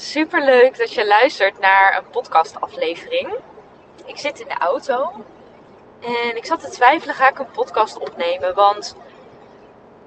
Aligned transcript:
Super 0.00 0.44
leuk 0.44 0.78
dat 0.78 0.92
je 0.92 1.06
luistert 1.06 1.58
naar 1.58 1.96
een 1.96 2.10
podcastaflevering. 2.10 3.34
Ik 4.04 4.18
zit 4.18 4.40
in 4.40 4.48
de 4.48 4.58
auto 4.58 5.10
en 6.00 6.36
ik 6.36 6.44
zat 6.44 6.60
te 6.60 6.68
twijfelen: 6.68 7.14
ga 7.14 7.28
ik 7.28 7.38
een 7.38 7.50
podcast 7.50 7.98
opnemen? 7.98 8.54
Want 8.54 8.96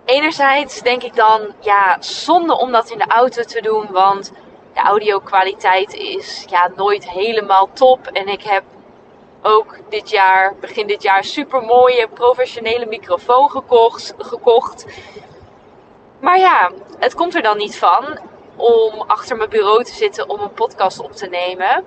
enerzijds 0.06 0.82
denk 0.82 1.04
ik 1.04 1.16
dan, 1.16 1.54
ja, 1.60 1.98
zonde 2.02 2.58
om 2.58 2.72
dat 2.72 2.90
in 2.90 2.98
de 2.98 3.08
auto 3.08 3.44
te 3.44 3.62
doen, 3.62 3.88
want 3.92 4.32
de 4.74 4.80
audio-kwaliteit 4.80 5.94
is 5.94 6.46
ja, 6.50 6.72
nooit 6.76 7.10
helemaal 7.10 7.70
top. 7.74 8.08
En 8.08 8.28
ik 8.28 8.44
heb 8.44 8.64
ook 9.42 9.78
dit 9.90 10.10
jaar, 10.10 10.56
begin 10.60 10.88
dit 10.88 11.04
jaar, 11.04 11.24
super 11.24 11.62
mooie 11.62 12.08
professionele 12.08 12.86
microfoon 12.86 13.50
gekocht, 13.50 14.14
gekocht. 14.18 14.86
Maar 16.20 16.40
ja, 16.40 16.72
het 17.00 17.14
komt 17.14 17.36
er 17.36 17.42
dan 17.42 17.58
niet 17.58 17.78
van 17.78 18.20
om 18.62 19.02
achter 19.02 19.38
mijn 19.38 19.50
bureau 19.50 19.84
te 19.84 19.94
zitten 19.94 20.30
om 20.30 20.40
een 20.40 20.54
podcast 20.54 21.00
op 21.00 21.12
te 21.12 21.28
nemen. 21.28 21.86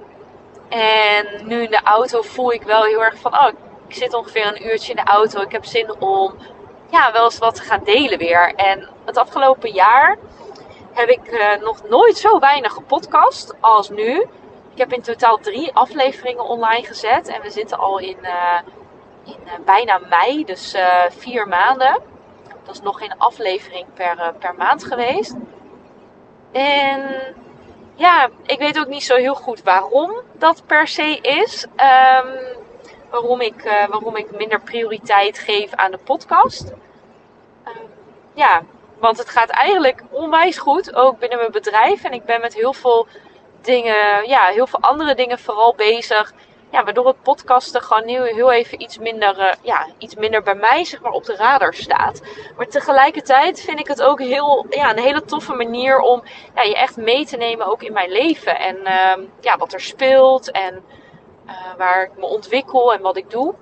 En 0.69 1.47
nu 1.47 1.63
in 1.63 1.71
de 1.71 1.81
auto 1.85 2.23
voel 2.23 2.53
ik 2.53 2.63
wel 2.63 2.83
heel 2.83 3.05
erg 3.05 3.19
van, 3.19 3.35
oh, 3.35 3.49
ik 3.89 3.95
zit 3.95 4.15
ongeveer 4.15 4.47
een 4.47 4.67
uurtje 4.67 4.91
in 4.91 5.05
de 5.05 5.11
auto. 5.11 5.41
Ik 5.41 5.53
heb 5.53 5.65
zin 5.65 6.01
om 6.01 6.35
ja, 6.91 7.13
wel 7.13 7.25
eens 7.25 7.39
wat 7.39 7.55
te 7.55 7.63
gaan 7.63 7.85
delen 7.85 8.19
weer. 8.19 8.55
En 8.55 8.89
het 9.05 9.17
afgelopen 9.17 9.71
jaar 9.71 10.19
heb 10.93 11.09
ik 11.09 11.33
uh, 11.33 11.57
nog 11.61 11.89
nooit 11.89 12.17
zo 12.17 12.39
weinig 12.39 12.73
gepodcast 12.73 13.55
als 13.61 13.89
nu. 13.89 14.21
Ik 14.73 14.81
heb 14.81 14.93
in 14.93 15.03
totaal 15.03 15.39
drie 15.39 15.75
afleveringen 15.75 16.45
online 16.45 16.87
gezet. 16.87 17.29
En 17.29 17.43
we 17.43 17.51
zitten 17.51 17.79
al 17.79 17.99
in, 17.99 18.17
uh, 18.23 18.59
in 19.25 19.39
uh, 19.45 19.53
bijna 19.65 19.99
mei, 19.99 20.45
dus 20.45 20.77
vier 21.09 21.49
maanden. 21.49 22.03
Dat 22.65 22.75
is 22.75 22.81
nog 22.81 22.99
geen 22.99 23.19
aflevering 23.19 23.87
per, 23.95 24.35
per 24.39 24.55
maand 24.55 24.85
geweest. 24.85 25.35
En 26.55 27.35
ja, 27.95 28.29
ik 28.47 28.59
weet 28.59 28.79
ook 28.79 28.87
niet 28.87 29.05
zo 29.05 29.17
heel 29.17 29.35
goed 29.35 29.63
waarom 29.63 30.13
dat 30.33 30.63
per 30.67 30.89
se 30.89 31.19
is. 31.21 31.67
Um, 31.67 32.63
waarom, 33.11 33.41
ik, 33.41 33.65
uh, 33.65 33.87
waarom 33.87 34.17
ik 34.17 34.31
minder 34.31 34.61
prioriteit 34.61 35.39
geef 35.39 35.75
aan 35.75 35.91
de 35.91 35.99
podcast. 35.99 36.73
Uh, 37.65 37.73
ja, 38.35 38.63
want 38.99 39.19
het 39.19 39.29
gaat 39.29 39.49
eigenlijk 39.49 40.03
onwijs 40.11 40.59
goed, 40.59 40.95
ook 40.95 41.19
binnen 41.19 41.39
mijn 41.39 41.51
bedrijf. 41.51 42.05
En 42.05 42.13
ik 42.13 42.25
ben 42.25 42.41
met 42.41 42.55
heel 42.55 42.73
veel 42.73 43.07
dingen, 43.61 44.29
ja, 44.29 44.45
heel 44.47 44.67
veel 44.67 44.81
andere 44.81 45.15
dingen 45.15 45.39
vooral 45.39 45.75
bezig 45.75 46.33
ja, 46.75 46.85
waardoor 46.85 47.07
het 47.07 47.23
podcasten 47.23 47.83
gewoon 47.83 48.09
heel, 48.09 48.23
heel 48.23 48.53
even 48.53 48.83
iets 48.83 48.99
minder, 48.99 49.39
uh, 49.39 49.53
ja, 49.63 49.87
iets 49.99 50.15
minder 50.15 50.43
bij 50.43 50.55
mij 50.55 50.85
zeg 50.85 51.01
maar, 51.01 51.13
op 51.13 51.25
de 51.25 51.37
radar 51.37 51.75
staat. 51.75 52.21
Maar 52.57 52.67
tegelijkertijd 52.67 53.61
vind 53.61 53.79
ik 53.79 53.89
het 53.89 54.03
ook 54.03 54.21
heel, 54.21 54.67
ja, 54.71 54.91
een 54.91 55.03
hele 55.03 55.25
toffe 55.25 55.55
manier 55.55 55.99
om 55.99 56.23
ja, 56.55 56.63
je 56.63 56.77
echt 56.77 56.97
mee 56.97 57.27
te 57.27 57.37
nemen 57.37 57.67
ook 57.67 57.83
in 57.83 57.93
mijn 57.93 58.11
leven. 58.11 58.59
En 58.59 58.77
uh, 58.77 59.27
ja, 59.41 59.57
wat 59.57 59.73
er 59.73 59.81
speelt 59.81 60.51
en 60.51 60.85
uh, 61.47 61.53
waar 61.77 62.03
ik 62.03 62.17
me 62.17 62.27
ontwikkel 62.27 62.93
en 62.95 63.01
wat 63.01 63.17
ik 63.17 63.31
doe. 63.31 63.55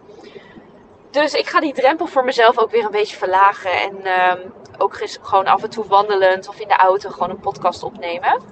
Dus 1.10 1.34
ik 1.34 1.46
ga 1.46 1.60
die 1.60 1.74
drempel 1.74 2.06
voor 2.06 2.24
mezelf 2.24 2.58
ook 2.58 2.70
weer 2.70 2.84
een 2.84 2.90
beetje 2.90 3.16
verlagen. 3.16 3.72
En 3.72 4.00
uh, 4.04 4.34
ook 4.78 4.98
gewoon 5.22 5.46
af 5.46 5.62
en 5.62 5.70
toe 5.70 5.86
wandelend 5.86 6.48
of 6.48 6.60
in 6.60 6.68
de 6.68 6.76
auto 6.76 7.10
gewoon 7.10 7.30
een 7.30 7.40
podcast 7.40 7.82
opnemen. 7.82 8.42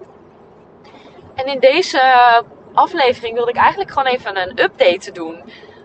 En 1.34 1.46
in 1.46 1.60
deze 1.60 2.00
aflevering 2.74 3.34
wilde 3.34 3.50
ik 3.50 3.56
eigenlijk 3.56 3.90
gewoon 3.90 4.12
even 4.12 4.36
een 4.36 4.62
update 4.62 5.12
doen. 5.12 5.42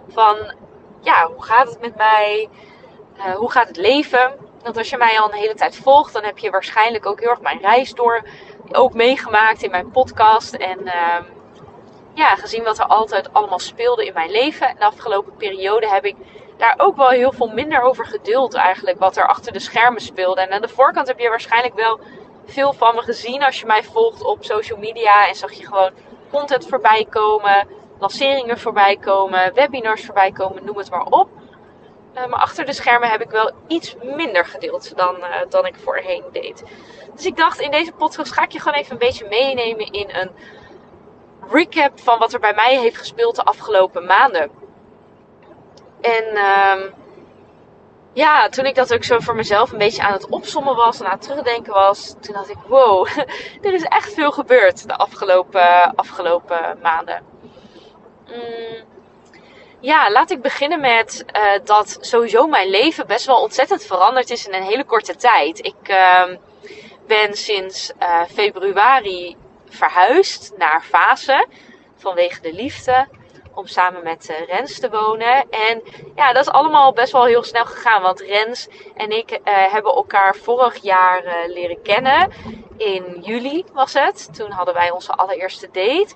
Van 0.08 0.54
ja, 1.02 1.28
hoe 1.28 1.44
gaat 1.44 1.70
het 1.70 1.82
met 1.82 1.96
mij? 1.96 2.50
Uh, 3.18 3.24
hoe 3.24 3.52
gaat 3.52 3.68
het 3.68 3.78
leven? 3.78 4.34
Want 4.64 4.78
als 4.78 4.90
je 4.90 4.98
mij 4.98 5.20
al 5.20 5.28
een 5.28 5.40
hele 5.40 5.54
tijd 5.54 5.76
volgt, 5.76 6.14
dan 6.14 6.24
heb 6.24 6.38
je 6.38 6.50
waarschijnlijk 6.50 7.06
ook 7.06 7.20
heel 7.20 7.30
erg 7.30 7.42
mijn 7.42 7.60
reis 7.60 7.94
door 7.94 8.24
ook 8.72 8.94
meegemaakt 8.94 9.64
in 9.64 9.72
mijn 9.72 9.92
podcast. 9.92 10.54
En 10.54 10.80
uh, 10.82 11.18
ja, 12.14 12.36
gezien 12.36 12.64
wat 12.64 12.80
er 12.80 12.86
altijd 12.86 13.34
allemaal 13.34 13.60
speelde 13.60 14.06
in 14.06 14.14
mijn 14.14 14.32
leven. 14.32 14.68
En 14.68 14.76
de 14.76 14.86
afgelopen 14.86 15.36
periode 15.36 15.90
heb 15.90 16.06
ik 16.06 16.16
daar 16.58 16.74
ook 16.78 16.96
wel 16.96 17.10
heel 17.10 17.32
veel 17.32 17.48
minder 17.48 17.82
over 17.82 18.06
geduld 18.06 18.54
eigenlijk. 18.54 19.00
Wat 19.00 19.18
er 19.18 19.28
achter 19.28 19.54
de 19.54 19.60
schermen 19.60 20.02
speelde. 20.02 20.42
En 20.42 20.52
aan 20.52 20.62
de 20.62 20.68
voorkant 20.68 21.08
heb 21.08 21.20
je 21.20 21.30
waarschijnlijk 21.30 21.76
wel 21.76 22.00
veel 22.46 22.74
van 22.74 22.96
me 22.96 23.02
gezien 23.02 23.44
als 23.44 23.60
je 23.60 23.66
mij 23.66 23.84
volgt 23.84 24.24
op 24.24 24.44
social 24.44 24.80
media. 24.80 25.28
En 25.28 25.36
zag 25.36 25.52
je 25.52 25.66
gewoon 25.66 25.92
content 26.32 26.68
voorbij 26.68 27.08
komen, 27.10 27.68
lanceringen 28.00 28.60
voorbij 28.60 28.98
komen, 28.98 29.54
webinars 29.54 30.06
voorbij 30.06 30.32
komen, 30.32 30.66
noem 30.66 30.78
het 30.78 30.90
maar 30.90 31.06
op. 31.06 31.30
Uh, 32.16 32.26
maar 32.26 32.40
achter 32.40 32.66
de 32.66 32.74
schermen 32.74 33.10
heb 33.10 33.22
ik 33.22 33.30
wel 33.30 33.52
iets 33.68 33.96
minder 34.02 34.46
gedeeld 34.46 34.98
dan, 34.98 35.16
uh, 35.18 35.36
dan 35.50 35.66
ik 35.66 35.76
voorheen 35.76 36.24
deed. 36.32 36.64
Dus 37.16 37.26
ik 37.26 37.38
dacht, 37.38 37.60
in 37.60 37.72
deze 37.72 37.92
podcast 37.92 38.32
ga 38.32 38.44
ik 38.44 38.52
je 38.52 38.60
gewoon 38.60 38.78
even 38.78 38.92
een 38.92 38.98
beetje 38.98 39.28
meenemen 39.28 39.92
in 39.92 40.10
een 40.10 40.32
recap 41.50 42.00
van 42.00 42.20
wat 42.20 42.34
er 42.34 42.40
bij 42.40 42.54
mij 42.54 42.80
heeft 42.80 42.98
gespeeld 42.98 43.36
de 43.36 43.44
afgelopen 43.44 44.06
maanden. 44.06 44.52
En 46.02 46.24
uh, 46.34 46.74
ja, 48.16 48.50
toen 48.50 48.66
ik 48.66 48.76
dat 48.76 48.94
ook 48.94 49.04
zo 49.04 49.20
voor 49.20 49.36
mezelf 49.36 49.72
een 49.72 49.78
beetje 49.78 50.02
aan 50.02 50.14
het 50.14 50.30
opsommen 50.30 50.76
was 50.76 51.00
en 51.00 51.06
aan 51.06 51.12
het 51.12 51.22
terugdenken 51.22 51.74
was, 51.74 52.16
toen 52.22 52.34
dacht 52.34 52.50
ik, 52.50 52.58
wow, 52.68 53.08
er 53.62 53.74
is 53.74 53.84
echt 53.84 54.14
veel 54.14 54.32
gebeurd 54.32 54.88
de 54.88 54.96
afgelopen, 54.96 55.96
afgelopen 55.96 56.80
maanden. 56.82 57.24
Mm, 58.28 58.84
ja, 59.80 60.12
laat 60.12 60.32
ik 60.32 60.42
beginnen 60.42 60.80
met 60.80 61.26
uh, 61.36 61.42
dat 61.64 61.98
sowieso 62.02 62.48
mijn 62.48 62.70
leven 62.70 63.08
best 63.08 63.26
wel 63.26 63.42
ontzettend 63.42 63.84
veranderd 63.84 64.30
is 64.30 64.48
in 64.48 64.54
een 64.54 64.64
hele 64.64 64.86
korte 64.86 65.16
tijd. 65.16 65.66
Ik 65.66 65.90
uh, 65.90 66.24
ben 67.08 67.34
sinds 67.34 67.92
uh, 68.00 68.22
februari 68.34 69.36
verhuisd 69.70 70.54
naar 70.58 70.82
Fase 70.82 71.48
vanwege 71.96 72.42
de 72.42 72.54
liefde 72.54 73.08
om 73.56 73.68
samen 73.68 74.04
met 74.04 74.30
uh, 74.30 74.48
Rens 74.48 74.80
te 74.80 74.90
wonen. 74.90 75.50
En 75.50 75.82
ja, 76.16 76.34
dat 76.34 76.46
is 76.46 76.52
allemaal 76.52 76.94
best 76.94 77.12
wel 77.12 77.26
heel 77.26 77.44
snel 77.44 77.66
gegaan. 77.66 78.02
Want 78.02 78.20
Rens 78.20 78.68
en 78.96 79.10
ik 79.10 79.32
uh, 79.32 79.38
hebben 79.46 79.94
elkaar 79.94 80.36
vorig 80.36 80.76
jaar 80.76 81.26
uh, 81.26 81.54
leren 81.54 81.82
kennen. 81.82 82.32
In 82.78 83.20
juli 83.22 83.66
was 83.74 83.94
het. 83.94 84.36
Toen 84.36 84.52
hadden 84.52 84.74
wij 84.74 84.92
onze 84.92 85.12
allereerste 85.12 85.70
date. 85.72 86.16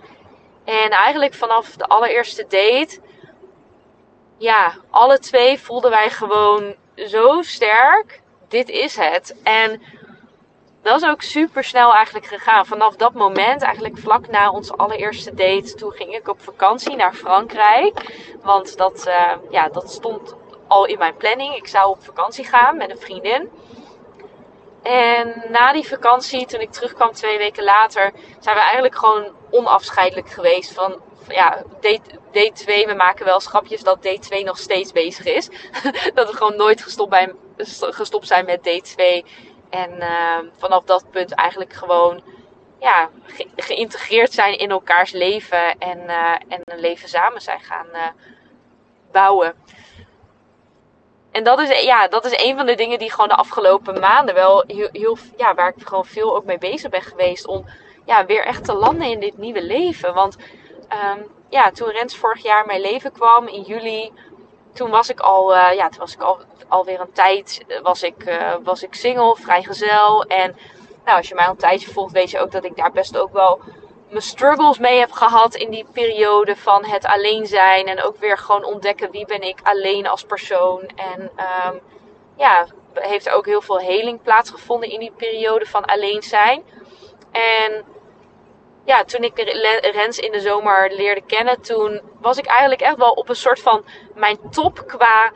En 0.66 0.90
eigenlijk 0.90 1.34
vanaf 1.34 1.76
de 1.76 1.86
allereerste 1.86 2.44
date, 2.48 3.00
ja, 4.38 4.74
alle 4.90 5.20
twee 5.20 5.60
voelden 5.60 5.92
wij 5.92 6.10
gewoon 6.10 6.76
zo 6.96 7.42
sterk. 7.42 8.22
Dit 8.48 8.70
is 8.70 8.96
het. 8.96 9.36
En 9.44 9.82
dat 10.82 11.02
is 11.02 11.10
ook 11.10 11.22
super 11.22 11.64
snel 11.64 11.94
eigenlijk 11.94 12.26
gegaan. 12.26 12.66
Vanaf 12.66 12.96
dat 12.96 13.14
moment, 13.14 13.62
eigenlijk 13.62 13.98
vlak 13.98 14.28
na 14.28 14.52
onze 14.52 14.76
allereerste 14.76 15.34
date, 15.34 15.74
toen 15.74 15.92
ging 15.92 16.16
ik 16.16 16.28
op 16.28 16.42
vakantie 16.42 16.96
naar 16.96 17.14
Frankrijk. 17.14 18.20
Want 18.44 18.78
dat, 18.78 19.08
uh, 19.08 19.32
ja, 19.50 19.70
dat 19.70 19.92
stond 19.92 20.36
al 20.68 20.86
in 20.86 20.98
mijn 20.98 21.16
planning. 21.18 21.56
Ik 21.56 21.68
zou 21.68 21.90
op 21.90 22.04
vakantie 22.04 22.46
gaan 22.46 22.78
met 22.78 22.90
een 22.90 23.00
vriendin. 23.00 23.50
En 24.84 25.44
na 25.50 25.74
die 25.74 25.88
vakantie, 25.88 26.46
toen 26.46 26.60
ik 26.60 26.72
terugkwam 26.72 27.12
twee 27.12 27.38
weken 27.38 27.64
later, 27.64 28.12
zijn 28.40 28.56
we 28.56 28.62
eigenlijk 28.62 28.96
gewoon 28.96 29.32
onafscheidelijk 29.52 30.30
geweest 30.30 30.74
van, 30.74 31.02
ja, 31.28 31.64
date, 31.82 32.20
date 32.32 32.52
2. 32.54 32.86
We 32.86 32.94
maken 32.94 33.26
wel 33.26 33.40
schapjes 33.40 33.84
dat 33.84 34.04
date 34.04 34.20
2 34.20 34.44
nog 34.44 34.58
steeds 34.58 34.92
bezig 34.92 35.26
is. 35.26 35.50
dat 36.14 36.30
we 36.30 36.38
gewoon 36.38 36.56
nooit 36.56 36.82
gestopt, 36.82 37.16
gestopt 37.80 38.28
zijn 38.28 38.46
met 38.46 38.64
date 38.64 38.82
2. 38.82 39.26
En 39.70 39.92
uh, 40.00 40.38
vanaf 40.58 40.84
dat 40.84 41.06
punt 41.12 41.34
eigenlijk 41.34 41.74
gewoon 41.74 42.22
ja, 42.80 43.10
ge 43.26 43.48
geïntegreerd 43.56 44.34
zijn 44.34 44.58
in 44.58 44.70
elkaars 44.70 45.12
leven 45.12 45.78
en, 45.78 46.00
uh, 46.00 46.34
en 46.48 46.62
een 46.64 46.80
leven 46.80 47.10
samen 47.10 47.42
zijn 47.42 47.60
gaan 47.60 47.88
uh, 47.94 48.08
bouwen. 49.12 49.54
En 51.32 51.44
dat 51.44 51.60
is, 51.60 51.84
ja, 51.84 52.08
dat 52.08 52.26
is 52.26 52.44
een 52.46 52.58
van 52.58 52.66
de 52.66 52.76
dingen 52.76 53.00
die 53.00 53.12
gewoon 53.12 53.28
de 53.28 53.36
afgelopen 53.36 54.00
maanden 54.00 54.36
wel 54.36 54.64
heel, 54.68 54.90
heel 54.92 55.18
ja, 55.38 55.54
waar 55.54 55.74
ik 55.78 55.88
gewoon 55.88 56.06
veel 56.06 56.36
ook 56.36 56.46
mee 56.46 56.58
bezig 56.58 56.90
ben 56.90 57.02
geweest. 57.02 57.48
Om 57.48 57.66
ja, 58.06 58.26
weer 58.26 58.46
echt 58.46 58.66
te 58.66 58.74
landen 58.74 59.08
in 59.08 59.20
dit 59.20 59.38
nieuwe 59.38 59.64
leven. 59.64 60.14
Want 60.14 60.38
um, 61.16 61.28
ja, 61.50 61.72
toen 61.72 61.90
Rens 61.90 62.16
vorig 62.18 62.44
jaar 62.44 62.66
mijn 62.66 62.82
leven 62.82 63.12
kwam 63.12 63.48
in 63.48 63.62
juli, 63.62 64.12
toen 64.74 64.90
was 64.90 65.10
ik 65.10 65.20
al, 65.20 65.56
uh, 65.56 65.74
ja, 65.74 65.90
toen 65.90 66.00
was 66.00 66.14
ik 66.14 66.22
al 66.22 66.40
alweer 66.70 67.00
een 67.00 67.12
tijd 67.12 67.66
was 67.84 68.04
ik, 68.04 68.26
uh, 68.26 68.56
was 68.64 68.84
ik 68.84 68.94
single, 68.94 69.36
vrijgezel. 69.36 70.24
En 70.24 70.58
nou, 71.06 71.18
als 71.18 71.28
je 71.28 71.36
mij 71.36 71.46
al 71.46 71.52
een 71.52 71.58
tijdje 71.58 71.92
volgt, 71.92 72.14
weet 72.14 72.32
je 72.32 72.40
ook 72.40 72.52
dat 72.52 72.64
ik 72.64 72.76
daar 72.76 72.92
best 72.92 73.18
ook 73.18 73.34
wel 73.34 73.60
mijn 74.10 74.22
struggles 74.22 74.78
mee 74.78 75.00
heb 75.00 75.12
gehad 75.12 75.56
in 75.56 75.70
die 75.70 75.86
periode 75.94 76.56
van 76.56 76.86
het 76.86 77.06
alleen 77.06 77.46
zijn. 77.46 77.88
En 77.88 78.04
ook 78.04 78.18
weer 78.18 78.38
gewoon 78.38 78.64
ontdekken 78.64 79.12
wie 79.12 79.26
ben 79.26 79.42
ik 79.42 79.60
alleen 79.64 80.08
als 80.08 80.24
persoon. 80.24 80.82
En 80.96 81.22
um, 81.22 81.82
ja, 82.38 82.66
heeft 82.94 83.28
er 83.28 83.34
ook 83.34 83.46
heel 83.46 83.62
veel 83.62 83.80
heling 83.80 84.22
plaatsgevonden 84.22 84.90
in 84.90 85.00
die 85.00 85.14
periode 85.18 85.66
van 85.66 85.86
alleen 85.86 86.24
zijn. 86.24 86.64
En 87.32 87.86
ja, 88.86 89.04
toen 89.04 89.24
ik 89.24 89.40
Rens 89.94 90.20
in 90.20 90.32
de 90.32 90.40
zomer 90.40 90.92
leerde 90.92 91.22
kennen, 91.22 91.62
toen 91.62 92.02
was 92.20 92.38
ik 92.38 92.46
eigenlijk 92.46 92.82
echt 92.82 92.98
wel 92.98 93.12
op 93.12 93.30
een 93.30 93.36
soort 93.36 93.60
van 93.60 93.86
mijn 94.16 94.38
top 94.52 94.84
qua 94.88 95.32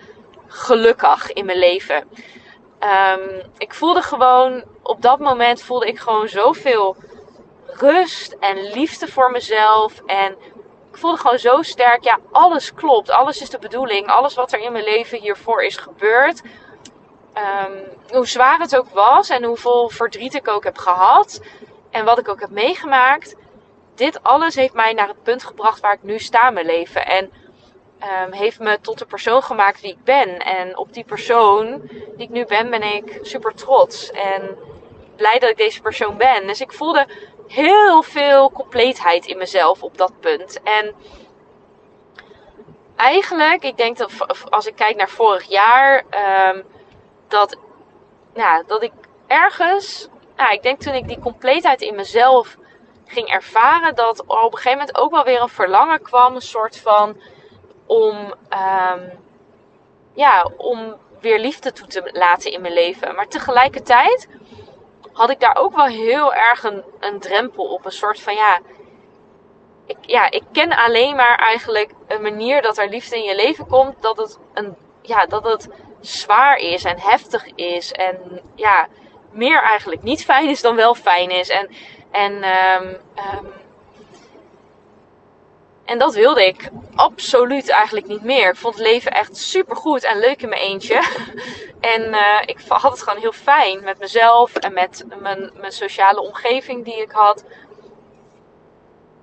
gelukkig 0.53 1.33
in 1.33 1.45
mijn 1.45 1.57
leven. 1.57 2.09
Um, 2.79 3.41
ik 3.57 3.73
voelde 3.73 4.01
gewoon, 4.01 4.63
op 4.81 5.01
dat 5.01 5.19
moment 5.19 5.61
voelde 5.61 5.88
ik 5.88 6.00
gewoon 6.00 6.27
zoveel 6.27 6.95
rust 7.65 8.35
en 8.39 8.71
liefde 8.71 9.07
voor 9.07 9.31
mezelf. 9.31 10.01
En 10.05 10.31
ik 10.91 10.97
voelde 10.97 11.17
gewoon 11.17 11.39
zo 11.39 11.61
sterk, 11.61 12.03
ja, 12.03 12.19
alles 12.31 12.73
klopt. 12.73 13.09
Alles 13.09 13.41
is 13.41 13.50
de 13.50 13.59
bedoeling. 13.59 14.07
Alles 14.07 14.35
wat 14.35 14.51
er 14.53 14.59
in 14.59 14.71
mijn 14.71 14.83
leven 14.83 15.19
hiervoor 15.19 15.63
is 15.63 15.77
gebeurd. 15.77 16.41
Ehm, 17.33 17.77
hoe 18.09 18.27
zwaar 18.27 18.59
het 18.59 18.77
ook 18.77 18.89
was 18.89 19.29
en 19.29 19.44
hoeveel 19.44 19.89
verdriet 19.89 20.33
ik 20.33 20.47
ook 20.47 20.63
heb 20.63 20.77
gehad. 20.77 21.41
En 21.91 22.05
wat 22.05 22.19
ik 22.19 22.29
ook 22.29 22.39
heb 22.39 22.50
meegemaakt. 22.50 23.35
Dit 23.95 24.23
alles 24.23 24.55
heeft 24.55 24.73
mij 24.73 24.94
naar 24.94 25.07
het 25.07 25.23
punt 25.23 25.44
gebracht 25.44 25.79
waar 25.79 25.94
ik 25.94 26.03
nu 26.03 26.19
sta 26.19 26.47
in 26.47 26.53
mijn 26.53 26.65
leven. 26.65 27.05
En 27.05 27.31
um, 28.03 28.31
heeft 28.31 28.59
me 28.59 28.79
tot 28.81 29.00
de 29.00 29.05
persoon 29.05 29.44
gemaakt 29.44 29.81
die 29.81 29.91
ik 29.91 30.03
ben. 30.03 30.38
En 30.39 30.77
op 30.77 30.94
die 30.94 31.03
persoon 31.03 31.81
die 31.89 32.27
ik 32.27 32.29
nu 32.29 32.45
ben, 32.45 32.69
ben 32.69 32.83
ik 32.95 33.19
super 33.21 33.53
trots. 33.53 34.11
En 34.11 34.57
blij 35.15 35.39
dat 35.39 35.50
ik 35.50 35.57
deze 35.57 35.81
persoon 35.81 36.17
ben. 36.17 36.47
Dus 36.47 36.61
ik 36.61 36.71
voelde 36.71 37.07
heel 37.47 38.03
veel 38.03 38.51
compleetheid 38.51 39.25
in 39.25 39.38
mezelf 39.38 39.83
op 39.83 39.97
dat 39.97 40.19
punt. 40.19 40.61
En 40.63 40.95
eigenlijk, 42.95 43.63
ik 43.63 43.77
denk 43.77 43.97
dat 43.97 44.11
als 44.50 44.65
ik 44.65 44.75
kijk 44.75 44.95
naar 44.95 45.09
vorig 45.09 45.44
jaar, 45.44 46.03
um, 46.50 46.63
dat, 47.27 47.57
ja, 48.33 48.63
dat 48.67 48.83
ik 48.83 48.91
ergens, 49.27 50.07
ik 50.51 50.63
denk 50.63 50.79
toen 50.79 50.94
ik 50.94 51.07
die 51.07 51.19
compleetheid 51.19 51.81
in 51.81 51.95
mezelf 51.95 52.57
ging 53.05 53.27
ervaren, 53.27 53.95
dat 53.95 54.19
er 54.19 54.25
op 54.25 54.51
een 54.51 54.57
gegeven 54.57 54.77
moment 54.77 54.97
ook 54.97 55.11
wel 55.11 55.23
weer 55.23 55.41
een 55.41 55.50
verlangen 55.50 56.01
kwam, 56.01 56.35
een 56.35 56.41
soort 56.41 56.77
van 56.77 57.21
om, 57.85 58.33
um, 58.50 59.12
ja, 60.13 60.50
om 60.57 60.95
weer 61.19 61.39
liefde 61.39 61.71
toe 61.71 61.88
te 61.88 62.09
laten 62.13 62.51
in 62.51 62.62
mijn 62.62 62.74
leven. 62.74 63.15
Maar 63.15 63.27
tegelijkertijd 63.27 64.27
had 65.13 65.30
ik 65.30 65.39
daar 65.39 65.56
ook 65.56 65.75
wel 65.75 65.85
heel 65.85 66.33
erg 66.33 66.63
een, 66.63 66.83
een 67.00 67.19
drempel 67.19 67.65
op. 67.65 67.85
Een 67.85 67.91
soort 67.91 68.19
van 68.19 68.35
ja 68.35 68.59
ik, 69.85 69.97
ja, 70.01 70.31
ik 70.31 70.44
ken 70.51 70.71
alleen 70.71 71.15
maar 71.15 71.38
eigenlijk 71.38 71.91
een 72.07 72.21
manier 72.21 72.62
dat 72.62 72.77
er 72.77 72.89
liefde 72.89 73.15
in 73.15 73.24
je 73.24 73.35
leven 73.35 73.68
komt. 73.68 74.01
Dat 74.01 74.18
het, 74.18 74.39
een, 74.53 74.75
ja, 75.01 75.25
dat 75.25 75.44
het 75.44 75.69
zwaar 76.01 76.57
is 76.57 76.83
en 76.83 77.00
heftig 77.00 77.45
is. 77.56 77.91
En 77.91 78.41
ja, 78.56 78.88
meer 79.31 79.62
eigenlijk 79.62 80.03
niet 80.03 80.24
fijn 80.24 80.50
is 80.50 80.62
dan 80.62 80.75
wel 80.75 80.95
fijn 80.95 81.29
is. 81.29 81.50
En, 81.50 81.69
en 82.12 82.33
um, 82.33 82.88
um, 82.88 83.53
en 85.85 85.97
dat 85.97 86.13
wilde 86.13 86.45
ik 86.45 86.69
absoluut 86.95 87.69
eigenlijk 87.69 88.07
niet 88.07 88.24
meer. 88.24 88.50
Ik 88.50 88.56
vond 88.56 88.75
het 88.75 88.83
leven 88.83 89.12
echt 89.12 89.38
super 89.38 89.75
goed 89.75 90.03
en 90.03 90.19
leuk 90.19 90.41
in 90.41 90.50
mijn 90.50 90.62
eentje. 90.62 90.95
en 91.95 92.01
uh, 92.01 92.39
ik 92.45 92.57
had 92.68 92.91
het 92.91 93.03
gewoon 93.03 93.19
heel 93.19 93.31
fijn 93.31 93.83
met 93.83 94.00
mezelf 94.00 94.56
en 94.56 94.74
met 94.74 95.06
mijn, 95.19 95.51
mijn 95.59 95.71
sociale 95.71 96.21
omgeving 96.21 96.85
die 96.85 97.01
ik 97.01 97.12
had. 97.12 97.44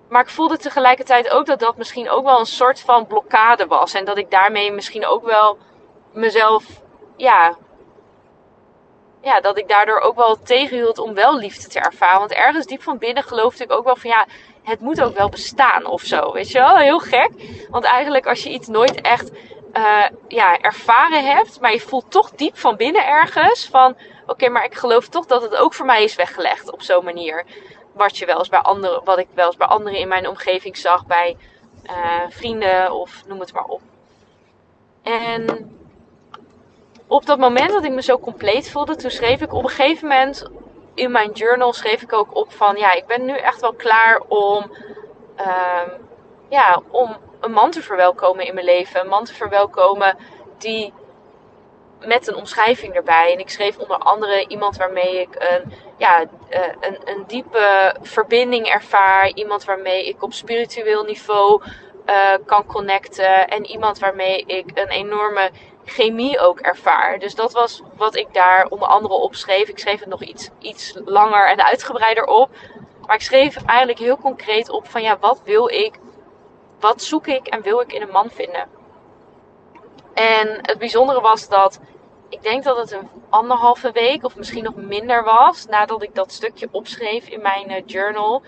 Maar 0.09 0.23
ik 0.23 0.29
voelde 0.29 0.57
tegelijkertijd 0.57 1.31
ook 1.31 1.47
dat 1.47 1.59
dat 1.59 1.77
misschien 1.77 2.11
ook 2.11 2.25
wel 2.25 2.39
een 2.39 2.47
soort 2.47 2.81
van 2.81 3.07
blokkade 3.07 3.67
was. 3.67 3.95
En 3.95 4.05
dat 4.05 4.19
ik 4.19 4.31
daarmee 4.31 4.73
misschien 4.73 5.07
ook 5.07 5.25
wel 5.25 5.59
mezelf, 6.13 6.65
ja, 7.17 7.57
ja, 9.23 9.41
dat 9.41 9.59
ik 9.59 9.69
daardoor 9.69 10.01
ook 10.01 10.17
wel 10.17 10.43
tegenhield 10.43 10.99
om 10.99 11.15
wel 11.15 11.37
liefde 11.37 11.69
te 11.69 11.81
ervaren. 11.81 12.19
Want 12.19 12.33
ergens 12.33 12.67
diep 12.67 12.83
van 12.83 12.99
binnen 12.99 13.23
geloofde 13.23 13.65
ik 13.65 13.73
ook 13.73 13.85
wel 13.85 13.97
van 13.97 14.11
ja, 14.11 14.27
het 14.63 14.81
moet 14.81 15.03
ook 15.03 15.17
wel 15.17 15.29
bestaan 15.29 15.87
of 15.87 16.03
zo. 16.03 16.33
Weet 16.33 16.51
je 16.51 16.59
wel? 16.59 16.77
Heel 16.77 16.99
gek. 16.99 17.31
Want 17.71 17.85
eigenlijk 17.85 18.27
als 18.27 18.43
je 18.43 18.51
iets 18.51 18.69
nooit 18.69 19.01
echt 19.01 19.31
uh, 19.73 20.05
ja, 20.29 20.59
ervaren 20.59 21.25
hebt, 21.25 21.61
maar 21.61 21.73
je 21.73 21.81
voelt 21.81 22.11
toch 22.11 22.31
diep 22.31 22.59
van 22.59 22.77
binnen 22.77 23.07
ergens 23.07 23.69
van 23.71 23.97
oké, 24.27 24.49
maar 24.49 24.65
ik 24.65 24.75
geloof 24.75 25.09
toch 25.09 25.27
dat 25.27 25.43
het 25.43 25.57
ook 25.57 25.75
voor 25.75 25.87
mij 25.87 26.03
is 26.03 26.15
weggelegd 26.15 26.73
op 26.73 26.83
zo'n 26.83 27.05
manier. 27.05 27.45
Wat 27.93 28.19
je 28.19 28.27
wel 28.27 28.47
bij 28.51 28.59
anderen, 28.59 29.05
wat 29.05 29.19
ik 29.19 29.27
wel 29.35 29.47
eens 29.47 29.57
bij 29.57 29.67
anderen 29.67 29.99
in 29.99 30.09
mijn 30.09 30.29
omgeving 30.29 30.77
zag, 30.77 31.07
bij 31.07 31.37
uh, 31.87 32.21
vrienden 32.29 32.93
of 32.93 33.23
noem 33.27 33.41
het 33.41 33.53
maar 33.53 33.65
op. 33.65 33.81
En 35.03 35.71
op 37.07 37.27
dat 37.27 37.39
moment 37.39 37.71
dat 37.71 37.85
ik 37.85 37.91
me 37.91 38.03
zo 38.03 38.19
compleet 38.19 38.71
voelde, 38.71 38.97
toen 38.97 39.11
schreef 39.11 39.41
ik 39.41 39.53
op 39.53 39.63
een 39.63 39.71
gegeven 39.71 40.09
moment 40.09 40.51
in 40.95 41.11
mijn 41.11 41.31
journal 41.31 41.73
schreef 41.73 42.03
ik 42.03 42.13
ook 42.13 42.37
op 42.37 42.53
van 42.53 42.77
ja, 42.77 42.93
ik 42.93 43.07
ben 43.07 43.25
nu 43.25 43.37
echt 43.37 43.61
wel 43.61 43.73
klaar 43.73 44.21
om, 44.29 44.73
uh, 45.41 45.83
ja, 46.49 46.83
om 46.91 47.17
een 47.41 47.53
man 47.53 47.71
te 47.71 47.83
verwelkomen 47.83 48.47
in 48.47 48.55
mijn 48.55 48.67
leven. 48.67 49.01
Een 49.01 49.09
man 49.09 49.25
te 49.25 49.35
verwelkomen 49.35 50.17
die 50.59 50.93
met 52.01 52.29
een 52.29 52.35
omschrijving 52.35 52.95
erbij. 52.95 53.33
En 53.33 53.39
ik 53.39 53.51
schreef 53.51 53.79
onder 53.79 53.99
andere 53.99 54.47
iemand 54.47 54.77
waarmee 54.77 55.21
ik 55.21 55.35
een, 55.39 55.73
ja, 55.97 56.21
uh, 56.21 56.27
een, 56.81 56.99
een 57.05 57.25
diepe 57.27 57.95
verbinding 58.01 58.67
ervaar. 58.67 59.29
Iemand 59.29 59.65
waarmee 59.65 60.09
ik 60.09 60.23
op 60.23 60.33
spiritueel 60.33 61.05
niveau 61.05 61.63
uh, 62.07 62.35
kan 62.47 62.67
connecten. 62.67 63.49
En 63.49 63.67
iemand 63.67 63.99
waarmee 63.99 64.45
ik 64.47 64.71
een 64.75 64.89
enorme 64.89 65.51
chemie 65.91 66.39
ook 66.39 66.61
ervaar. 66.61 67.19
Dus 67.19 67.35
dat 67.35 67.53
was 67.53 67.83
wat 67.97 68.17
ik 68.17 68.35
daar 68.35 68.67
onder 68.69 68.89
andere 68.89 69.15
op 69.15 69.35
schreef. 69.35 69.69
Ik 69.69 69.79
schreef 69.79 70.01
het 70.01 70.09
nog 70.09 70.23
iets, 70.23 70.51
iets 70.59 70.95
langer 71.05 71.49
en 71.49 71.65
uitgebreider 71.65 72.25
op. 72.25 72.51
Maar 73.07 73.17
ik 73.17 73.23
schreef 73.23 73.65
eigenlijk 73.65 73.99
heel 73.99 74.17
concreet 74.17 74.71
op 74.71 74.89
van 74.89 75.03
ja, 75.03 75.19
wat 75.19 75.43
wil 75.45 75.69
ik, 75.69 75.99
wat 76.81 77.03
zoek 77.03 77.27
ik 77.27 77.47
en 77.47 77.63
wil 77.63 77.81
ik 77.81 77.93
in 77.93 78.03
een 78.03 78.11
man 78.11 78.31
vinden. 78.31 78.69
En 80.15 80.59
het 80.63 80.79
bijzondere 80.79 81.21
was 81.21 81.49
dat 81.49 81.81
ik 82.29 82.43
denk 82.43 82.65
dat 82.65 82.77
het 82.77 82.93
een 82.93 83.09
anderhalve 83.29 83.93
week 83.93 84.25
of 84.25 84.37
misschien 84.37 84.65
nog 84.65 84.75
minder 84.75 85.25
was 85.25 85.67
nadat 85.67 86.03
ik 86.03 86.15
dat 86.15 86.33
stukje 86.33 86.69
opschreef 86.71 87.29
in 87.29 87.43
mijn 87.43 87.69
eh, 87.69 87.83
journal. 87.87 88.43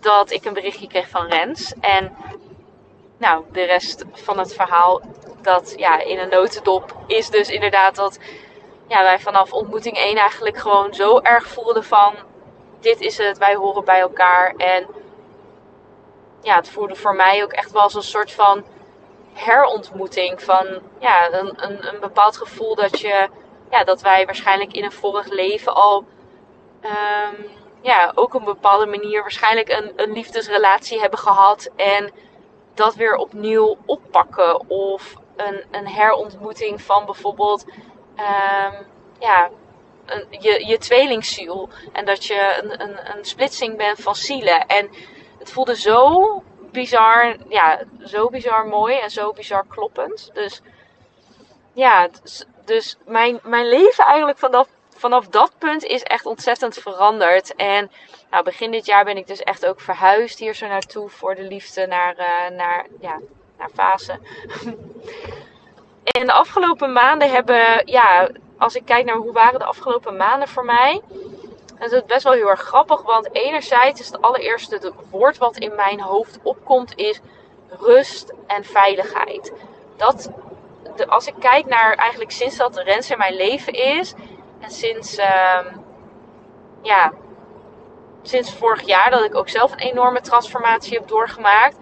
Dat 0.00 0.30
ik 0.30 0.44
een 0.44 0.52
berichtje 0.52 0.86
kreeg 0.86 1.08
van 1.08 1.26
Rens. 1.26 1.74
En 1.80 2.16
nou, 3.18 3.44
de 3.52 3.62
rest 3.62 4.04
van 4.12 4.38
het 4.38 4.54
verhaal 4.54 5.00
dat 5.46 5.74
ja, 5.76 6.00
in 6.00 6.18
een 6.18 6.28
notendop 6.28 6.96
is 7.06 7.30
dus 7.30 7.48
inderdaad 7.48 7.94
dat 7.94 8.18
ja, 8.88 9.02
wij 9.02 9.18
vanaf 9.18 9.52
ontmoeting 9.52 9.96
1 9.96 10.16
eigenlijk 10.16 10.56
gewoon 10.56 10.94
zo 10.94 11.18
erg 11.18 11.46
voelden 11.46 11.84
van 11.84 12.14
dit 12.80 13.00
is 13.00 13.18
het, 13.18 13.38
wij 13.38 13.54
horen 13.54 13.84
bij 13.84 14.00
elkaar. 14.00 14.54
En 14.56 14.86
ja, 16.42 16.56
het 16.56 16.70
voelde 16.70 16.94
voor 16.94 17.14
mij 17.14 17.42
ook 17.42 17.52
echt 17.52 17.72
wel 17.72 17.82
als 17.82 17.94
een 17.94 18.02
soort 18.02 18.32
van 18.32 18.64
herontmoeting. 19.32 20.42
Van 20.42 20.66
ja, 20.98 21.32
een, 21.32 21.52
een, 21.56 21.86
een 21.86 22.00
bepaald 22.00 22.36
gevoel 22.36 22.74
dat 22.74 23.00
je, 23.00 23.28
ja, 23.70 23.84
dat 23.84 24.00
wij 24.00 24.24
waarschijnlijk 24.24 24.72
in 24.72 24.84
een 24.84 24.92
vorig 24.92 25.26
leven 25.26 25.74
al 25.74 26.04
um, 26.82 27.50
ja, 27.80 28.12
ook 28.14 28.34
een 28.34 28.44
bepaalde 28.44 28.86
manier 28.86 29.20
waarschijnlijk 29.20 29.68
een, 29.68 29.92
een 29.96 30.12
liefdesrelatie 30.12 31.00
hebben 31.00 31.18
gehad. 31.18 31.70
En 31.76 32.10
dat 32.74 32.94
weer 32.94 33.16
opnieuw 33.16 33.76
oppakken. 33.86 34.68
Of 34.68 35.14
een, 35.36 35.64
een 35.70 35.88
herontmoeting 35.88 36.82
van 36.82 37.04
bijvoorbeeld 37.04 37.64
um, 38.16 38.86
ja, 39.18 39.50
een, 40.06 40.26
je, 40.30 40.66
je 40.66 40.78
tweelingziel. 40.78 41.68
En 41.92 42.04
dat 42.04 42.24
je 42.24 42.60
een, 42.62 42.82
een, 42.82 43.16
een 43.16 43.24
splitsing 43.24 43.76
bent 43.76 44.00
van 44.00 44.14
zielen. 44.14 44.66
En 44.66 44.90
het 45.38 45.52
voelde 45.52 45.76
zo 45.76 46.42
bizar, 46.72 47.36
ja, 47.48 47.82
zo 48.04 48.28
bizar 48.28 48.66
mooi 48.66 48.98
en 48.98 49.10
zo 49.10 49.32
bizar 49.32 49.64
kloppend. 49.68 50.30
Dus 50.32 50.62
ja, 51.72 52.08
dus, 52.64 52.96
mijn, 53.04 53.40
mijn 53.42 53.68
leven 53.68 54.04
eigenlijk 54.04 54.38
vanaf, 54.38 54.68
vanaf 54.96 55.28
dat 55.28 55.52
punt 55.58 55.84
is 55.84 56.02
echt 56.02 56.26
ontzettend 56.26 56.78
veranderd. 56.78 57.54
En 57.54 57.90
nou, 58.30 58.44
begin 58.44 58.70
dit 58.70 58.86
jaar 58.86 59.04
ben 59.04 59.16
ik 59.16 59.26
dus 59.26 59.42
echt 59.42 59.66
ook 59.66 59.80
verhuisd 59.80 60.38
hier 60.38 60.54
zo 60.54 60.66
naartoe 60.66 61.08
voor 61.08 61.34
de 61.34 61.42
liefde 61.42 61.86
naar, 61.86 62.18
uh, 62.18 62.56
naar, 62.56 62.86
ja, 63.00 63.20
naar 63.58 63.70
fase. 63.74 64.18
en 66.04 66.26
de 66.26 66.32
afgelopen 66.32 66.92
maanden 66.92 67.30
hebben, 67.30 67.82
ja, 67.84 68.28
als 68.58 68.74
ik 68.74 68.84
kijk 68.84 69.04
naar 69.04 69.16
hoe 69.16 69.32
waren 69.32 69.58
de 69.58 69.64
afgelopen 69.64 70.16
maanden 70.16 70.48
voor 70.48 70.64
mij. 70.64 71.00
En 71.78 71.90
dat 71.90 71.92
is 71.92 72.04
best 72.04 72.24
wel 72.24 72.32
heel 72.32 72.48
erg 72.48 72.60
grappig, 72.60 73.02
want 73.02 73.34
enerzijds 73.34 74.00
is 74.00 74.06
het 74.06 74.22
allereerste 74.22 74.92
woord 75.10 75.38
wat 75.38 75.56
in 75.56 75.74
mijn 75.74 76.00
hoofd 76.00 76.38
opkomt, 76.42 76.92
is 76.96 77.20
rust 77.68 78.32
en 78.46 78.64
veiligheid. 78.64 79.52
Dat, 79.96 80.30
de, 80.96 81.06
als 81.06 81.26
ik 81.26 81.34
kijk 81.38 81.66
naar 81.66 81.94
eigenlijk 81.94 82.30
sinds 82.30 82.56
dat 82.56 82.76
Rens 82.76 83.10
in 83.10 83.18
mijn 83.18 83.34
leven 83.34 83.72
is, 83.72 84.14
en 84.60 84.70
sinds, 84.70 85.18
uh, 85.18 85.66
ja, 86.82 87.12
sinds 88.22 88.54
vorig 88.54 88.82
jaar 88.86 89.10
dat 89.10 89.24
ik 89.24 89.34
ook 89.34 89.48
zelf 89.48 89.72
een 89.72 89.78
enorme 89.78 90.20
transformatie 90.20 90.98
heb 90.98 91.08
doorgemaakt, 91.08 91.76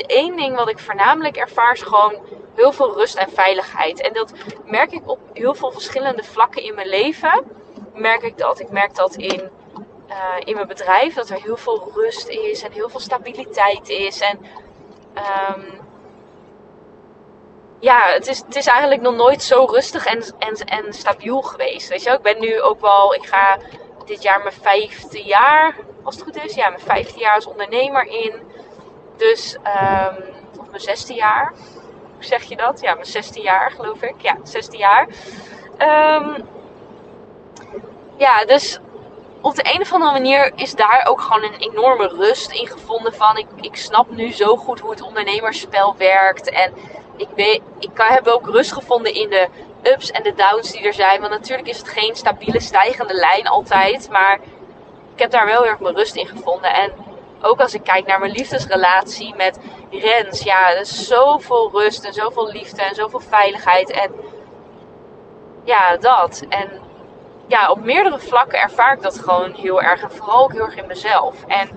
is 0.00 0.06
één 0.06 0.36
ding 0.36 0.56
wat 0.56 0.68
ik 0.68 0.78
voornamelijk 0.78 1.36
ervaar, 1.36 1.72
is 1.72 1.82
gewoon 1.82 2.14
heel 2.54 2.72
veel 2.72 2.94
rust 2.94 3.16
en 3.16 3.30
veiligheid. 3.30 4.00
En 4.00 4.12
dat 4.12 4.32
merk 4.64 4.92
ik 4.92 5.08
op 5.08 5.18
heel 5.32 5.54
veel 5.54 5.72
verschillende 5.72 6.22
vlakken 6.22 6.62
in 6.62 6.74
mijn 6.74 6.88
leven. 6.88 7.44
Merk 7.94 8.22
ik 8.22 8.38
dat. 8.38 8.60
Ik 8.60 8.70
merk 8.70 8.94
dat 8.94 9.14
in, 9.14 9.50
uh, 10.08 10.14
in 10.44 10.54
mijn 10.54 10.66
bedrijf, 10.66 11.14
dat 11.14 11.28
er 11.28 11.42
heel 11.42 11.56
veel 11.56 11.90
rust 11.94 12.28
is 12.28 12.62
en 12.62 12.72
heel 12.72 12.88
veel 12.88 13.00
stabiliteit 13.00 13.88
is. 13.88 14.20
En 14.20 14.38
um, 15.16 15.82
ja, 17.78 18.00
het 18.12 18.26
is, 18.26 18.38
het 18.38 18.56
is 18.56 18.66
eigenlijk 18.66 19.00
nog 19.00 19.14
nooit 19.14 19.42
zo 19.42 19.64
rustig 19.64 20.06
en, 20.06 20.24
en, 20.38 20.54
en 20.54 20.92
stabiel 20.92 21.42
geweest. 21.42 21.88
Weet 21.88 22.02
je, 22.02 22.10
ik 22.10 22.22
ben 22.22 22.40
nu 22.40 22.60
ook 22.60 22.80
wel, 22.80 23.14
ik 23.14 23.26
ga 23.26 23.58
dit 24.04 24.22
jaar 24.22 24.42
mijn 24.42 24.54
vijfde 24.54 25.22
jaar, 25.22 25.76
als 26.02 26.14
het 26.14 26.24
goed 26.24 26.44
is, 26.44 26.54
ja, 26.54 26.68
mijn 26.68 26.80
vijfde 26.80 27.20
jaar 27.20 27.34
als 27.34 27.46
ondernemer 27.46 28.06
in. 28.06 28.53
Dus, 29.16 29.56
um, 29.56 30.24
of 30.58 30.68
mijn 30.70 30.80
zesde 30.80 31.14
jaar. 31.14 31.52
Hoe 32.14 32.24
zeg 32.24 32.42
je 32.42 32.56
dat? 32.56 32.80
Ja, 32.80 32.94
mijn 32.94 33.06
zesde 33.06 33.40
jaar 33.40 33.70
geloof 33.70 34.02
ik. 34.02 34.14
Ja, 34.18 34.36
zesde 34.42 34.76
jaar. 34.76 35.08
Um, 35.78 36.46
ja, 38.16 38.44
dus 38.44 38.78
op 39.40 39.54
de 39.54 39.74
een 39.74 39.80
of 39.80 39.92
andere 39.92 40.12
manier 40.12 40.52
is 40.54 40.74
daar 40.74 41.06
ook 41.08 41.20
gewoon 41.20 41.42
een 41.42 41.58
enorme 41.58 42.08
rust 42.08 42.52
in 42.52 42.66
gevonden 42.66 43.14
van. 43.14 43.36
Ik, 43.36 43.46
ik 43.60 43.76
snap 43.76 44.10
nu 44.10 44.32
zo 44.32 44.56
goed 44.56 44.80
hoe 44.80 44.90
het 44.90 45.02
ondernemerspel 45.02 45.94
werkt. 45.96 46.50
En 46.50 46.74
ik, 47.16 47.28
weet, 47.34 47.60
ik 47.78 47.90
heb 47.94 48.26
ook 48.26 48.48
rust 48.48 48.72
gevonden 48.72 49.14
in 49.14 49.30
de 49.30 49.48
ups 49.82 50.10
en 50.10 50.22
de 50.22 50.34
downs 50.34 50.72
die 50.72 50.82
er 50.82 50.94
zijn. 50.94 51.20
Want 51.20 51.32
natuurlijk 51.32 51.68
is 51.68 51.78
het 51.78 51.88
geen 51.88 52.16
stabiele 52.16 52.60
stijgende 52.60 53.14
lijn 53.14 53.46
altijd. 53.46 54.08
Maar 54.10 54.38
ik 55.14 55.20
heb 55.20 55.30
daar 55.30 55.46
wel 55.46 55.62
heel 55.62 55.70
erg 55.70 55.80
mijn 55.80 55.96
rust 55.96 56.16
in 56.16 56.26
gevonden. 56.26 56.74
En 56.74 56.92
ook 57.44 57.60
als 57.60 57.74
ik 57.74 57.82
kijk 57.84 58.06
naar 58.06 58.18
mijn 58.18 58.32
liefdesrelatie 58.32 59.34
met 59.34 59.58
Rens. 59.90 60.42
Ja, 60.42 60.70
er 60.70 60.80
is 60.80 61.06
zoveel 61.06 61.70
rust 61.72 62.04
en 62.04 62.12
zoveel 62.12 62.48
liefde 62.52 62.82
en 62.82 62.94
zoveel 62.94 63.20
veiligheid. 63.20 63.90
En 63.90 64.14
ja, 65.64 65.96
dat. 65.96 66.44
En 66.48 66.68
ja, 67.46 67.70
op 67.70 67.84
meerdere 67.84 68.18
vlakken 68.18 68.60
ervaar 68.60 68.92
ik 68.92 69.02
dat 69.02 69.18
gewoon 69.18 69.52
heel 69.52 69.82
erg. 69.82 70.02
En 70.02 70.10
vooral 70.10 70.42
ook 70.42 70.52
heel 70.52 70.64
erg 70.64 70.76
in 70.76 70.86
mezelf. 70.86 71.44
En 71.46 71.68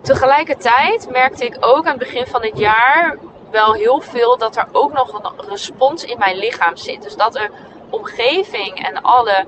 tegelijkertijd 0.00 1.10
merkte 1.10 1.44
ik 1.44 1.56
ook 1.60 1.84
aan 1.84 1.98
het 1.98 1.98
begin 1.98 2.26
van 2.26 2.40
dit 2.40 2.58
jaar 2.58 3.16
wel 3.50 3.72
heel 3.72 4.00
veel 4.00 4.38
dat 4.38 4.56
er 4.56 4.68
ook 4.72 4.92
nog 4.92 5.12
een 5.12 5.48
respons 5.48 6.04
in 6.04 6.18
mijn 6.18 6.36
lichaam 6.36 6.76
zit. 6.76 7.02
Dus 7.02 7.16
dat 7.16 7.32
de 7.32 7.50
omgeving 7.90 8.86
en 8.86 9.02
alle, 9.02 9.46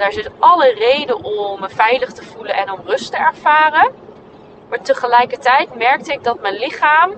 daar 0.00 0.12
zit 0.12 0.30
alle 0.38 0.74
reden 0.74 1.24
om 1.24 1.60
me 1.60 1.68
veilig 1.68 2.12
te 2.12 2.24
voelen 2.24 2.54
en 2.54 2.72
om 2.72 2.80
rust 2.84 3.10
te 3.10 3.16
ervaren. 3.16 3.92
Maar 4.68 4.82
tegelijkertijd 4.82 5.74
merkte 5.74 6.12
ik 6.12 6.24
dat 6.24 6.40
mijn 6.40 6.54
lichaam 6.54 7.14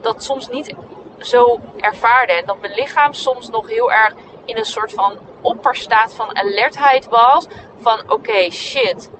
dat 0.00 0.22
soms 0.24 0.48
niet 0.48 0.74
zo 1.18 1.60
ervaarde. 1.80 2.32
En 2.32 2.46
dat 2.46 2.60
mijn 2.60 2.74
lichaam 2.74 3.12
soms 3.12 3.50
nog 3.50 3.68
heel 3.68 3.92
erg 3.92 4.14
in 4.44 4.56
een 4.56 4.64
soort 4.64 4.92
van 4.92 5.18
opperstaat 5.40 6.14
van 6.14 6.36
alertheid 6.36 7.08
was. 7.08 7.46
Van 7.80 8.10
oké, 8.10 8.50
shit. 8.50 9.10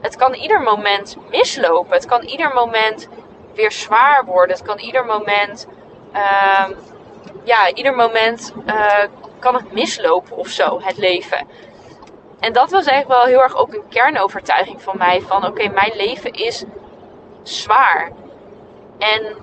Het 0.00 0.16
kan 0.16 0.34
ieder 0.34 0.60
moment 0.60 1.16
mislopen. 1.30 1.92
Het 1.92 2.06
kan 2.06 2.22
ieder 2.22 2.54
moment 2.54 3.08
weer 3.54 3.72
zwaar 3.72 4.24
worden. 4.24 4.56
Het 4.56 4.66
kan 4.66 4.78
ieder 4.78 5.04
moment. 5.06 5.66
Uh, 6.14 6.68
ja, 7.44 7.72
ieder 7.72 7.94
moment 7.94 8.52
uh, 8.66 9.04
kan 9.38 9.54
het 9.54 9.72
mislopen 9.72 10.36
of 10.36 10.48
zo, 10.48 10.80
het 10.82 10.96
leven. 10.96 11.46
En 12.40 12.52
dat 12.52 12.70
was 12.70 12.86
eigenlijk 12.86 13.20
wel 13.20 13.32
heel 13.32 13.42
erg 13.42 13.56
ook 13.56 13.72
een 13.72 13.88
kernovertuiging 13.88 14.82
van 14.82 14.96
mij. 14.98 15.20
Van 15.20 15.46
oké, 15.46 15.68
mijn 15.68 15.92
leven 15.96 16.32
is 16.32 16.64
zwaar. 17.42 18.12
En 18.98 19.36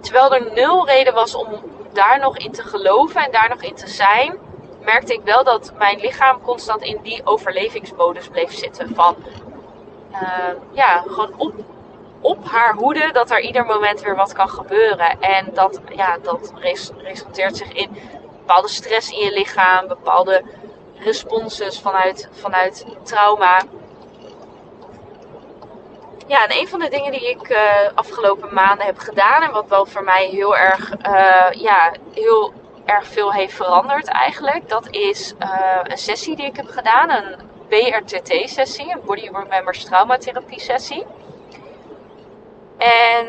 terwijl 0.00 0.34
er 0.34 0.52
nul 0.54 0.86
reden 0.86 1.14
was 1.14 1.34
om 1.34 1.48
daar 1.92 2.18
nog 2.18 2.36
in 2.36 2.52
te 2.52 2.62
geloven 2.62 3.24
en 3.24 3.30
daar 3.30 3.48
nog 3.48 3.62
in 3.62 3.74
te 3.74 3.88
zijn, 3.88 4.38
merkte 4.80 5.12
ik 5.12 5.20
wel 5.24 5.44
dat 5.44 5.72
mijn 5.78 6.00
lichaam 6.00 6.40
constant 6.42 6.82
in 6.82 6.98
die 7.02 7.20
overlevingsmodus 7.24 8.28
bleef 8.28 8.52
zitten. 8.52 8.94
Van 8.94 9.16
uh, 10.12 10.20
ja, 10.72 11.02
gewoon 11.06 11.32
op, 11.36 11.54
op 12.20 12.48
haar 12.48 12.74
hoede 12.74 13.12
dat 13.12 13.30
er 13.30 13.40
ieder 13.40 13.64
moment 13.64 14.00
weer 14.02 14.16
wat 14.16 14.32
kan 14.32 14.48
gebeuren. 14.48 15.20
En 15.20 15.50
dat, 15.54 15.80
ja, 15.96 16.18
dat 16.22 16.52
resulteert 17.02 17.56
zich 17.56 17.72
in 17.72 17.96
bepaalde 18.38 18.68
stress 18.68 19.10
in 19.10 19.18
je 19.18 19.32
lichaam, 19.32 19.88
bepaalde 19.88 20.42
responses 21.06 21.80
vanuit, 21.80 22.28
vanuit 22.32 22.84
trauma. 23.02 23.62
Ja, 26.26 26.46
en 26.46 26.58
een 26.58 26.68
van 26.68 26.80
de 26.80 26.88
dingen 26.88 27.12
die 27.12 27.30
ik 27.30 27.48
uh, 27.48 27.58
afgelopen 27.94 28.54
maanden 28.54 28.86
heb 28.86 28.98
gedaan 28.98 29.42
en 29.42 29.52
wat 29.52 29.68
wel 29.68 29.86
voor 29.86 30.04
mij 30.04 30.26
heel 30.26 30.56
erg, 30.56 30.92
uh, 31.06 31.50
ja, 31.50 31.92
heel 32.14 32.52
erg 32.84 33.06
veel 33.06 33.32
heeft 33.32 33.54
veranderd 33.54 34.06
eigenlijk, 34.06 34.68
dat 34.68 34.88
is 34.90 35.34
uh, 35.38 35.78
een 35.82 35.98
sessie 35.98 36.36
die 36.36 36.46
ik 36.46 36.56
heb 36.56 36.68
gedaan, 36.68 37.10
een 37.10 37.36
BRTT-sessie, 37.68 38.92
een 38.92 39.00
Body 39.04 39.30
Remembers 39.32 39.84
Traumatherapie 39.84 40.60
sessie. 40.60 41.06
En 42.78 43.28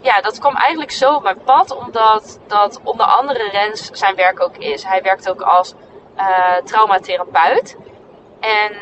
ja, 0.00 0.20
dat 0.20 0.38
kwam 0.38 0.56
eigenlijk 0.56 0.90
zo 0.90 1.14
op 1.14 1.22
mijn 1.22 1.42
pad, 1.44 1.76
omdat 1.76 2.40
dat 2.46 2.80
onder 2.82 3.06
andere 3.06 3.48
Rens 3.50 3.90
zijn 3.92 4.14
werk 4.14 4.42
ook 4.42 4.56
is. 4.56 4.84
Hij 4.84 5.02
werkt 5.02 5.30
ook 5.30 5.40
als 5.40 5.74
traumatherapeut. 6.64 7.76
En 8.40 8.72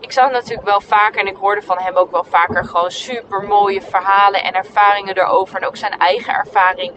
ik 0.00 0.12
zag 0.12 0.30
natuurlijk 0.30 0.66
wel 0.66 0.80
vaker 0.80 1.20
en 1.20 1.26
ik 1.26 1.36
hoorde 1.36 1.62
van 1.62 1.78
hem 1.78 1.96
ook 1.96 2.10
wel 2.10 2.24
vaker 2.24 2.64
gewoon 2.64 2.90
super 2.90 3.42
mooie 3.42 3.82
verhalen 3.82 4.42
en 4.42 4.52
ervaringen 4.52 5.18
erover. 5.18 5.56
En 5.56 5.66
ook 5.66 5.76
zijn 5.76 5.98
eigen 5.98 6.34
ervaring 6.34 6.92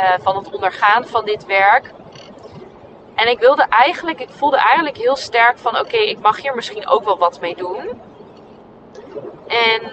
uh, 0.00 0.12
van 0.22 0.36
het 0.36 0.50
ondergaan 0.52 1.06
van 1.06 1.24
dit 1.24 1.46
werk. 1.46 1.92
En 3.14 3.28
ik 3.28 3.38
wilde 3.38 3.62
eigenlijk, 3.68 4.20
ik 4.20 4.30
voelde 4.30 4.56
eigenlijk 4.56 4.96
heel 4.96 5.16
sterk 5.16 5.58
van 5.58 5.78
oké, 5.78 5.96
ik 5.96 6.20
mag 6.20 6.40
hier 6.40 6.54
misschien 6.54 6.88
ook 6.88 7.04
wel 7.04 7.18
wat 7.18 7.40
mee 7.40 7.54
doen. 7.56 8.00
En 9.46 9.92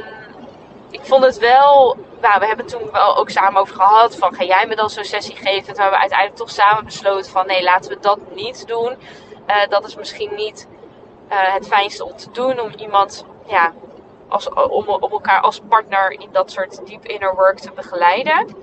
ik 0.91 1.01
vond 1.03 1.23
het 1.23 1.37
wel, 1.37 1.97
nou, 2.21 2.39
we 2.39 2.45
hebben 2.47 2.65
toen 2.65 2.91
wel 2.91 3.17
ook 3.17 3.29
samen 3.29 3.61
over 3.61 3.75
gehad 3.75 4.15
van 4.15 4.33
ga 4.33 4.43
jij 4.43 4.65
me 4.67 4.75
dan 4.75 4.89
zo'n 4.89 5.03
sessie 5.03 5.35
geven? 5.35 5.73
Toen 5.73 5.81
hebben 5.81 5.91
we 5.91 5.99
uiteindelijk 5.99 6.39
toch 6.39 6.49
samen 6.49 6.85
besloten 6.85 7.31
van 7.31 7.47
nee, 7.47 7.63
laten 7.63 7.91
we 7.91 7.99
dat 7.99 8.19
niet 8.33 8.67
doen. 8.67 8.97
Uh, 9.47 9.55
dat 9.69 9.87
is 9.87 9.95
misschien 9.95 10.35
niet 10.35 10.67
uh, 11.31 11.53
het 11.53 11.67
fijnste 11.67 12.05
om 12.05 12.17
te 12.17 12.31
doen. 12.31 12.59
Om 12.59 12.71
iemand, 12.77 13.25
ja, 13.45 13.73
als, 14.27 14.49
om, 14.49 14.87
om 14.87 15.11
elkaar 15.11 15.41
als 15.41 15.61
partner 15.69 16.11
in 16.11 16.29
dat 16.31 16.51
soort 16.51 16.87
deep 16.87 17.05
inner 17.05 17.35
work 17.35 17.59
te 17.59 17.71
begeleiden. 17.75 18.55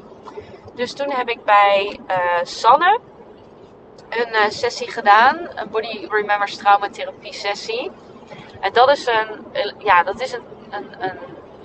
Dus 0.75 0.92
toen 0.92 1.11
heb 1.11 1.28
ik 1.28 1.45
bij 1.45 2.00
uh, 2.09 2.16
Sanne 2.42 2.99
een 4.09 4.52
sessie 4.52 4.90
gedaan. 4.90 5.49
Een 5.54 5.71
Body 5.71 6.06
Remembers 6.11 6.56
Traumatherapie 6.56 7.33
sessie. 7.33 7.90
En 8.61 8.73
dat 8.73 8.90
is 8.90 9.06
een, 9.06 9.45
ja, 9.78 10.02
dat 10.02 10.21
is 10.21 10.33
een, 10.33 10.42
een, 10.71 10.95
een, 10.99 11.18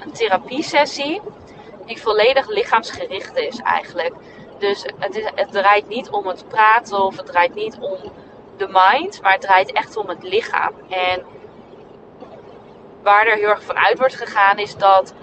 een 0.03 0.11
therapie 0.11 0.63
sessie 0.63 1.21
die 1.85 2.01
volledig 2.01 2.47
lichaamsgericht 2.47 3.37
is 3.37 3.59
eigenlijk. 3.59 4.13
Dus 4.59 4.85
het, 4.99 5.31
het 5.35 5.51
draait 5.51 5.87
niet 5.87 6.09
om 6.09 6.27
het 6.27 6.47
praten 6.47 7.05
of 7.05 7.17
het 7.17 7.25
draait 7.25 7.55
niet 7.55 7.77
om 7.79 7.97
de 8.57 8.67
mind, 8.67 9.21
maar 9.21 9.31
het 9.31 9.41
draait 9.41 9.71
echt 9.71 9.97
om 9.97 10.07
het 10.07 10.23
lichaam. 10.23 10.73
En 10.89 11.25
waar 13.01 13.27
er 13.27 13.37
heel 13.37 13.49
erg 13.49 13.63
van 13.63 13.77
uit 13.77 13.97
wordt 13.97 14.15
gegaan 14.15 14.57
is 14.57 14.75
dat 14.75 15.13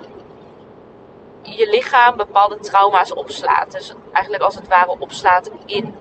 je 1.42 1.68
lichaam 1.68 2.16
bepaalde 2.16 2.58
trauma's 2.58 3.12
opslaat. 3.12 3.72
Dus 3.72 3.94
eigenlijk 4.12 4.44
als 4.44 4.54
het 4.54 4.68
ware 4.68 4.96
opslaat 4.98 5.50
in 5.64 5.94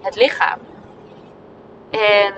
het 0.00 0.14
lichaam. 0.14 0.58
En 1.90 2.34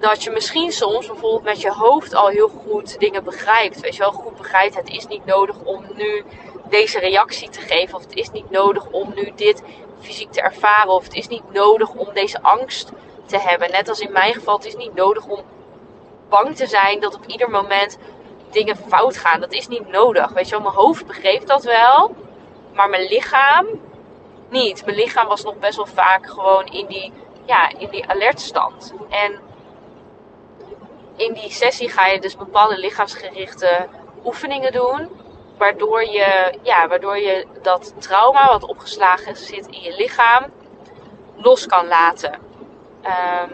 dat 0.00 0.22
je 0.22 0.30
misschien 0.30 0.72
soms 0.72 1.06
bijvoorbeeld 1.06 1.42
met 1.42 1.60
je 1.60 1.72
hoofd 1.72 2.14
al 2.14 2.28
heel 2.28 2.48
goed 2.48 2.98
dingen 2.98 3.24
begrijpt. 3.24 3.80
Weet 3.80 3.96
je 3.96 4.02
wel, 4.02 4.12
goed 4.12 4.36
begrijpt. 4.36 4.74
Het 4.74 4.88
is 4.88 5.06
niet 5.06 5.24
nodig 5.24 5.56
om 5.64 5.84
nu 5.94 6.24
deze 6.68 6.98
reactie 6.98 7.48
te 7.48 7.60
geven. 7.60 7.94
Of 7.94 8.02
het 8.02 8.14
is 8.14 8.30
niet 8.30 8.50
nodig 8.50 8.86
om 8.90 9.12
nu 9.14 9.32
dit 9.36 9.62
fysiek 10.00 10.32
te 10.32 10.40
ervaren. 10.40 10.92
Of 10.92 11.04
het 11.04 11.14
is 11.14 11.28
niet 11.28 11.52
nodig 11.52 11.90
om 11.90 12.08
deze 12.12 12.42
angst 12.42 12.92
te 13.26 13.38
hebben. 13.38 13.70
Net 13.70 13.88
als 13.88 14.00
in 14.00 14.12
mijn 14.12 14.34
geval, 14.34 14.56
het 14.56 14.66
is 14.66 14.76
niet 14.76 14.94
nodig 14.94 15.26
om 15.26 15.40
bang 16.28 16.56
te 16.56 16.66
zijn 16.66 17.00
dat 17.00 17.14
op 17.14 17.26
ieder 17.26 17.50
moment 17.50 17.98
dingen 18.50 18.76
fout 18.76 19.16
gaan. 19.16 19.40
Dat 19.40 19.52
is 19.52 19.68
niet 19.68 19.88
nodig. 19.88 20.28
Weet 20.28 20.44
je 20.44 20.50
wel, 20.50 20.60
mijn 20.60 20.74
hoofd 20.74 21.06
begreep 21.06 21.46
dat 21.46 21.64
wel, 21.64 22.14
maar 22.74 22.88
mijn 22.88 23.08
lichaam 23.08 23.66
niet. 24.48 24.84
Mijn 24.84 24.96
lichaam 24.96 25.26
was 25.26 25.42
nog 25.42 25.58
best 25.58 25.76
wel 25.76 25.86
vaak 25.86 26.26
gewoon 26.26 26.66
in 26.66 26.86
die, 26.86 27.12
ja, 27.44 27.70
in 27.78 27.88
die 27.90 28.08
alertstand. 28.08 28.94
En 29.08 29.40
in 31.16 31.32
die 31.32 31.50
sessie 31.50 31.88
ga 31.88 32.06
je 32.06 32.20
dus 32.20 32.36
bepaalde 32.36 32.78
lichaamsgerichte 32.78 33.86
oefeningen 34.24 34.72
doen. 34.72 35.10
Waardoor 35.58 36.04
je, 36.04 36.58
ja, 36.62 36.88
waardoor 36.88 37.18
je 37.18 37.46
dat 37.62 37.94
trauma 37.98 38.48
wat 38.48 38.64
opgeslagen 38.64 39.36
zit 39.36 39.66
in 39.66 39.80
je 39.80 39.94
lichaam 39.96 40.44
los 41.36 41.66
kan 41.66 41.86
laten. 41.86 42.38
Um, 43.04 43.50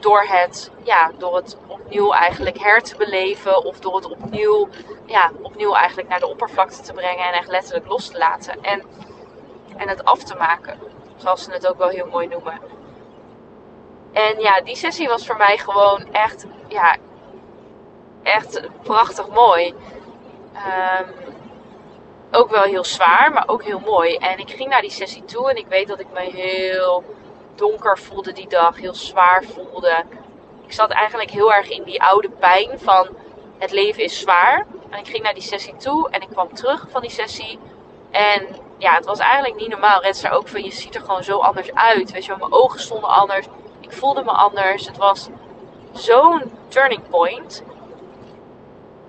door, 0.00 0.22
het, 0.22 0.70
ja, 0.82 1.10
door 1.18 1.36
het 1.36 1.56
opnieuw 1.66 2.12
eigenlijk 2.12 2.58
her 2.58 2.82
te 2.82 2.96
beleven 2.96 3.64
of 3.64 3.80
door 3.80 3.96
het 3.96 4.10
opnieuw, 4.10 4.68
ja, 5.06 5.30
opnieuw 5.42 5.74
eigenlijk 5.74 6.08
naar 6.08 6.20
de 6.20 6.26
oppervlakte 6.26 6.82
te 6.82 6.92
brengen 6.92 7.26
en 7.26 7.32
echt 7.32 7.48
letterlijk 7.48 7.86
los 7.86 8.08
te 8.08 8.18
laten. 8.18 8.62
En, 8.62 8.82
en 9.76 9.88
het 9.88 10.04
af 10.04 10.22
te 10.22 10.34
maken, 10.34 10.78
zoals 11.16 11.44
ze 11.44 11.50
het 11.52 11.66
ook 11.66 11.78
wel 11.78 11.88
heel 11.88 12.06
mooi 12.06 12.26
noemen. 12.26 12.60
En 14.12 14.40
ja, 14.40 14.60
die 14.60 14.76
sessie 14.76 15.08
was 15.08 15.26
voor 15.26 15.36
mij 15.36 15.58
gewoon 15.58 16.12
echt, 16.12 16.46
ja, 16.68 16.96
echt 18.22 18.60
prachtig 18.82 19.28
mooi. 19.28 19.74
Um, 20.54 21.26
ook 22.30 22.50
wel 22.50 22.62
heel 22.62 22.84
zwaar, 22.84 23.32
maar 23.32 23.44
ook 23.46 23.64
heel 23.64 23.80
mooi. 23.80 24.16
En 24.16 24.38
ik 24.38 24.50
ging 24.50 24.68
naar 24.68 24.80
die 24.80 24.90
sessie 24.90 25.24
toe 25.24 25.50
en 25.50 25.56
ik 25.56 25.66
weet 25.66 25.88
dat 25.88 26.00
ik 26.00 26.06
me 26.12 26.20
heel 26.20 27.04
donker 27.54 27.98
voelde 27.98 28.32
die 28.32 28.48
dag, 28.48 28.76
heel 28.76 28.94
zwaar 28.94 29.44
voelde. 29.44 30.04
ik 30.66 30.72
zat 30.72 30.90
eigenlijk 30.90 31.30
heel 31.30 31.52
erg 31.52 31.68
in 31.68 31.82
die 31.82 32.02
oude 32.02 32.30
pijn 32.30 32.78
van 32.78 33.08
het 33.58 33.72
leven 33.72 34.02
is 34.02 34.18
zwaar. 34.18 34.66
En 34.90 34.98
ik 34.98 35.08
ging 35.08 35.22
naar 35.22 35.34
die 35.34 35.42
sessie 35.42 35.76
toe 35.76 36.10
en 36.10 36.20
ik 36.20 36.28
kwam 36.28 36.54
terug 36.54 36.86
van 36.90 37.00
die 37.00 37.10
sessie. 37.10 37.58
En 38.10 38.46
ja, 38.78 38.94
het 38.94 39.04
was 39.04 39.18
eigenlijk 39.18 39.60
niet 39.60 39.68
normaal. 39.68 40.02
Red 40.02 40.16
zei 40.16 40.34
ook 40.34 40.48
van 40.48 40.64
je 40.64 40.72
ziet 40.72 40.94
er 40.94 41.00
gewoon 41.00 41.24
zo 41.24 41.38
anders 41.38 41.74
uit. 41.74 42.10
Weet 42.10 42.24
je 42.24 42.34
mijn 42.38 42.52
ogen 42.52 42.80
stonden 42.80 43.10
anders. 43.10 43.46
Ik 43.80 43.92
voelde 43.92 44.24
me 44.24 44.30
anders. 44.30 44.86
Het 44.86 44.96
was 44.96 45.28
zo'n 45.96 46.52
turning 46.68 47.08
point. 47.08 47.62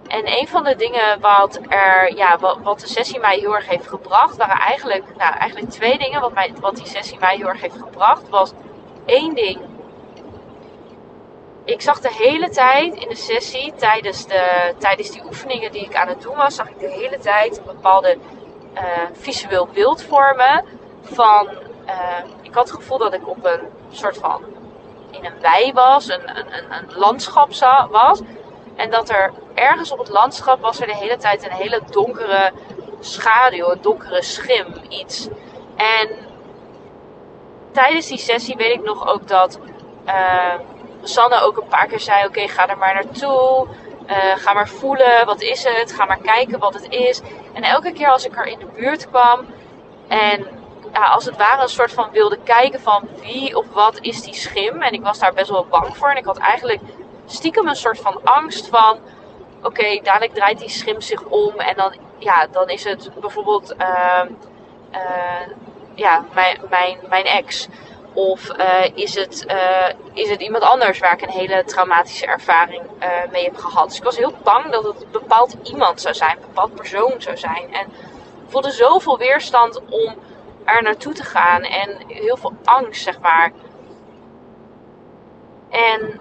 En 0.08 0.40
een 0.40 0.48
van 0.48 0.64
de 0.64 0.76
dingen 0.76 1.20
wat, 1.20 1.60
er, 1.70 2.16
ja, 2.16 2.38
wat, 2.40 2.58
wat, 2.64 2.80
de 2.80 2.88
sessie 2.88 3.20
mij 3.20 3.38
heel 3.38 3.56
erg 3.56 3.68
heeft 3.68 3.88
gebracht, 3.88 4.38
waren 4.38 4.60
eigenlijk, 4.60 5.04
nou, 5.18 5.34
eigenlijk 5.36 5.72
twee 5.72 5.98
dingen 5.98 6.22
wat, 6.22 6.34
mij, 6.34 6.54
wat 6.60 6.76
die 6.76 6.88
sessie 6.88 7.20
mij 7.20 7.36
heel 7.36 7.48
erg 7.48 7.62
heeft 7.62 7.78
gebracht. 7.78 8.30
Was 8.30 8.52
één 9.06 9.36
ding. 9.36 9.60
Ik 11.64 11.82
zag 11.82 12.00
de 12.00 12.14
hele 12.14 12.50
tijd 12.50 12.96
in 12.96 13.10
de 13.10 13.16
sessie, 13.16 13.74
tijdens, 13.76 14.26
de, 14.28 14.74
tijdens 14.78 15.12
die 15.12 15.26
oefeningen 15.26 15.72
die 15.72 15.86
ik 15.86 15.96
aan 15.96 16.08
het 16.08 16.22
doen 16.22 16.36
was, 16.36 16.56
zag 16.56 16.70
ik 16.70 16.80
de 16.80 16.90
hele 16.90 17.18
tijd 17.18 17.62
bepaalde 17.66 18.18
uh, 18.74 18.82
visueel 19.14 19.68
beeld 19.74 20.04
vormen. 20.04 20.66
Van, 21.02 21.50
uh, 21.86 22.18
ik 22.42 22.54
had 22.54 22.70
het 22.70 22.76
gevoel 22.76 22.98
dat 22.98 23.14
ik 23.14 23.28
op 23.28 23.46
een 23.46 23.60
soort 23.92 24.18
van, 24.18 24.44
in 25.12 25.26
een 25.26 25.40
wei 25.42 25.74
was, 25.74 26.10
een, 26.10 26.38
een, 26.38 26.46
een, 26.70 26.98
landschap 26.98 27.54
was. 27.92 28.22
En 28.76 28.90
dat 28.90 29.10
er 29.10 29.34
ergens 29.54 29.92
op 29.92 30.00
het 30.00 30.10
landschap 30.10 30.62
was 30.62 30.80
er 30.80 30.88
de 30.88 30.96
hele 30.96 31.18
tijd 31.18 31.44
een 31.44 31.52
hele 31.52 31.82
donkere 31.90 32.52
schaduw, 33.00 33.72
een 33.72 33.82
donkere 33.82 34.22
schim, 34.22 34.66
iets. 34.90 35.28
En 35.76 36.10
tijdens 37.72 38.08
die 38.08 38.18
sessie 38.18 38.56
weet 38.56 38.74
ik 38.74 38.84
nog 38.84 39.08
ook 39.08 39.28
dat 39.28 39.60
uh, 40.06 40.54
Sanne 41.04 41.42
ook 41.42 41.58
een 41.58 41.68
paar 41.68 41.88
keer 41.88 42.00
zei: 42.00 42.26
Oké, 42.26 42.48
ga 42.48 42.70
er 42.70 42.78
maar 42.78 42.94
naartoe. 42.94 43.68
Uh, 44.10 44.16
ga 44.36 44.54
maar 44.54 44.68
voelen, 44.68 45.26
wat 45.26 45.42
is 45.42 45.64
het? 45.64 45.92
Ga 45.92 46.06
maar 46.06 46.22
kijken 46.22 46.60
wat 46.60 46.74
het 46.74 46.90
is. 46.90 47.22
En 47.54 47.64
elke 47.64 47.92
keer 47.92 48.08
als 48.08 48.26
ik 48.26 48.38
er 48.38 48.46
in 48.46 48.60
de 48.60 48.66
buurt 48.76 49.10
kwam 49.10 49.46
en 50.08 50.57
ja, 50.98 51.04
als 51.04 51.26
het 51.26 51.38
ware 51.38 51.62
een 51.62 51.70
soort 51.70 51.92
van 51.94 52.10
wilde 52.12 52.38
kijken 52.44 52.82
van 52.82 53.08
wie 53.22 53.58
of 53.58 53.66
wat 53.72 53.98
is 54.02 54.22
die 54.22 54.34
schim. 54.34 54.82
En 54.82 54.92
ik 54.94 55.02
was 55.04 55.20
daar 55.20 55.34
best 55.34 55.50
wel 55.50 55.66
bang 55.66 55.98
voor. 55.98 56.10
En 56.10 56.18
ik 56.18 56.26
had 56.26 56.38
eigenlijk 56.38 56.82
stiekem 57.26 57.68
een 57.68 57.76
soort 57.76 58.00
van 58.00 58.20
angst 58.24 58.68
van... 58.68 59.00
Oké, 59.64 60.00
dadelijk 60.04 60.34
draait 60.34 60.60
die 60.60 60.70
schim 60.70 61.02
zich 61.02 61.24
om 61.24 61.56
en 61.56 61.76
dan, 61.76 61.96
ja, 62.18 62.48
dan 62.52 62.70
is 62.70 62.84
het 62.84 63.10
bijvoorbeeld 63.20 63.76
uh, 63.78 64.24
uh, 64.92 65.48
ja, 65.96 66.26
mijn, 66.34 66.58
mijn, 66.70 66.98
mijn 67.10 67.26
ex. 67.26 67.68
Of 68.14 68.58
uh, 68.58 68.86
is, 68.94 69.16
het, 69.16 69.46
uh, 69.48 69.88
is 70.14 70.30
het 70.30 70.42
iemand 70.42 70.64
anders 70.64 71.00
waar 71.00 71.14
ik 71.14 71.22
een 71.22 71.30
hele 71.30 71.64
traumatische 71.64 72.26
ervaring 72.26 72.82
mee 73.32 73.44
heb 73.44 73.58
gehad. 73.58 73.88
Dus 73.88 73.98
ik 73.98 74.04
was 74.04 74.18
heel 74.18 74.34
bang 74.44 74.72
dat 74.72 74.84
het 74.84 75.12
bepaald 75.12 75.56
iemand 75.64 76.02
zou 76.02 76.14
zijn, 76.14 76.38
een 76.38 76.48
bepaald 76.48 76.76
persoon 76.76 77.14
zou 77.18 77.38
zijn. 77.38 77.74
En 77.74 77.86
ik 78.46 78.50
voelde 78.54 78.72
zoveel 78.72 79.18
weerstand 79.18 79.82
om 79.90 80.16
er 80.68 80.84
naartoe 80.84 81.14
te 81.14 81.24
gaan 81.24 81.62
en 81.62 81.98
heel 82.08 82.38
veel 82.38 82.54
angst, 82.64 83.04
zeg 83.04 83.20
maar. 83.20 83.52
En 85.70 86.20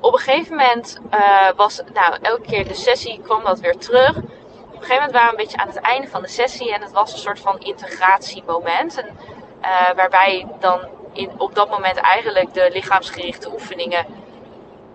op 0.00 0.12
een 0.12 0.18
gegeven 0.18 0.56
moment 0.56 1.00
uh, 1.14 1.50
was, 1.56 1.82
nou, 1.92 2.16
elke 2.22 2.42
keer 2.42 2.68
de 2.68 2.74
sessie 2.74 3.20
kwam 3.22 3.44
dat 3.44 3.60
weer 3.60 3.76
terug. 3.76 4.16
Op 4.16 4.82
een 4.82 4.88
gegeven 4.88 4.94
moment 4.94 5.12
waren 5.12 5.26
we 5.26 5.36
een 5.36 5.44
beetje 5.44 5.56
aan 5.56 5.68
het 5.68 5.76
einde 5.76 6.08
van 6.08 6.22
de 6.22 6.28
sessie 6.28 6.74
en 6.74 6.82
het 6.82 6.92
was 6.92 7.12
een 7.12 7.18
soort 7.18 7.40
van 7.40 7.58
integratiemoment. 7.58 8.98
En, 8.98 9.16
uh, 9.62 9.90
waarbij 9.96 10.46
dan 10.60 10.80
in, 11.12 11.30
op 11.38 11.54
dat 11.54 11.70
moment 11.70 11.96
eigenlijk 11.96 12.54
de 12.54 12.70
lichaamsgerichte 12.72 13.52
oefeningen 13.52 14.06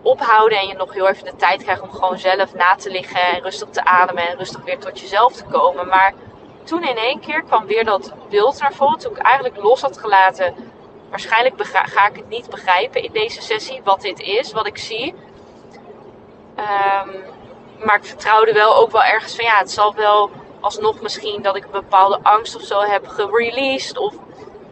ophouden 0.01 0.59
en 0.59 0.67
je 0.67 0.73
nog 0.73 0.93
heel 0.93 1.07
even 1.07 1.25
de 1.25 1.35
tijd 1.35 1.63
krijgt 1.63 1.81
om 1.81 1.91
gewoon 1.91 2.17
zelf 2.17 2.53
na 2.53 2.75
te 2.75 2.89
liggen 2.89 3.21
en 3.21 3.41
rustig 3.41 3.69
te 3.69 3.83
ademen 3.83 4.27
en 4.27 4.37
rustig 4.37 4.63
weer 4.63 4.79
tot 4.79 4.99
jezelf 4.99 5.33
te 5.33 5.43
komen. 5.43 5.87
Maar 5.87 6.13
toen 6.63 6.83
in 6.83 6.97
één 6.97 7.19
keer 7.19 7.43
kwam 7.43 7.65
weer 7.65 7.85
dat 7.85 8.13
beeld 8.29 8.59
naar 8.59 8.73
voren, 8.73 8.99
toen 8.99 9.15
ik 9.15 9.21
eigenlijk 9.21 9.57
los 9.57 9.81
had 9.81 9.97
gelaten 9.97 10.55
Waarschijnlijk 11.11 11.65
ga 11.65 12.07
ik 12.07 12.15
het 12.15 12.29
niet 12.29 12.49
begrijpen 12.49 13.03
in 13.03 13.11
deze 13.11 13.41
sessie 13.41 13.81
wat 13.83 14.01
dit 14.01 14.19
is, 14.19 14.51
wat 14.51 14.67
ik 14.67 14.77
zie. 14.77 15.13
Um, 16.57 17.23
maar 17.85 17.95
ik 17.95 18.05
vertrouwde 18.05 18.53
wel 18.53 18.75
ook 18.75 18.91
wel 18.91 19.03
ergens 19.03 19.35
van 19.35 19.45
ja, 19.45 19.57
het 19.57 19.71
zal 19.71 19.93
wel 19.95 20.29
alsnog 20.59 21.01
misschien 21.01 21.41
dat 21.41 21.55
ik 21.55 21.63
een 21.63 21.71
bepaalde 21.71 22.19
angst 22.23 22.55
of 22.55 22.61
zo 22.61 22.79
heb 22.79 23.07
gereleased 23.07 23.97
of 23.97 24.13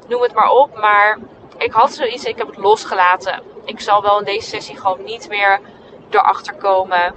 noem 0.08 0.22
het 0.22 0.34
maar 0.34 0.50
op. 0.50 0.80
Maar 0.80 1.18
ik 1.58 1.72
had 1.72 1.92
zoiets, 1.92 2.24
ik 2.24 2.38
heb 2.38 2.48
het 2.48 2.58
losgelaten. 2.58 3.44
Ik 3.66 3.80
zal 3.80 4.02
wel 4.02 4.20
in 4.20 4.26
deze 4.26 4.48
sessie 4.48 4.78
gewoon 4.78 5.04
niet 5.04 5.30
meer 5.30 5.60
erachter 6.10 6.54
komen 6.54 7.14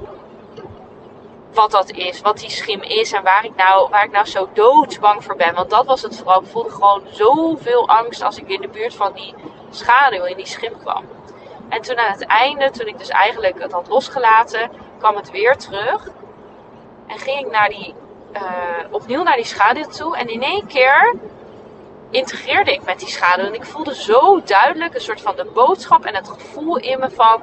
wat 1.54 1.70
dat 1.70 1.90
is, 1.90 2.20
wat 2.20 2.38
die 2.38 2.50
schim 2.50 2.82
is 2.82 3.12
en 3.12 3.22
waar 3.22 3.44
ik 3.44 3.56
nou, 3.56 3.88
waar 3.90 4.04
ik 4.04 4.10
nou 4.10 4.26
zo 4.26 4.48
doodsbang 4.52 5.24
voor 5.24 5.36
ben. 5.36 5.54
Want 5.54 5.70
dat 5.70 5.86
was 5.86 6.02
het 6.02 6.16
vooral. 6.16 6.40
Ik 6.40 6.48
voelde 6.48 6.70
gewoon 6.70 7.02
zoveel 7.10 7.88
angst 7.88 8.22
als 8.22 8.38
ik 8.38 8.48
in 8.48 8.60
de 8.60 8.68
buurt 8.68 8.94
van 8.94 9.12
die 9.12 9.34
schaduw, 9.70 10.24
in 10.24 10.36
die 10.36 10.46
schim 10.46 10.78
kwam. 10.78 11.04
En 11.68 11.82
toen 11.82 11.98
aan 11.98 12.12
het 12.12 12.26
einde, 12.26 12.70
toen 12.70 12.86
ik 12.86 12.98
dus 12.98 13.08
eigenlijk 13.08 13.62
het 13.62 13.72
had 13.72 13.88
losgelaten, 13.88 14.70
kwam 14.98 15.16
het 15.16 15.30
weer 15.30 15.56
terug. 15.56 16.08
En 17.06 17.18
ging 17.18 17.40
ik 17.40 17.50
naar 17.50 17.68
die, 17.68 17.94
uh, 18.32 18.40
opnieuw 18.90 19.22
naar 19.22 19.36
die 19.36 19.44
schaduw 19.44 19.84
toe. 19.84 20.16
En 20.16 20.28
in 20.28 20.42
één 20.42 20.66
keer 20.66 21.14
integreerde 22.10 22.72
ik 22.72 22.84
met 22.84 22.98
die 22.98 23.08
schaduw. 23.08 23.44
En 23.44 23.54
ik 23.54 23.64
voelde 23.64 23.94
zo 23.94 24.42
duidelijk 24.44 24.94
een 24.94 25.00
soort 25.00 25.20
van 25.20 25.36
de 25.36 25.50
boodschap 25.54 26.04
en 26.04 26.14
het 26.14 26.28
gevoel 26.28 26.76
in 26.76 26.98
me 26.98 27.10
van 27.10 27.42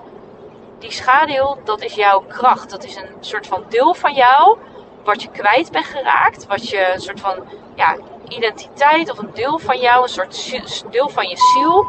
die 0.80 0.92
schaduw, 0.92 1.58
dat 1.64 1.82
is 1.82 1.94
jouw 1.94 2.20
kracht. 2.28 2.70
Dat 2.70 2.84
is 2.84 2.96
een 2.96 3.10
soort 3.20 3.48
van 3.48 3.64
deel 3.70 3.94
van 3.94 4.14
jou, 4.14 4.58
wat 5.04 5.22
je 5.22 5.30
kwijt 5.30 5.72
bent 5.72 5.86
geraakt. 5.86 6.48
Wat 6.48 6.70
je 6.70 6.92
een 6.94 7.02
soort 7.02 7.20
van 7.20 7.36
ja, 7.76 7.98
identiteit 8.28 9.12
of 9.12 9.18
een 9.18 9.34
deel 9.34 9.60
van 9.60 9.80
jou, 9.80 10.02
een 10.02 10.10
soort 10.10 10.92
deel 10.92 11.10
van 11.10 11.28
je 11.28 11.38
ziel, 11.38 11.88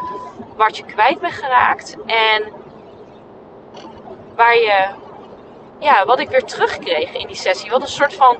wat 0.56 0.76
je 0.76 0.84
kwijt 0.84 1.20
bent 1.20 1.32
geraakt. 1.32 1.96
En 2.06 2.52
waar 4.34 4.56
je, 4.56 4.88
ja, 5.78 6.04
wat 6.04 6.20
ik 6.20 6.28
weer 6.28 6.44
terugkreeg 6.44 7.12
in 7.12 7.26
die 7.26 7.36
sessie. 7.36 7.70
Wat 7.70 7.82
een 7.82 7.88
soort 7.88 8.14
van 8.14 8.36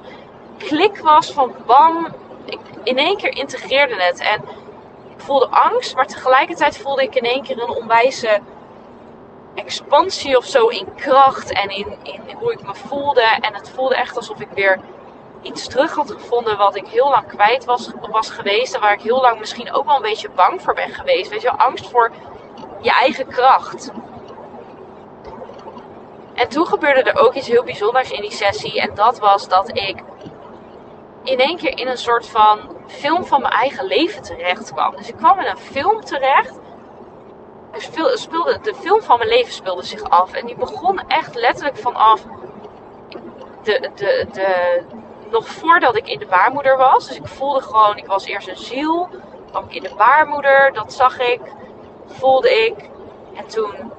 klik 0.59 0.99
was 0.99 1.33
van 1.33 1.55
bam. 1.67 2.15
Ik 2.45 2.59
in 2.83 2.99
één 2.99 3.17
keer 3.17 3.37
integreerde 3.37 4.03
het. 4.03 4.21
En 4.21 4.43
ik 5.17 5.21
voelde 5.21 5.49
angst, 5.49 5.95
maar 5.95 6.07
tegelijkertijd 6.07 6.79
voelde 6.79 7.03
ik 7.03 7.15
in 7.15 7.25
één 7.25 7.43
keer 7.43 7.63
een 7.63 7.69
onwijze 7.69 8.41
expansie 9.55 10.37
of 10.37 10.45
zo 10.45 10.67
in 10.67 10.95
kracht 10.95 11.53
en 11.53 11.69
in, 11.69 11.99
in 12.03 12.37
hoe 12.39 12.53
ik 12.53 12.63
me 12.63 12.75
voelde. 12.75 13.23
En 13.41 13.55
het 13.55 13.71
voelde 13.71 13.95
echt 13.95 14.17
alsof 14.17 14.41
ik 14.41 14.49
weer 14.55 14.81
iets 15.43 15.67
terug 15.67 15.95
had 15.95 16.11
gevonden 16.11 16.57
wat 16.57 16.77
ik 16.77 16.87
heel 16.87 17.09
lang 17.09 17.27
kwijt 17.27 17.65
was, 17.65 17.91
was 18.01 18.31
geweest. 18.31 18.75
En 18.75 18.81
waar 18.81 18.93
ik 18.93 19.03
heel 19.03 19.21
lang 19.21 19.39
misschien 19.39 19.73
ook 19.73 19.85
wel 19.87 19.97
een 19.97 20.03
beetje 20.03 20.31
bang 20.31 20.63
voor 20.63 20.75
ben 20.75 20.91
geweest. 20.91 21.31
Weet 21.31 21.43
je, 21.43 21.51
angst 21.51 21.91
voor 21.91 22.11
je 22.81 22.91
eigen 22.91 23.27
kracht. 23.27 23.91
En 26.35 26.49
toen 26.49 26.67
gebeurde 26.67 27.03
er 27.03 27.21
ook 27.21 27.35
iets 27.35 27.49
heel 27.49 27.65
bijzonders 27.65 28.11
in 28.11 28.21
die 28.21 28.33
sessie. 28.33 28.81
En 28.81 28.95
dat 28.95 29.19
was 29.19 29.49
dat 29.49 29.69
ik 29.69 30.03
in 31.23 31.39
één 31.39 31.57
keer 31.57 31.79
in 31.79 31.89
een 31.89 31.99
soort 31.99 32.27
van 32.27 32.59
film 32.87 33.25
van 33.25 33.41
mijn 33.41 33.53
eigen 33.53 33.87
leven 33.87 34.23
terecht 34.23 34.73
kwam. 34.73 34.97
Dus 34.97 35.09
ik 35.09 35.17
kwam 35.17 35.39
in 35.41 35.47
een 35.47 35.59
film 35.59 36.01
terecht 36.01 36.60
speelde, 38.15 38.59
de 38.63 38.75
film 38.75 39.03
van 39.03 39.19
mijn 39.19 39.31
leven 39.31 39.53
speelde 39.53 39.85
zich 39.85 40.03
af. 40.03 40.33
En 40.33 40.47
die 40.47 40.57
begon 40.57 41.01
echt 41.09 41.35
letterlijk 41.35 41.77
vanaf 41.77 42.23
de, 43.63 43.91
de, 43.95 44.27
de, 44.33 44.83
nog 45.31 45.49
voordat 45.49 45.97
ik 45.97 46.09
in 46.09 46.19
de 46.19 46.27
baarmoeder 46.27 46.77
was. 46.77 47.09
Dus 47.09 47.17
ik 47.17 47.27
voelde 47.27 47.63
gewoon, 47.63 47.97
ik 47.97 48.07
was 48.07 48.25
eerst 48.25 48.49
een 48.49 48.57
ziel. 48.57 49.09
kwam 49.51 49.65
ik 49.65 49.75
in 49.75 49.83
de 49.83 49.95
baarmoeder, 49.97 50.73
dat 50.73 50.93
zag 50.93 51.19
ik, 51.19 51.41
voelde 52.07 52.67
ik. 52.67 52.89
En 53.35 53.47
toen 53.47 53.93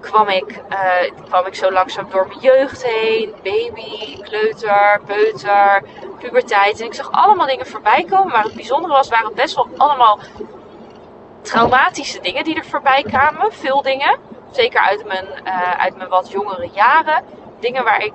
kwam 0.00 0.28
ik, 0.28 0.62
uh, 0.70 1.24
kwam 1.28 1.46
ik 1.46 1.54
zo 1.54 1.70
langzaam 1.70 2.10
door 2.10 2.26
mijn 2.26 2.40
jeugd 2.40 2.84
heen. 2.84 3.34
Baby, 3.42 4.22
kleuter, 4.22 5.00
peuter, 5.06 5.82
puberteit. 6.18 6.80
En 6.80 6.86
ik 6.86 6.94
zag 6.94 7.12
allemaal 7.12 7.46
dingen 7.46 7.66
voorbij 7.66 8.04
komen. 8.10 8.32
Maar 8.32 8.44
het 8.44 8.54
bijzondere 8.54 8.92
was, 8.92 9.08
waren 9.08 9.34
best 9.34 9.54
wel 9.54 9.68
allemaal 9.76 10.18
traumatische 11.42 12.20
dingen 12.20 12.44
die 12.44 12.54
er 12.54 12.64
voorbij 12.64 13.02
kwamen. 13.02 13.52
Veel 13.52 13.82
dingen. 13.82 14.18
Zeker 14.50 14.80
uit 14.80 15.06
mijn, 15.06 15.26
uh, 15.44 15.70
uit 15.70 15.96
mijn 15.96 16.08
wat 16.08 16.30
jongere 16.30 16.68
jaren. 16.72 17.24
Dingen 17.60 17.84
waar 17.84 18.04
ik 18.04 18.12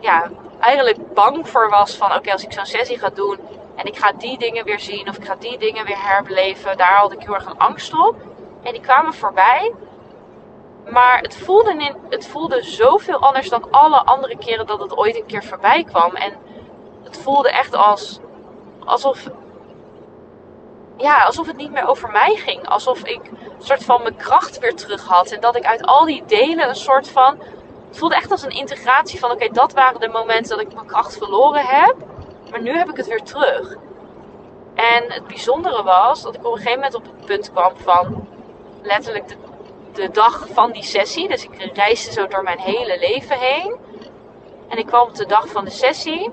ja, 0.00 0.30
eigenlijk 0.60 1.14
bang 1.14 1.48
voor 1.48 1.70
was 1.70 1.96
van 1.96 2.14
oké, 2.14 2.32
als 2.32 2.44
ik 2.44 2.52
zo'n 2.52 2.66
sessie 2.66 2.98
ga 2.98 3.08
doen 3.08 3.38
en 3.76 3.86
ik 3.86 3.96
ga 3.96 4.12
die 4.12 4.38
dingen 4.38 4.64
weer 4.64 4.80
zien 4.80 5.08
of 5.08 5.16
ik 5.16 5.24
ga 5.24 5.36
die 5.38 5.58
dingen 5.58 5.84
weer 5.84 6.02
herbeleven, 6.02 6.76
daar 6.76 6.96
had 6.96 7.12
ik 7.12 7.20
heel 7.20 7.34
erg 7.34 7.46
een 7.46 7.58
angst 7.58 7.94
op. 7.94 8.16
En 8.62 8.72
die 8.72 8.80
kwamen 8.80 9.14
voorbij. 9.14 9.74
Maar 10.90 11.18
het 11.20 11.36
voelde, 11.36 11.70
in, 11.70 11.96
het 12.08 12.26
voelde 12.26 12.62
zoveel 12.62 13.18
anders 13.18 13.48
dan 13.48 13.70
alle 13.70 14.04
andere 14.04 14.36
keren 14.38 14.66
dat 14.66 14.80
het 14.80 14.96
ooit 14.96 15.16
een 15.16 15.26
keer 15.26 15.44
voorbij 15.44 15.84
kwam. 15.84 16.14
En 16.14 16.32
het 17.04 17.18
voelde 17.18 17.50
echt 17.50 17.74
als, 17.74 18.20
alsof 18.84 19.28
ja, 20.96 21.24
alsof 21.24 21.46
het 21.46 21.56
niet 21.56 21.72
meer 21.72 21.88
over 21.88 22.10
mij 22.10 22.34
ging. 22.34 22.68
Alsof 22.68 23.04
ik 23.04 23.20
een 23.26 23.64
soort 23.64 23.84
van 23.84 24.02
mijn 24.02 24.16
kracht 24.16 24.58
weer 24.58 24.74
terug 24.74 25.04
had. 25.04 25.30
En 25.30 25.40
dat 25.40 25.56
ik 25.56 25.64
uit 25.64 25.86
al 25.86 26.04
die 26.04 26.24
delen 26.26 26.68
een 26.68 26.74
soort 26.74 27.08
van. 27.08 27.38
Het 27.88 27.98
voelde 27.98 28.14
echt 28.14 28.30
als 28.30 28.42
een 28.42 28.50
integratie 28.50 29.18
van: 29.18 29.30
oké, 29.30 29.48
dat 29.48 29.72
waren 29.72 30.00
de 30.00 30.08
momenten 30.08 30.56
dat 30.56 30.66
ik 30.66 30.74
mijn 30.74 30.86
kracht 30.86 31.16
verloren 31.18 31.66
heb. 31.66 31.94
Maar 32.50 32.62
nu 32.62 32.76
heb 32.76 32.88
ik 32.88 32.96
het 32.96 33.06
weer 33.06 33.22
terug. 33.22 33.76
En 34.74 35.04
het 35.08 35.26
bijzondere 35.26 35.82
was 35.82 36.22
dat 36.22 36.34
ik 36.34 36.46
op 36.46 36.52
een 36.52 36.58
gegeven 36.58 36.74
moment 36.74 36.94
op 36.94 37.04
het 37.04 37.26
punt 37.26 37.50
kwam 37.52 37.72
van 37.76 38.28
letterlijk 38.82 39.28
de, 39.28 39.36
de 39.92 40.10
dag 40.10 40.46
van 40.52 40.72
die 40.72 40.82
sessie. 40.82 41.28
Dus 41.28 41.44
ik 41.44 41.70
reisde 41.74 42.12
zo 42.12 42.26
door 42.26 42.42
mijn 42.42 42.58
hele 42.58 42.98
leven 42.98 43.38
heen. 43.38 43.76
En 44.68 44.78
ik 44.78 44.86
kwam 44.86 45.08
op 45.08 45.14
de 45.14 45.26
dag 45.26 45.48
van 45.48 45.64
de 45.64 45.70
sessie. 45.70 46.30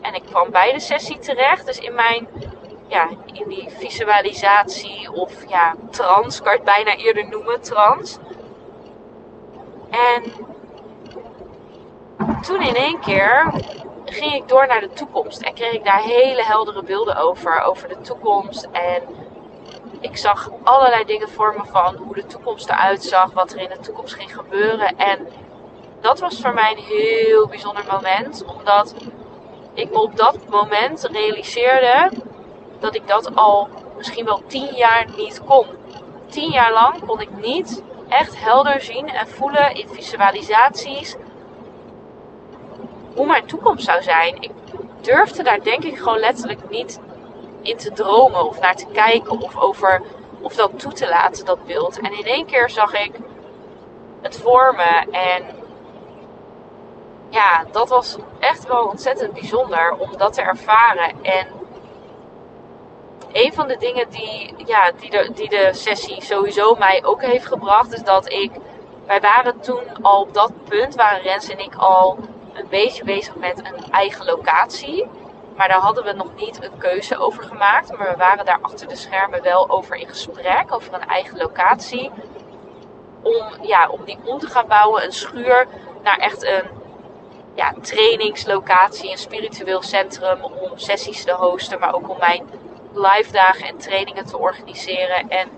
En 0.00 0.14
ik 0.14 0.22
kwam 0.22 0.50
bij 0.50 0.72
de 0.72 0.80
sessie 0.80 1.18
terecht. 1.18 1.66
Dus 1.66 1.78
in 1.78 1.94
mijn, 1.94 2.28
ja, 2.88 3.08
in 3.32 3.48
die 3.48 3.68
visualisatie 3.70 5.12
of 5.12 5.48
ja, 5.48 5.74
trance, 5.90 6.42
kan 6.42 6.52
het 6.52 6.64
bijna 6.64 6.96
eerder 6.96 7.28
noemen, 7.28 7.60
trance. 7.60 8.18
En 9.90 10.22
toen 12.42 12.62
in 12.62 12.74
één 12.74 13.00
keer 13.00 13.52
ging 14.04 14.32
ik 14.32 14.48
door 14.48 14.66
naar 14.66 14.80
de 14.80 14.92
toekomst. 14.92 15.42
En 15.42 15.54
kreeg 15.54 15.72
ik 15.72 15.84
daar 15.84 16.02
hele 16.02 16.44
heldere 16.44 16.82
beelden 16.82 17.16
over. 17.16 17.60
Over 17.60 17.88
de 17.88 18.00
toekomst. 18.00 18.68
En 18.72 19.02
ik 20.00 20.16
zag 20.16 20.50
allerlei 20.62 21.04
dingen 21.04 21.28
voor 21.28 21.54
me 21.56 21.64
van 21.70 21.96
hoe 21.96 22.14
de 22.14 22.26
toekomst 22.26 22.68
eruit 22.68 23.02
zag. 23.02 23.32
Wat 23.32 23.52
er 23.52 23.60
in 23.60 23.68
de 23.68 23.78
toekomst 23.78 24.14
ging 24.14 24.34
gebeuren. 24.34 24.96
En 24.96 25.28
dat 26.00 26.20
was 26.20 26.40
voor 26.40 26.54
mij 26.54 26.70
een 26.70 26.84
heel 26.84 27.48
bijzonder 27.48 27.84
moment. 27.90 28.44
Omdat 28.44 28.94
ik 29.74 29.90
me 29.90 30.00
op 30.00 30.16
dat 30.16 30.38
moment 30.48 31.08
realiseerde 31.12 32.10
dat 32.84 32.94
ik 32.94 33.08
dat 33.08 33.36
al 33.36 33.68
misschien 33.96 34.24
wel 34.24 34.42
tien 34.46 34.74
jaar 34.74 35.06
niet 35.16 35.40
kon. 35.44 35.66
Tien 36.26 36.50
jaar 36.50 36.72
lang 36.72 37.06
kon 37.06 37.20
ik 37.20 37.30
niet 37.36 37.82
echt 38.08 38.42
helder 38.44 38.80
zien 38.80 39.08
en 39.08 39.28
voelen 39.28 39.74
in 39.74 39.88
visualisaties 39.88 41.16
hoe 43.14 43.26
mijn 43.26 43.46
toekomst 43.46 43.84
zou 43.84 44.02
zijn. 44.02 44.42
Ik 44.42 44.50
durfde 45.00 45.42
daar 45.42 45.62
denk 45.62 45.84
ik 45.84 45.98
gewoon 45.98 46.18
letterlijk 46.18 46.70
niet 46.70 47.00
in 47.62 47.76
te 47.76 47.92
dromen 47.92 48.46
of 48.46 48.60
naar 48.60 48.76
te 48.76 48.86
kijken 48.92 49.40
of 49.40 49.56
over 49.56 50.02
of 50.40 50.54
dat 50.54 50.78
toe 50.78 50.92
te 50.92 51.08
laten, 51.08 51.44
dat 51.44 51.64
beeld. 51.64 52.00
En 52.00 52.18
in 52.18 52.24
één 52.24 52.46
keer 52.46 52.70
zag 52.70 52.94
ik 53.04 53.12
het 54.20 54.40
voor 54.40 54.74
me 54.76 55.16
en 55.16 55.44
ja, 57.28 57.64
dat 57.70 57.88
was 57.88 58.16
echt 58.38 58.66
wel 58.66 58.84
ontzettend 58.84 59.32
bijzonder 59.32 59.94
om 59.98 60.16
dat 60.16 60.32
te 60.32 60.42
ervaren. 60.42 61.22
En 61.22 61.46
een 63.34 63.52
van 63.52 63.68
de 63.68 63.76
dingen 63.76 64.08
die, 64.10 64.54
ja, 64.66 64.90
die, 65.00 65.10
de, 65.10 65.30
die 65.34 65.48
de 65.48 65.68
sessie 65.72 66.22
sowieso 66.22 66.74
mij 66.74 67.04
ook 67.04 67.22
heeft 67.22 67.46
gebracht, 67.46 67.92
is 67.92 68.02
dat 68.02 68.32
ik. 68.32 68.50
Wij 69.06 69.20
waren 69.20 69.60
toen 69.60 70.02
al 70.02 70.20
op 70.20 70.34
dat 70.34 70.52
punt, 70.68 70.94
waren 70.94 71.22
Rens 71.22 71.48
en 71.48 71.58
ik 71.58 71.74
al 71.74 72.18
een 72.52 72.66
beetje 72.68 73.04
bezig 73.04 73.34
met 73.34 73.58
een 73.58 73.92
eigen 73.92 74.24
locatie. 74.24 75.06
Maar 75.56 75.68
daar 75.68 75.80
hadden 75.80 76.04
we 76.04 76.12
nog 76.12 76.34
niet 76.36 76.64
een 76.64 76.78
keuze 76.78 77.18
over 77.18 77.42
gemaakt. 77.42 77.96
Maar 77.96 78.10
we 78.10 78.16
waren 78.16 78.44
daar 78.44 78.58
achter 78.60 78.88
de 78.88 78.96
schermen 78.96 79.42
wel 79.42 79.70
over 79.70 79.96
in 79.96 80.08
gesprek, 80.08 80.74
over 80.74 80.94
een 80.94 81.08
eigen 81.08 81.36
locatie. 81.36 82.10
Om, 83.22 83.44
ja, 83.62 83.88
om 83.88 84.04
die 84.04 84.18
om 84.24 84.38
te 84.38 84.46
gaan 84.46 84.66
bouwen, 84.66 85.04
een 85.04 85.12
schuur, 85.12 85.66
naar 86.02 86.18
echt 86.18 86.44
een 86.44 86.62
ja, 87.54 87.74
trainingslocatie, 87.80 89.10
een 89.10 89.18
spiritueel 89.18 89.82
centrum 89.82 90.42
om 90.42 90.70
sessies 90.74 91.24
te 91.24 91.32
hosten, 91.32 91.78
maar 91.78 91.94
ook 91.94 92.08
om 92.08 92.18
mijn 92.18 92.46
live 92.94 93.32
dagen 93.32 93.66
en 93.66 93.78
trainingen 93.78 94.26
te 94.26 94.38
organiseren. 94.38 95.28
En 95.28 95.48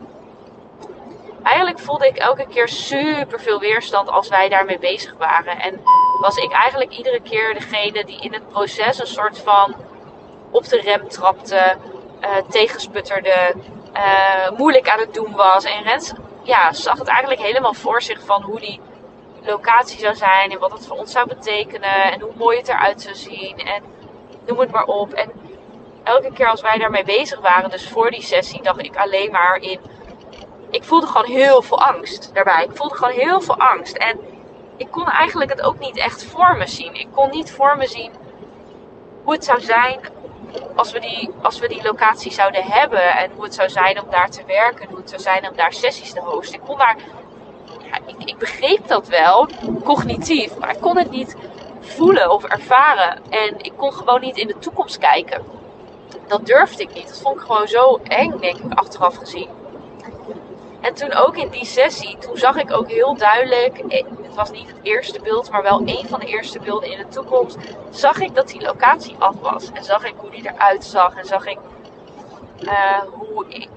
eigenlijk 1.42 1.78
voelde 1.78 2.06
ik 2.06 2.16
elke 2.16 2.46
keer 2.46 2.68
super 2.68 3.40
veel 3.40 3.58
weerstand 3.58 4.10
als 4.10 4.28
wij 4.28 4.48
daarmee 4.48 4.78
bezig 4.78 5.14
waren. 5.18 5.60
En 5.60 5.80
was 6.20 6.36
ik 6.36 6.52
eigenlijk 6.52 6.90
iedere 6.90 7.20
keer 7.20 7.54
degene 7.54 8.04
die 8.04 8.20
in 8.20 8.32
het 8.32 8.48
proces 8.48 8.98
een 8.98 9.06
soort 9.06 9.38
van 9.38 9.74
op 10.50 10.64
de 10.64 10.80
rem 10.80 11.08
trapte, 11.08 11.76
uh, 12.20 12.36
tegensputterde, 12.48 13.54
uh, 13.94 14.50
moeilijk 14.50 14.88
aan 14.88 14.98
het 14.98 15.14
doen 15.14 15.32
was. 15.32 15.64
En 15.64 15.82
Rens 15.82 16.12
ja, 16.42 16.72
zag 16.72 16.98
het 16.98 17.08
eigenlijk 17.08 17.40
helemaal 17.40 17.74
voor 17.74 18.02
zich 18.02 18.24
van 18.24 18.42
hoe 18.42 18.60
die 18.60 18.80
locatie 19.42 19.98
zou 19.98 20.14
zijn 20.14 20.50
en 20.50 20.58
wat 20.58 20.72
het 20.72 20.86
voor 20.86 20.96
ons 20.96 21.12
zou 21.12 21.28
betekenen 21.28 22.12
en 22.12 22.20
hoe 22.20 22.32
mooi 22.36 22.58
het 22.58 22.68
eruit 22.68 23.02
zou 23.02 23.14
zien 23.14 23.58
en 23.58 23.82
noem 24.46 24.58
het 24.58 24.70
maar 24.70 24.84
op. 24.84 25.12
En 25.12 25.32
elke 26.06 26.32
keer 26.32 26.46
als 26.46 26.60
wij 26.60 26.78
daarmee 26.78 27.04
bezig 27.04 27.40
waren, 27.40 27.70
dus 27.70 27.88
voor 27.88 28.10
die 28.10 28.22
sessie, 28.22 28.62
dacht 28.62 28.78
ik 28.78 28.96
alleen 28.96 29.30
maar 29.30 29.56
in. 29.56 29.80
Ik 30.70 30.84
voelde 30.84 31.06
gewoon 31.06 31.26
heel 31.26 31.62
veel 31.62 31.80
angst 31.80 32.34
daarbij. 32.34 32.64
Ik 32.64 32.76
voelde 32.76 32.94
gewoon 32.94 33.14
heel 33.14 33.40
veel 33.40 33.56
angst. 33.56 33.96
En 33.96 34.18
ik 34.76 34.90
kon 34.90 35.06
eigenlijk 35.06 35.50
het 35.50 35.62
ook 35.62 35.78
niet 35.78 35.96
echt 35.96 36.24
voor 36.24 36.56
me 36.56 36.66
zien. 36.66 36.94
Ik 36.94 37.08
kon 37.12 37.30
niet 37.30 37.52
voor 37.52 37.76
me 37.76 37.86
zien 37.86 38.12
hoe 39.22 39.32
het 39.32 39.44
zou 39.44 39.60
zijn 39.60 40.00
als 40.74 40.92
we 40.92 41.00
die, 41.00 41.30
als 41.42 41.58
we 41.58 41.68
die 41.68 41.82
locatie 41.82 42.32
zouden 42.32 42.64
hebben. 42.64 43.16
En 43.16 43.30
hoe 43.34 43.44
het 43.44 43.54
zou 43.54 43.68
zijn 43.68 44.02
om 44.02 44.10
daar 44.10 44.30
te 44.30 44.44
werken. 44.46 44.88
Hoe 44.88 44.98
het 44.98 45.10
zou 45.10 45.22
zijn 45.22 45.48
om 45.50 45.56
daar 45.56 45.72
sessies 45.72 46.12
te 46.12 46.20
hosten. 46.20 46.58
Ik 46.58 46.64
kon 46.66 46.78
daar 46.78 46.96
ja, 47.90 47.98
ik, 48.06 48.24
ik 48.24 48.38
begreep 48.38 48.86
dat 48.86 49.08
wel, 49.08 49.48
cognitief, 49.84 50.58
maar 50.58 50.70
ik 50.70 50.80
kon 50.80 50.96
het 50.96 51.10
niet 51.10 51.36
voelen 51.80 52.30
of 52.30 52.44
ervaren. 52.44 53.22
En 53.30 53.54
ik 53.58 53.72
kon 53.76 53.92
gewoon 53.92 54.20
niet 54.20 54.36
in 54.36 54.46
de 54.46 54.58
toekomst 54.58 54.98
kijken. 54.98 55.55
Dat 56.26 56.46
durfde 56.46 56.82
ik 56.82 56.94
niet. 56.94 57.08
Dat 57.08 57.20
vond 57.20 57.36
ik 57.36 57.42
gewoon 57.42 57.68
zo 57.68 58.00
eng, 58.02 58.38
denk 58.38 58.56
ik, 58.58 58.78
achteraf 58.78 59.16
gezien. 59.16 59.48
En 60.80 60.94
toen 60.94 61.12
ook 61.12 61.36
in 61.36 61.48
die 61.48 61.64
sessie, 61.64 62.18
toen 62.18 62.36
zag 62.36 62.56
ik 62.56 62.72
ook 62.72 62.90
heel 62.90 63.16
duidelijk, 63.16 63.78
eh, 63.78 64.04
het 64.22 64.34
was 64.34 64.50
niet 64.50 64.66
het 64.66 64.76
eerste 64.82 65.20
beeld, 65.20 65.50
maar 65.50 65.62
wel 65.62 65.80
een 65.84 66.08
van 66.08 66.20
de 66.20 66.26
eerste 66.26 66.58
beelden 66.58 66.90
in 66.90 66.98
de 66.98 67.08
toekomst, 67.08 67.56
zag 67.90 68.18
ik 68.18 68.34
dat 68.34 68.48
die 68.48 68.62
locatie 68.62 69.16
af 69.18 69.34
was. 69.40 69.70
En 69.72 69.84
zag 69.84 70.04
ik 70.04 70.14
hoe 70.16 70.30
die 70.30 70.48
eruit 70.48 70.84
zag 70.84 71.16
en 71.16 71.24
zag 71.24 71.46
ik 71.46 71.58
uh, 72.60 73.00
hoe, 73.10 73.44
ik, 73.48 73.68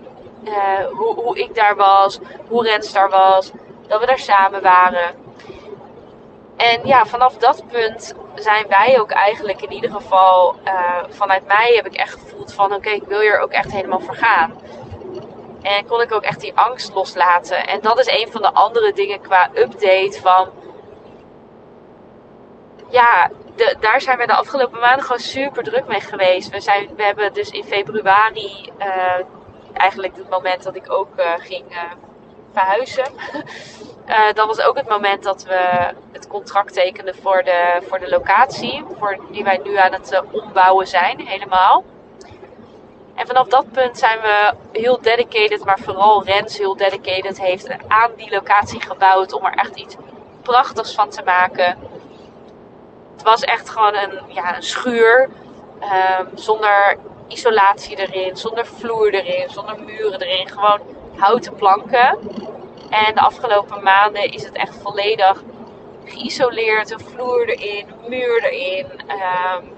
uh, 0.43 0.85
hoe, 0.91 1.15
hoe 1.15 1.39
ik 1.39 1.55
daar 1.55 1.75
was, 1.75 2.19
hoe 2.47 2.63
Rens 2.63 2.93
daar 2.93 3.09
was 3.09 3.51
dat 3.89 3.99
we 3.99 4.05
daar 4.05 4.19
samen 4.19 4.61
waren. 4.61 5.15
En 6.55 6.79
ja, 6.83 7.05
vanaf 7.05 7.37
dat 7.37 7.63
punt 7.67 8.13
zijn 8.35 8.65
wij 8.67 8.99
ook 8.99 9.11
eigenlijk 9.11 9.61
in 9.61 9.71
ieder 9.71 9.91
geval, 9.91 10.55
uh, 10.65 11.03
vanuit 11.09 11.47
mij 11.47 11.73
heb 11.75 11.85
ik 11.85 11.95
echt 11.95 12.13
gevoeld 12.13 12.53
van 12.53 12.73
oké, 12.73 12.89
ik 12.89 13.03
wil 13.07 13.19
hier 13.19 13.39
ook 13.39 13.51
echt 13.51 13.71
helemaal 13.71 13.99
voor 13.99 14.15
gaan. 14.15 14.53
En 15.61 15.85
kon 15.85 16.01
ik 16.01 16.11
ook 16.11 16.23
echt 16.23 16.39
die 16.39 16.55
angst 16.55 16.93
loslaten. 16.93 17.67
En 17.67 17.81
dat 17.81 17.99
is 17.99 18.07
een 18.07 18.31
van 18.31 18.41
de 18.41 18.53
andere 18.53 18.93
dingen 18.93 19.21
qua 19.21 19.49
update 19.53 20.19
van. 20.21 20.49
Ja, 22.89 23.29
de, 23.55 23.75
daar 23.79 24.01
zijn 24.01 24.17
we 24.17 24.25
de 24.25 24.35
afgelopen 24.35 24.79
maanden 24.79 25.03
gewoon 25.03 25.19
super 25.19 25.63
druk 25.63 25.87
mee 25.87 26.01
geweest. 26.01 26.49
We, 26.49 26.61
zijn, 26.61 26.89
we 26.95 27.03
hebben 27.03 27.33
dus 27.33 27.49
in 27.49 27.63
februari, 27.63 28.71
uh, 28.79 29.19
eigenlijk 29.73 30.15
het 30.15 30.29
moment 30.29 30.63
dat 30.63 30.75
ik 30.75 30.91
ook 30.91 31.09
uh, 31.17 31.33
ging 31.37 31.65
verhuizen. 32.53 33.05
Uh, 34.09 34.33
dat 34.33 34.47
was 34.47 34.61
ook 34.61 34.77
het 34.77 34.89
moment 34.89 35.23
dat 35.23 35.43
we 35.43 35.93
het 36.11 36.27
contract 36.27 36.73
tekenden 36.73 37.15
voor 37.15 37.43
de, 37.43 37.81
voor 37.87 37.99
de 37.99 38.09
locatie. 38.09 38.83
Voor, 38.99 39.19
die 39.31 39.43
wij 39.43 39.59
nu 39.63 39.75
aan 39.75 39.93
het 39.93 40.11
uh, 40.11 40.19
ombouwen 40.31 40.87
zijn, 40.87 41.27
helemaal. 41.27 41.83
En 43.15 43.27
vanaf 43.27 43.47
dat 43.47 43.71
punt 43.71 43.97
zijn 43.97 44.19
we 44.21 44.53
heel 44.71 45.01
dedicated, 45.01 45.65
maar 45.65 45.79
vooral 45.79 46.23
Rens 46.23 46.57
heel 46.57 46.75
dedicated 46.75 47.39
heeft 47.39 47.69
aan 47.87 48.11
die 48.15 48.29
locatie 48.29 48.81
gebouwd 48.81 49.33
om 49.33 49.45
er 49.45 49.53
echt 49.53 49.75
iets 49.75 49.95
prachtigs 50.41 50.93
van 50.93 51.09
te 51.09 51.21
maken. 51.25 51.77
Het 53.13 53.23
was 53.23 53.41
echt 53.41 53.69
gewoon 53.69 53.95
een, 53.95 54.21
ja, 54.27 54.55
een 54.55 54.63
schuur 54.63 55.29
um, 56.19 56.29
zonder 56.33 56.97
isolatie 57.27 57.97
erin, 57.97 58.37
zonder 58.37 58.65
vloer 58.65 59.13
erin, 59.13 59.49
zonder 59.49 59.79
muren 59.79 60.21
erin. 60.21 60.49
Gewoon 60.49 60.79
houten 61.19 61.55
planken. 61.55 62.17
En 62.89 63.13
de 63.13 63.21
afgelopen 63.21 63.83
maanden 63.83 64.31
is 64.31 64.43
het 64.43 64.55
echt 64.55 64.75
volledig 64.81 65.43
geïsoleerd. 66.05 66.91
Een 66.91 66.99
vloer 66.99 67.49
erin, 67.49 67.85
muur 68.07 68.43
erin. 68.43 68.85
Um, 69.07 69.77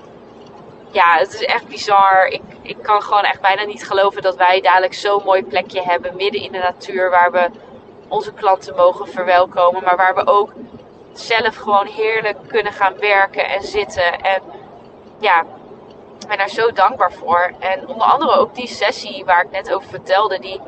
ja, 0.92 1.18
het 1.18 1.34
is 1.34 1.44
echt 1.46 1.68
bizar. 1.68 2.28
Ik, 2.28 2.42
ik 2.62 2.78
kan 2.82 3.02
gewoon 3.02 3.24
echt 3.24 3.42
bijna 3.42 3.64
niet 3.64 3.88
geloven 3.88 4.22
dat 4.22 4.36
wij 4.36 4.62
dadelijk 4.62 4.94
zo'n 4.94 5.24
mooi 5.26 5.44
plekje 5.44 5.82
hebben. 5.82 6.16
Midden 6.16 6.42
in 6.42 6.52
de 6.52 6.58
natuur 6.58 7.10
waar 7.10 7.32
we 7.32 7.50
onze 8.08 8.34
klanten 8.34 8.76
mogen 8.76 9.08
verwelkomen. 9.08 9.84
Maar 9.84 9.98
waar 9.98 10.16
we 10.16 10.28
ook 10.28 10.54
zelf 11.14 11.56
gewoon 11.56 11.86
heerlijk 11.86 12.38
kunnen 12.48 12.74
gaan 12.74 12.98
werken 13.00 13.50
en 13.50 13.64
zitten. 13.64 14.22
En 14.22 14.42
ja, 15.20 15.42
ik 16.20 16.28
ben 16.28 16.38
daar 16.38 16.50
zo 16.50 16.72
dankbaar 16.72 17.12
voor. 17.12 17.52
En 17.60 17.88
onder 17.88 18.08
andere 18.08 18.32
ook 18.40 18.56
die 18.56 18.68
sessie 18.68 19.26
waar 19.26 19.44
ik 19.44 19.52
net 19.52 19.74
over 19.74 19.90
vertelde. 19.90 20.40
Die 20.40 20.62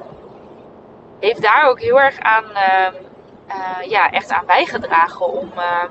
heeft 1.24 1.42
daar 1.42 1.70
ook 1.70 1.80
heel 1.80 2.02
erg 2.02 2.20
aan, 2.20 2.44
uh, 2.44 2.88
uh, 3.48 3.90
ja, 3.90 4.12
echt 4.12 4.32
aan 4.32 4.46
bijgedragen 4.46 5.26
om, 5.26 5.52
uh, 5.58 5.84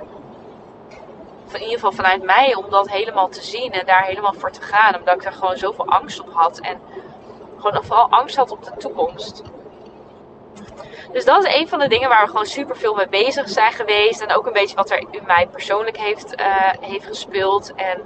in 1.53 1.61
ieder 1.61 1.75
geval 1.75 1.93
vanuit 1.93 2.23
mij, 2.23 2.55
om 2.55 2.71
dat 2.71 2.91
helemaal 2.91 3.29
te 3.29 3.43
zien 3.43 3.73
en 3.73 3.87
daar 3.87 4.05
helemaal 4.05 4.33
voor 4.33 4.51
te 4.51 4.63
gaan. 4.63 4.97
Omdat 4.99 5.15
ik 5.15 5.23
daar 5.23 5.33
gewoon 5.33 5.57
zoveel 5.57 5.87
angst 5.87 6.21
op 6.21 6.33
had. 6.33 6.59
En 6.59 6.81
gewoon 7.59 7.85
vooral 7.85 8.09
angst 8.11 8.37
had 8.37 8.51
op 8.51 8.65
de 8.65 8.77
toekomst. 8.77 9.43
Dus 11.13 11.25
dat 11.25 11.45
is 11.45 11.55
een 11.55 11.69
van 11.69 11.79
de 11.79 11.89
dingen 11.89 12.09
waar 12.09 12.23
we 12.23 12.31
gewoon 12.31 12.47
super 12.47 12.77
veel 12.77 12.95
mee 12.95 13.09
bezig 13.09 13.49
zijn 13.49 13.73
geweest. 13.73 14.21
En 14.21 14.35
ook 14.35 14.47
een 14.47 14.53
beetje 14.53 14.77
wat 14.77 14.91
er 14.91 14.99
in 14.99 15.25
mij 15.27 15.47
persoonlijk 15.47 15.97
heeft, 15.97 16.41
uh, 16.41 16.47
heeft 16.81 17.07
gespeeld. 17.07 17.75
En 17.75 18.01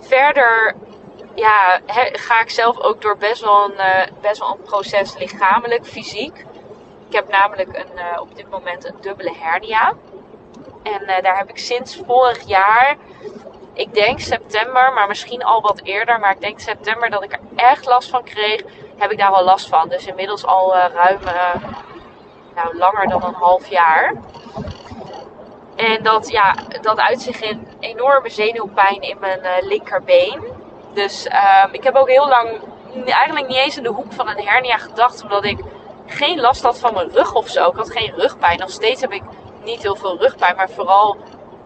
verder 0.00 0.74
ja, 1.34 1.80
ga 2.12 2.40
ik 2.40 2.50
zelf 2.50 2.78
ook 2.78 3.02
door 3.02 3.16
best 3.16 3.42
wel, 3.42 3.64
een, 3.64 3.76
uh, 3.76 4.20
best 4.20 4.38
wel 4.38 4.50
een 4.50 4.62
proces 4.62 5.16
lichamelijk, 5.18 5.86
fysiek. 5.86 6.44
Ik 7.08 7.14
heb 7.14 7.28
namelijk 7.28 7.76
een, 7.76 7.96
uh, 7.96 8.20
op 8.20 8.36
dit 8.36 8.50
moment 8.50 8.84
een 8.84 8.96
dubbele 9.00 9.32
hernia. 9.38 9.92
En 10.82 11.22
daar 11.22 11.38
heb 11.38 11.48
ik 11.48 11.58
sinds 11.58 12.00
vorig 12.06 12.46
jaar 12.46 12.96
ik 13.74 13.94
denk 13.94 14.20
september, 14.20 14.92
maar 14.92 15.08
misschien 15.08 15.44
al 15.44 15.60
wat 15.60 15.80
eerder. 15.82 16.20
Maar 16.20 16.30
ik 16.30 16.40
denk 16.40 16.60
september 16.60 17.10
dat 17.10 17.22
ik 17.22 17.32
er 17.32 17.40
echt 17.56 17.86
last 17.86 18.10
van 18.10 18.24
kreeg. 18.24 18.62
Heb 18.96 19.10
ik 19.10 19.18
daar 19.18 19.30
wel 19.30 19.44
last 19.44 19.68
van. 19.68 19.88
Dus 19.88 20.06
inmiddels 20.06 20.46
al 20.46 20.76
ruim, 20.76 21.20
nou 22.54 22.76
langer 22.76 23.08
dan 23.08 23.24
een 23.24 23.34
half 23.34 23.66
jaar. 23.66 24.14
En 25.76 26.02
dat, 26.02 26.30
ja, 26.30 26.54
dat 26.80 26.98
uit 26.98 27.20
zich 27.20 27.40
in 27.40 27.68
enorme 27.80 28.28
zenuwpijn 28.28 29.00
in 29.00 29.16
mijn 29.20 29.40
linkerbeen. 29.60 30.61
Dus 30.92 31.26
uh, 31.26 31.64
ik 31.72 31.84
heb 31.84 31.94
ook 31.94 32.08
heel 32.08 32.28
lang 32.28 32.60
eigenlijk 33.04 33.48
niet 33.48 33.56
eens 33.56 33.76
in 33.76 33.82
de 33.82 33.88
hoek 33.88 34.12
van 34.12 34.28
een 34.28 34.46
hernia 34.46 34.76
gedacht. 34.76 35.22
Omdat 35.22 35.44
ik 35.44 35.58
geen 36.06 36.40
last 36.40 36.62
had 36.62 36.78
van 36.78 36.94
mijn 36.94 37.10
rug 37.10 37.34
of 37.34 37.48
zo. 37.48 37.68
Ik 37.68 37.76
had 37.76 37.90
geen 37.90 38.12
rugpijn. 38.16 38.58
Nog 38.58 38.70
steeds 38.70 39.00
heb 39.00 39.12
ik 39.12 39.22
niet 39.64 39.82
heel 39.82 39.96
veel 39.96 40.18
rugpijn. 40.18 40.56
Maar 40.56 40.70
vooral 40.70 41.16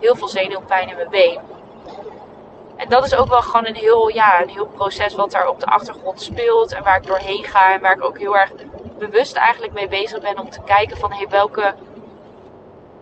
heel 0.00 0.16
veel 0.16 0.28
zenuwpijn 0.28 0.88
in 0.88 0.96
mijn 0.96 1.10
been. 1.10 1.40
En 2.76 2.88
dat 2.88 3.04
is 3.04 3.14
ook 3.14 3.28
wel 3.28 3.42
gewoon 3.42 3.66
een 3.66 3.74
heel, 3.74 4.08
ja, 4.08 4.42
een 4.42 4.48
heel 4.48 4.66
proces 4.66 5.14
wat 5.14 5.30
daar 5.30 5.48
op 5.48 5.60
de 5.60 5.66
achtergrond 5.66 6.22
speelt. 6.22 6.72
En 6.72 6.82
waar 6.82 6.96
ik 6.96 7.06
doorheen 7.06 7.44
ga. 7.44 7.72
En 7.72 7.80
waar 7.80 7.96
ik 7.96 8.04
ook 8.04 8.18
heel 8.18 8.36
erg 8.36 8.52
bewust 8.98 9.36
eigenlijk 9.36 9.72
mee 9.72 9.88
bezig 9.88 10.20
ben 10.20 10.38
om 10.38 10.50
te 10.50 10.60
kijken 10.64 10.96
van 10.96 11.12
hey, 11.12 11.28
welke, 11.28 11.74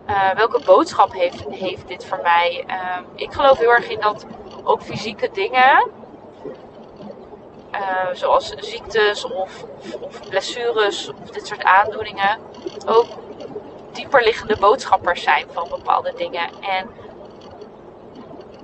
uh, 0.09 0.31
welke 0.31 0.61
boodschap 0.65 1.13
heeft, 1.13 1.45
heeft 1.49 1.87
dit 1.87 2.05
voor 2.05 2.19
mij. 2.23 2.63
Uh, 2.67 2.97
ik 3.15 3.33
geloof 3.33 3.57
heel 3.57 3.73
erg 3.73 3.89
in 3.89 3.99
dat 3.99 4.25
ook 4.63 4.81
fysieke 4.81 5.29
dingen. 5.33 6.03
Uh, 7.71 7.79
zoals 8.13 8.49
ziektes 8.57 9.25
of, 9.25 9.65
blessures 10.29 11.09
of 11.09 11.29
dit 11.29 11.47
soort 11.47 11.63
aandoeningen. 11.63 12.39
Ook 12.85 13.07
dieperliggende 13.91 14.57
boodschappers 14.57 15.23
zijn 15.23 15.45
van 15.51 15.67
bepaalde 15.69 16.13
dingen. 16.17 16.49
En 16.61 16.89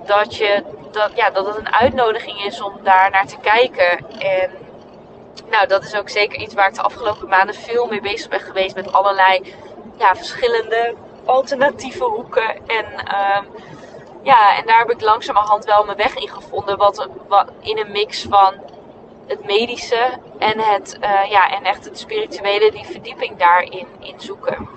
dat, 0.06 0.36
je, 0.36 0.64
dat, 0.90 1.10
ja, 1.14 1.30
dat 1.30 1.46
het 1.46 1.56
een 1.56 1.74
uitnodiging 1.74 2.44
is 2.44 2.60
om 2.60 2.78
daar 2.82 3.10
naar 3.10 3.26
te 3.26 3.38
kijken. 3.38 4.18
En 4.18 4.50
nou, 5.50 5.66
dat 5.66 5.84
is 5.84 5.94
ook 5.96 6.08
zeker 6.08 6.38
iets 6.40 6.54
waar 6.54 6.68
ik 6.68 6.74
de 6.74 6.82
afgelopen 6.82 7.28
maanden 7.28 7.54
veel 7.54 7.86
mee 7.86 8.00
bezig 8.00 8.28
ben 8.28 8.40
geweest. 8.40 8.74
Met 8.74 8.92
allerlei 8.92 9.54
ja, 9.98 10.14
verschillende 10.14 10.94
alternatieve 11.24 12.04
hoeken. 12.04 12.66
En, 12.66 12.86
um, 12.86 13.46
ja, 14.22 14.56
en 14.56 14.66
daar 14.66 14.78
heb 14.78 14.90
ik 14.90 15.00
langzamerhand 15.00 15.64
wel 15.64 15.84
mijn 15.84 15.96
weg 15.96 16.14
in 16.14 16.28
gevonden. 16.28 16.76
Wat, 16.76 17.08
wat 17.28 17.50
in 17.60 17.78
een 17.78 17.92
mix 17.92 18.26
van 18.28 18.54
het 19.32 19.46
medische 19.46 20.18
en, 20.38 20.60
het, 20.60 20.98
uh, 21.00 21.30
ja, 21.30 21.50
en 21.50 21.64
echt 21.64 21.84
het 21.84 21.98
spirituele, 21.98 22.70
die 22.70 22.84
verdieping 22.84 23.38
daarin 23.38 23.86
in 24.00 24.20
zoeken. 24.20 24.68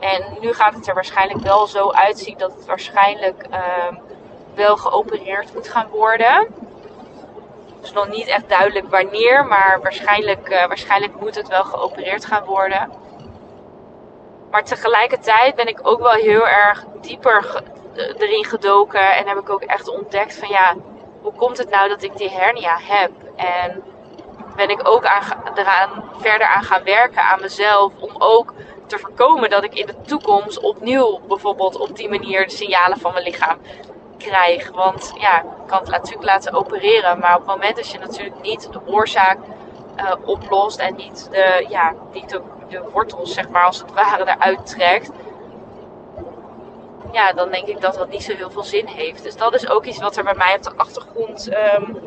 En 0.00 0.24
nu 0.40 0.52
gaat 0.52 0.74
het 0.74 0.88
er 0.88 0.94
waarschijnlijk 0.94 1.40
wel 1.40 1.66
zo 1.66 1.90
uitzien 1.90 2.38
dat 2.38 2.54
het 2.54 2.66
waarschijnlijk 2.66 3.46
um, 3.88 4.00
wel 4.54 4.76
geopereerd 4.76 5.54
moet 5.54 5.68
gaan 5.68 5.88
worden. 5.88 6.34
Het 7.76 7.86
is 7.86 7.92
nog 7.92 8.08
niet 8.08 8.26
echt 8.26 8.48
duidelijk 8.48 8.90
wanneer, 8.90 9.46
maar 9.46 9.78
waarschijnlijk, 9.82 10.48
uh, 10.50 10.66
waarschijnlijk 10.66 11.20
moet 11.20 11.34
het 11.34 11.48
wel 11.48 11.64
geopereerd 11.64 12.24
gaan 12.24 12.44
worden. 12.44 12.92
Maar 14.50 14.64
tegelijkertijd 14.64 15.54
ben 15.54 15.68
ik 15.68 15.80
ook 15.82 16.00
wel 16.00 16.12
heel 16.12 16.48
erg 16.48 16.84
dieper 17.00 17.42
ge 17.42 17.62
erin 18.18 18.44
gedoken 18.44 19.16
en 19.16 19.26
heb 19.26 19.38
ik 19.38 19.50
ook 19.50 19.62
echt 19.62 19.88
ontdekt 19.88 20.38
van 20.38 20.48
ja, 20.48 20.74
hoe 21.22 21.32
komt 21.32 21.58
het 21.58 21.70
nou 21.70 21.88
dat 21.88 22.02
ik 22.02 22.16
die 22.16 22.30
hernia 22.30 22.78
heb? 22.82 23.10
En 23.36 23.82
ben 24.58 24.70
ik 24.70 24.88
ook 24.88 25.04
aan, 25.04 25.22
eraan, 25.54 26.04
verder 26.16 26.46
aan 26.46 26.62
gaan 26.62 26.82
werken 26.84 27.22
aan 27.22 27.40
mezelf 27.40 27.92
om 27.98 28.10
ook 28.18 28.54
te 28.86 28.98
voorkomen 28.98 29.50
dat 29.50 29.64
ik 29.64 29.74
in 29.74 29.86
de 29.86 30.00
toekomst 30.06 30.60
opnieuw 30.60 31.20
bijvoorbeeld 31.28 31.78
op 31.78 31.96
die 31.96 32.08
manier 32.08 32.46
de 32.46 32.50
signalen 32.50 32.98
van 32.98 33.12
mijn 33.12 33.24
lichaam 33.24 33.58
krijg. 34.16 34.70
Want 34.70 35.12
ja, 35.18 35.40
ik 35.40 35.66
kan 35.66 35.78
het 35.78 35.90
natuurlijk 35.90 36.24
laten 36.24 36.52
opereren. 36.52 37.18
Maar 37.18 37.34
op 37.34 37.46
het 37.46 37.54
moment 37.56 37.76
dat 37.76 37.90
je 37.90 37.98
natuurlijk 37.98 38.40
niet 38.42 38.72
de 38.72 38.80
oorzaak 38.86 39.38
uh, 39.96 40.12
oplost 40.24 40.78
en 40.78 40.94
niet 40.96 41.28
de, 41.30 41.66
ja, 41.68 41.94
niet 42.12 42.28
de, 42.30 42.40
wortels, 42.92 43.34
zeg 43.34 43.48
maar, 43.48 43.64
als 43.64 43.78
het 43.80 43.92
ware 43.92 44.30
eruit 44.30 44.66
trekt. 44.66 45.10
Ja, 47.12 47.32
dan 47.32 47.50
denk 47.50 47.66
ik 47.66 47.80
dat 47.80 47.94
dat 47.94 48.08
niet 48.08 48.22
zo 48.22 48.34
heel 48.34 48.50
veel 48.50 48.62
zin 48.62 48.86
heeft. 48.86 49.22
Dus 49.22 49.36
dat 49.36 49.54
is 49.54 49.68
ook 49.68 49.84
iets 49.84 49.98
wat 49.98 50.16
er 50.16 50.24
bij 50.24 50.34
mij 50.34 50.54
op 50.56 50.62
de 50.62 50.72
achtergrond 50.76 51.48
um, 51.52 51.98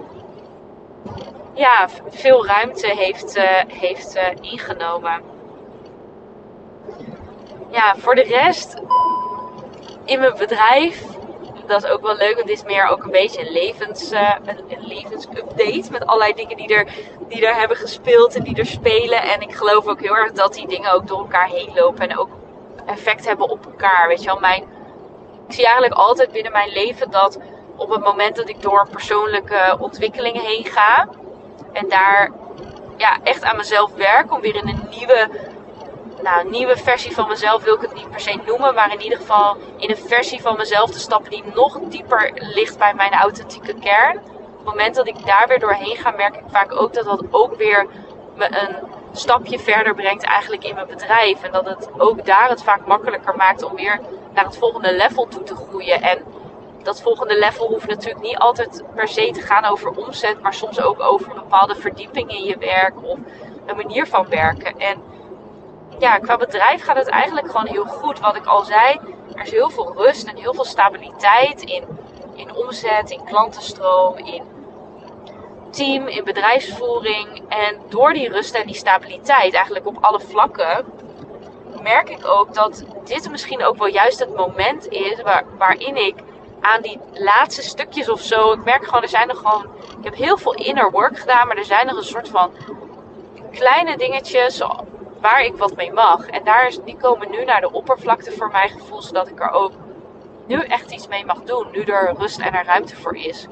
ja, 1.54 1.88
veel 2.10 2.46
ruimte 2.46 2.88
heeft, 2.88 3.38
uh, 3.38 3.44
heeft 3.68 4.16
uh, 4.16 4.52
ingenomen. 4.52 5.22
Ja, 7.70 7.96
voor 7.98 8.16
de 8.16 8.24
rest 8.24 8.82
in 10.06 10.20
mijn 10.20 10.38
bedrijf 10.38 11.12
dat 11.72 11.84
is 11.84 11.90
ook 11.90 12.02
wel 12.02 12.16
leuk. 12.16 12.36
Want 12.36 12.50
het 12.50 12.58
is 12.58 12.64
meer 12.64 12.88
ook 12.88 13.04
een 13.04 13.12
beetje 13.12 13.42
een, 13.42 13.52
levens, 13.52 14.12
uh, 14.12 14.36
een, 14.46 14.88
levensupdate. 14.88 15.92
Met 15.92 16.06
allerlei 16.06 16.34
dingen 16.34 16.58
die 16.58 16.76
er, 16.76 16.88
die 17.28 17.48
er 17.48 17.56
hebben 17.56 17.78
gespeeld 17.78 18.36
en 18.36 18.44
die 18.44 18.56
er 18.56 18.66
spelen. 18.66 19.22
En 19.22 19.42
ik 19.42 19.56
geloof 19.56 19.88
ook 19.88 20.02
heel 20.02 20.16
erg 20.16 20.32
dat 20.32 20.54
die 20.54 20.68
dingen 20.68 20.92
ook 20.92 21.08
door 21.08 21.20
elkaar 21.20 21.48
heen 21.48 21.72
lopen. 21.76 22.10
En 22.10 22.18
ook 22.18 22.30
effect 22.86 23.26
hebben 23.26 23.50
op 23.50 23.66
elkaar. 23.66 24.08
Weet 24.08 24.20
je 24.20 24.26
wel, 24.26 24.40
mijn, 24.40 24.64
ik 25.48 25.54
zie 25.54 25.64
eigenlijk 25.64 25.94
altijd 25.94 26.32
binnen 26.32 26.52
mijn 26.52 26.70
leven 26.70 27.12
dat 27.12 27.40
op 27.76 27.90
het 27.90 28.04
moment 28.04 28.36
dat 28.36 28.50
ik 28.50 28.62
door 28.62 28.88
persoonlijke 28.90 29.76
ontwikkelingen 29.80 30.44
heen 30.44 30.66
ga. 30.66 31.08
En 31.74 31.90
daar 31.90 32.32
ja, 32.98 33.18
echt 33.24 33.44
aan 33.44 33.58
mezelf 33.58 33.94
werk 33.96 34.34
om 34.34 34.42
weer 34.42 34.56
in 34.56 34.68
een 34.68 34.88
nieuwe 34.98 35.30
nou, 36.22 36.50
nieuwe 36.50 36.78
versie 36.78 37.14
van 37.14 37.28
mezelf 37.28 37.64
wil 37.64 37.76
ik 37.76 37.82
het 37.82 37.94
niet 37.94 38.10
per 38.10 38.20
se 38.20 38.40
noemen, 38.46 38.74
maar 38.74 38.94
in 38.94 39.02
ieder 39.02 39.18
geval 39.18 39.58
in 39.78 39.90
een 39.90 39.98
versie 40.08 40.42
van 40.42 40.58
mezelf 40.58 40.92
te 40.92 41.00
stappen 41.00 41.32
die 41.32 41.44
nog 41.56 41.80
dieper 41.80 42.32
ligt 42.36 42.78
bij 42.78 42.94
mijn 42.94 43.14
authentieke 43.14 43.74
kern. 43.74 44.18
Op 44.18 44.58
het 44.58 44.66
moment 44.66 44.96
dat 44.96 45.08
ik 45.08 45.26
daar 45.26 45.48
weer 45.48 45.60
doorheen 45.60 45.96
ga, 45.96 46.12
merk 46.12 46.36
ik 46.36 46.44
vaak 46.48 46.82
ook 46.82 46.94
dat 46.94 47.06
dat 47.06 47.24
ook 47.32 47.56
weer 47.56 47.88
me 48.36 48.46
een 48.46 48.76
stapje 49.12 49.60
verder 49.60 49.96
brengt 49.96 50.24
eigenlijk 50.24 50.64
in 50.64 50.76
mijn 50.76 50.88
bedrijf. 50.88 51.44
En 51.44 51.52
dat 51.52 51.66
het 51.66 51.90
ook 51.98 52.26
daar 52.26 52.50
het 52.50 52.64
vaak 52.64 52.86
makkelijker 52.86 53.36
maakt 53.36 53.64
om 53.64 53.76
weer 53.76 54.00
naar 54.34 54.46
het 54.46 54.58
volgende 54.58 54.96
level 54.96 55.28
toe 55.28 55.44
te 55.44 55.56
groeien. 55.56 56.02
En 56.02 56.24
dat 56.86 57.02
volgende 57.02 57.40
level 57.40 57.68
hoeft 57.68 57.88
natuurlijk 57.88 58.26
niet 58.26 58.38
altijd 58.38 58.84
per 58.96 59.08
se 59.08 59.32
te 59.32 59.42
gaan 59.42 59.66
over 59.66 59.92
omzet, 59.92 60.42
maar 60.42 60.54
soms 60.54 60.82
ook 60.82 61.02
over 61.02 61.30
een 61.30 61.36
bepaalde 61.36 61.76
verdieping 61.76 62.32
in 62.32 62.44
je 62.44 62.58
werk 62.58 63.04
of 63.04 63.20
een 63.66 63.76
manier 63.76 64.08
van 64.08 64.30
werken. 64.30 64.80
En 64.80 65.02
ja, 66.00 66.18
qua 66.18 66.38
bedrijf 66.38 66.84
gaat 66.84 66.96
het 66.96 67.10
eigenlijk 67.10 67.52
gewoon 67.52 67.68
heel 67.68 67.86
goed. 67.86 68.20
Wat 68.20 68.36
ik 68.36 68.46
al 68.46 68.64
zei, 68.64 69.00
er 69.36 69.42
is 69.42 69.52
heel 69.52 69.70
veel 69.70 69.94
rust 69.96 70.28
en 70.28 70.38
heel 70.38 70.54
veel 70.54 70.66
stabiliteit 70.66 71.62
in, 71.62 71.84
in 72.36 72.56
omzet, 72.56 73.12
in 73.12 73.24
klantenstroom, 73.24 74.18
in 74.18 74.44
team, 75.70 76.08
in 76.08 76.24
bedrijfsvoering. 76.24 77.42
En 77.48 77.78
door 77.90 78.14
die 78.14 78.30
rust 78.30 78.54
en 78.54 78.66
die 78.66 78.76
stabiliteit, 78.76 79.54
eigenlijk 79.54 79.88
op 79.88 79.98
alle 80.02 80.20
vlakken, 80.20 80.86
merk 81.82 82.10
ik 82.10 82.26
ook 82.26 82.54
dat 82.54 82.84
dit 83.04 83.30
misschien 83.32 83.64
ook 83.64 83.78
wel 83.78 83.88
juist 83.88 84.20
het 84.20 84.36
moment 84.36 84.88
is 84.88 85.22
waar, 85.22 85.44
waarin 85.58 85.96
ik 85.96 86.16
aan 86.62 86.82
die 86.82 87.00
laatste 87.14 87.62
stukjes 87.62 88.10
of 88.10 88.22
zo. 88.22 88.52
Ik 88.52 88.64
merk 88.64 88.86
gewoon, 88.86 89.02
er 89.02 89.10
zijn 89.10 89.30
er 89.30 89.36
gewoon. 89.36 89.66
Ik 89.98 90.04
heb 90.04 90.16
heel 90.16 90.38
veel 90.38 90.54
inner 90.54 90.92
work 90.92 91.20
gedaan, 91.20 91.48
maar 91.48 91.58
er 91.58 91.66
zijn 91.66 91.90
er 91.90 91.98
een 91.98 92.04
soort 92.04 92.30
van 92.30 92.52
kleine 93.52 93.98
dingetjes 93.98 94.64
waar 95.20 95.42
ik 95.42 95.56
wat 95.56 95.76
mee 95.76 95.94
mag. 95.94 96.28
En 96.28 96.44
daar 96.44 96.68
is, 96.68 96.80
die 96.84 96.98
komen 96.98 97.32
nu 97.32 97.46
naar 97.46 97.62
de 97.62 97.72
oppervlakte 97.72 98.32
voor 98.32 98.52
mijn 98.52 98.70
gevoel, 98.70 99.02
zodat 99.02 99.28
ik 99.28 99.40
er 99.40 99.52
ook 99.52 99.72
nu 100.48 100.60
echt 100.60 100.92
iets 100.92 101.08
mee 101.08 101.26
mag 101.26 101.44
doen. 101.44 101.68
Nu 101.72 101.82
er 101.82 102.14
rust 102.18 102.40
en 102.40 102.54
er 102.54 102.66
ruimte 102.66 102.96
voor 102.96 103.16
is. 103.16 103.48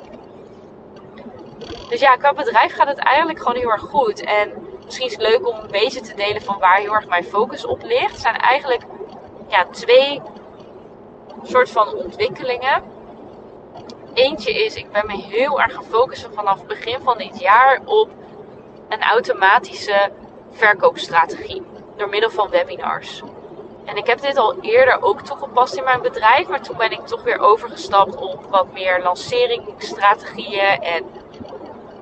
Dus 1.90 2.00
ja, 2.00 2.16
qua 2.16 2.34
bedrijf 2.34 2.74
gaat 2.74 2.88
het 2.88 2.98
eigenlijk 2.98 3.40
gewoon 3.40 3.56
heel 3.56 3.72
erg 3.72 3.82
goed. 3.82 4.22
En 4.22 4.68
misschien 4.86 5.06
is 5.06 5.12
het 5.12 5.22
leuk 5.22 5.48
om 5.48 5.60
een 5.60 5.72
beetje 5.72 6.02
te 6.02 6.14
delen 6.14 6.42
van 6.42 6.60
waar 6.60 6.78
heel 6.78 6.94
erg 6.94 7.08
mijn 7.08 7.24
focus 7.24 7.66
op 7.66 7.84
ligt. 7.84 8.12
Het 8.12 8.22
zijn 8.22 8.38
eigenlijk 8.38 8.84
ja, 9.48 9.66
twee 9.66 10.22
soort 11.44 11.70
van 11.70 11.94
ontwikkelingen. 11.94 12.84
Eentje 14.14 14.66
is, 14.66 14.76
ik 14.76 14.92
ben 14.92 15.06
me 15.06 15.22
heel 15.22 15.62
erg 15.62 15.76
gefocust 15.76 16.28
vanaf 16.34 16.58
het 16.58 16.68
begin 16.68 17.00
van 17.04 17.18
dit 17.18 17.40
jaar 17.40 17.80
op 17.86 18.10
een 18.90 19.02
automatische 19.02 20.12
verkoopstrategie 20.52 21.64
door 21.98 22.10
middel 22.10 22.30
van 22.30 22.50
webinars. 22.50 23.22
En 23.86 23.98
ik 23.98 24.08
heb 24.08 24.22
dit 24.22 24.38
al 24.38 24.56
eerder 24.62 25.02
ook 25.02 25.22
toegepast 25.22 25.76
in 25.76 25.84
mijn 25.84 26.02
bedrijf, 26.02 26.48
maar 26.48 26.62
toen 26.62 26.78
ben 26.78 26.92
ik 26.92 27.06
toch 27.06 27.24
weer 27.24 27.40
overgestapt 27.40 28.16
op 28.16 28.46
wat 28.50 28.74
meer 28.74 29.02
lanceringsstrategieën 29.04 30.82
en 30.82 31.06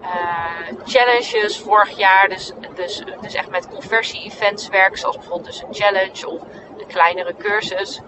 uh, 0.01 0.79
challenges 0.85 1.59
vorig 1.59 1.97
jaar. 1.97 2.29
Dus, 2.29 2.51
dus, 2.75 3.03
dus 3.21 3.33
echt 3.33 3.49
met 3.49 3.69
conversie-events 3.69 4.67
werken, 4.67 4.97
zoals 4.97 5.17
bijvoorbeeld 5.17 5.47
dus 5.47 5.61
een 5.61 5.73
challenge 5.73 6.27
of 6.27 6.41
een 6.77 6.87
kleinere 6.87 7.35
cursus. 7.35 8.01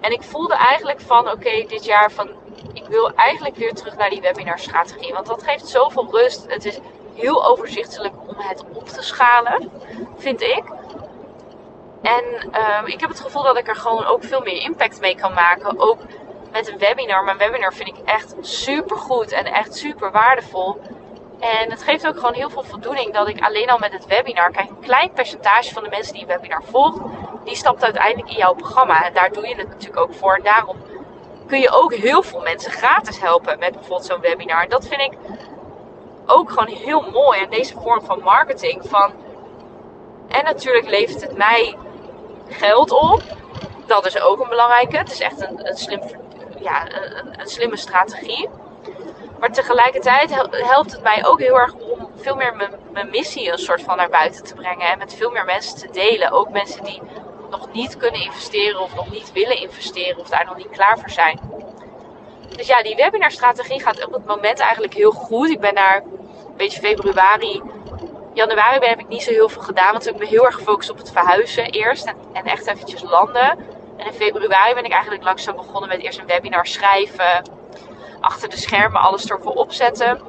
En 0.00 0.12
ik 0.12 0.22
voelde 0.22 0.54
eigenlijk 0.54 1.00
van 1.00 1.30
oké, 1.30 1.64
dit 1.68 1.84
jaar 1.84 2.10
van 2.10 2.28
ik 2.72 2.86
wil 2.86 3.12
eigenlijk 3.14 3.56
weer 3.56 3.74
terug 3.74 3.96
naar 3.96 4.10
die 4.10 4.20
webinarstrategie. 4.20 5.12
Want 5.12 5.26
dat 5.26 5.42
geeft 5.42 5.68
zoveel 5.68 6.08
rust. 6.10 6.46
Het 6.48 6.64
is 6.64 6.78
heel 7.14 7.46
overzichtelijk 7.46 8.14
om 8.26 8.34
het 8.36 8.64
op 8.72 8.88
te 8.88 9.02
schalen, 9.02 9.70
vind 10.16 10.42
ik. 10.42 10.62
En 12.02 12.24
um, 12.78 12.86
ik 12.86 13.00
heb 13.00 13.08
het 13.08 13.20
gevoel 13.20 13.42
dat 13.42 13.58
ik 13.58 13.68
er 13.68 13.76
gewoon 13.76 14.04
ook 14.04 14.24
veel 14.24 14.40
meer 14.40 14.62
impact 14.62 15.00
mee 15.00 15.16
kan 15.16 15.34
maken. 15.34 15.78
Ook 15.78 15.98
met 16.52 16.68
een 16.68 16.78
webinar. 16.78 17.24
Mijn 17.24 17.38
webinar 17.38 17.72
vind 17.72 17.88
ik 17.88 17.96
echt 18.04 18.34
super 18.40 18.96
goed 18.96 19.32
en 19.32 19.44
echt 19.44 19.76
super 19.76 20.10
waardevol. 20.10 20.80
En 21.40 21.70
het 21.70 21.82
geeft 21.82 22.06
ook 22.06 22.14
gewoon 22.14 22.34
heel 22.34 22.50
veel 22.50 22.62
voldoening 22.62 23.12
dat 23.12 23.28
ik 23.28 23.40
alleen 23.40 23.70
al 23.70 23.78
met 23.78 23.92
het 23.92 24.06
webinar, 24.06 24.50
kijk, 24.50 24.68
een 24.68 24.80
klein 24.80 25.12
percentage 25.12 25.72
van 25.72 25.82
de 25.82 25.88
mensen 25.88 26.12
die 26.12 26.22
een 26.22 26.28
webinar 26.28 26.62
volgt, 26.64 26.98
die 27.44 27.56
stapt 27.56 27.84
uiteindelijk 27.84 28.30
in 28.30 28.36
jouw 28.36 28.54
programma. 28.54 29.04
En 29.04 29.14
daar 29.14 29.32
doe 29.32 29.48
je 29.48 29.54
het 29.54 29.68
natuurlijk 29.68 30.00
ook 30.00 30.14
voor. 30.14 30.34
En 30.34 30.42
daarom 30.42 30.76
kun 31.46 31.60
je 31.60 31.70
ook 31.70 31.94
heel 31.94 32.22
veel 32.22 32.40
mensen 32.40 32.72
gratis 32.72 33.20
helpen 33.20 33.58
met 33.58 33.72
bijvoorbeeld 33.72 34.04
zo'n 34.04 34.20
webinar. 34.20 34.68
Dat 34.68 34.86
vind 34.86 35.00
ik 35.00 35.12
ook 36.26 36.50
gewoon 36.50 36.68
heel 36.68 37.10
mooi. 37.10 37.40
En 37.40 37.50
deze 37.50 37.74
vorm 37.80 38.04
van 38.04 38.20
marketing 38.22 38.82
van. 38.88 39.12
En 40.28 40.44
natuurlijk 40.44 40.88
levert 40.88 41.20
het 41.20 41.36
mij 41.36 41.76
geld 42.48 42.90
op. 42.90 43.22
Dat 43.86 44.06
is 44.06 44.20
ook 44.20 44.40
een 44.40 44.48
belangrijke. 44.48 44.96
Het 44.96 45.12
is 45.12 45.20
echt 45.20 45.40
een, 45.40 45.68
een, 45.68 45.76
slim, 45.76 46.00
ja, 46.60 46.86
een, 46.92 47.40
een 47.40 47.48
slimme 47.48 47.76
strategie. 47.76 48.48
Maar 49.40 49.52
tegelijkertijd 49.52 50.34
helpt 50.50 50.92
het 50.92 51.02
mij 51.02 51.26
ook 51.26 51.40
heel 51.40 51.58
erg 51.58 51.74
om 51.74 52.10
veel 52.16 52.36
meer 52.36 52.56
mijn, 52.56 52.70
mijn 52.92 53.10
missie 53.10 53.52
een 53.52 53.58
soort 53.58 53.82
van 53.82 53.96
naar 53.96 54.08
buiten 54.08 54.44
te 54.44 54.54
brengen. 54.54 54.86
En 54.86 54.98
met 54.98 55.14
veel 55.14 55.30
meer 55.30 55.44
mensen 55.44 55.78
te 55.78 55.88
delen. 55.90 56.30
Ook 56.30 56.50
mensen 56.50 56.84
die 56.84 57.02
nog 57.50 57.72
niet 57.72 57.96
kunnen 57.96 58.22
investeren 58.22 58.80
of 58.80 58.94
nog 58.94 59.10
niet 59.10 59.32
willen 59.32 59.60
investeren 59.60 60.18
of 60.20 60.28
daar 60.28 60.44
nog 60.44 60.56
niet 60.56 60.70
klaar 60.70 60.98
voor 60.98 61.10
zijn. 61.10 61.40
Dus 62.56 62.66
ja, 62.66 62.82
die 62.82 62.96
webinarstrategie 62.96 63.82
gaat 63.82 64.06
op 64.06 64.12
het 64.12 64.26
moment 64.26 64.58
eigenlijk 64.58 64.94
heel 64.94 65.10
goed. 65.10 65.50
Ik 65.50 65.60
ben 65.60 65.74
daar 65.74 65.96
een 65.96 66.56
beetje 66.56 66.80
februari, 66.80 67.62
januari 68.34 68.86
heb 68.86 69.00
ik 69.00 69.08
niet 69.08 69.22
zo 69.22 69.30
heel 69.30 69.48
veel 69.48 69.62
gedaan. 69.62 69.92
Want 69.92 70.06
ik 70.06 70.16
ben 70.16 70.28
heel 70.28 70.44
erg 70.44 70.54
gefocust 70.54 70.90
op 70.90 70.98
het 70.98 71.12
verhuizen 71.12 71.70
eerst 71.70 72.06
en, 72.06 72.16
en 72.32 72.44
echt 72.44 72.66
eventjes 72.66 73.02
landen. 73.02 73.58
En 73.96 74.06
in 74.06 74.12
februari 74.12 74.74
ben 74.74 74.84
ik 74.84 74.92
eigenlijk 74.92 75.22
langzaam 75.22 75.56
begonnen 75.56 75.88
met 75.88 76.00
eerst 76.00 76.18
een 76.18 76.26
webinar 76.26 76.66
schrijven. 76.66 77.50
Achter 78.20 78.48
de 78.48 78.56
schermen 78.56 79.00
alles 79.00 79.26
ervoor 79.30 79.52
opzetten. 79.52 80.20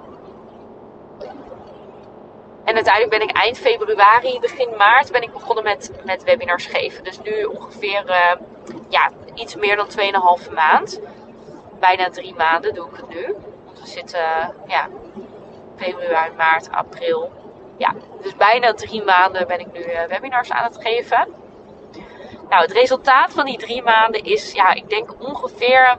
En 2.67 2.75
uiteindelijk 2.75 3.17
ben 3.17 3.27
ik 3.27 3.35
eind 3.35 3.57
februari, 3.57 4.39
begin 4.39 4.73
maart, 4.77 5.11
ben 5.11 5.21
ik 5.21 5.31
begonnen 5.31 5.63
met, 5.63 5.91
met 6.03 6.23
webinars 6.23 6.65
geven. 6.65 7.03
Dus 7.03 7.21
nu 7.21 7.43
ongeveer 7.43 8.03
uh, 8.07 8.31
ja, 8.89 9.11
iets 9.33 9.55
meer 9.55 9.75
dan 9.75 9.87
2,5 10.39 10.53
maand. 10.53 10.99
Bijna 11.79 12.09
drie 12.09 12.35
maanden 12.35 12.73
doe 12.73 12.89
ik 12.89 12.95
het 12.95 13.09
nu. 13.09 13.35
Want 13.65 13.79
we 13.79 13.87
zitten 13.87 14.19
uh, 14.19 14.47
ja, 14.67 14.87
februari, 15.77 16.31
maart, 16.37 16.71
april. 16.71 17.31
Ja, 17.77 17.93
dus 18.21 18.35
bijna 18.35 18.73
drie 18.73 19.03
maanden 19.03 19.47
ben 19.47 19.59
ik 19.59 19.71
nu 19.71 19.79
uh, 19.79 20.03
webinars 20.03 20.51
aan 20.51 20.63
het 20.63 20.81
geven. 20.81 21.27
Nou, 22.49 22.61
het 22.61 22.71
resultaat 22.71 23.33
van 23.33 23.45
die 23.45 23.57
drie 23.57 23.81
maanden 23.81 24.23
is, 24.23 24.51
ja, 24.51 24.73
ik 24.73 24.89
denk 24.89 25.13
ongeveer 25.19 25.97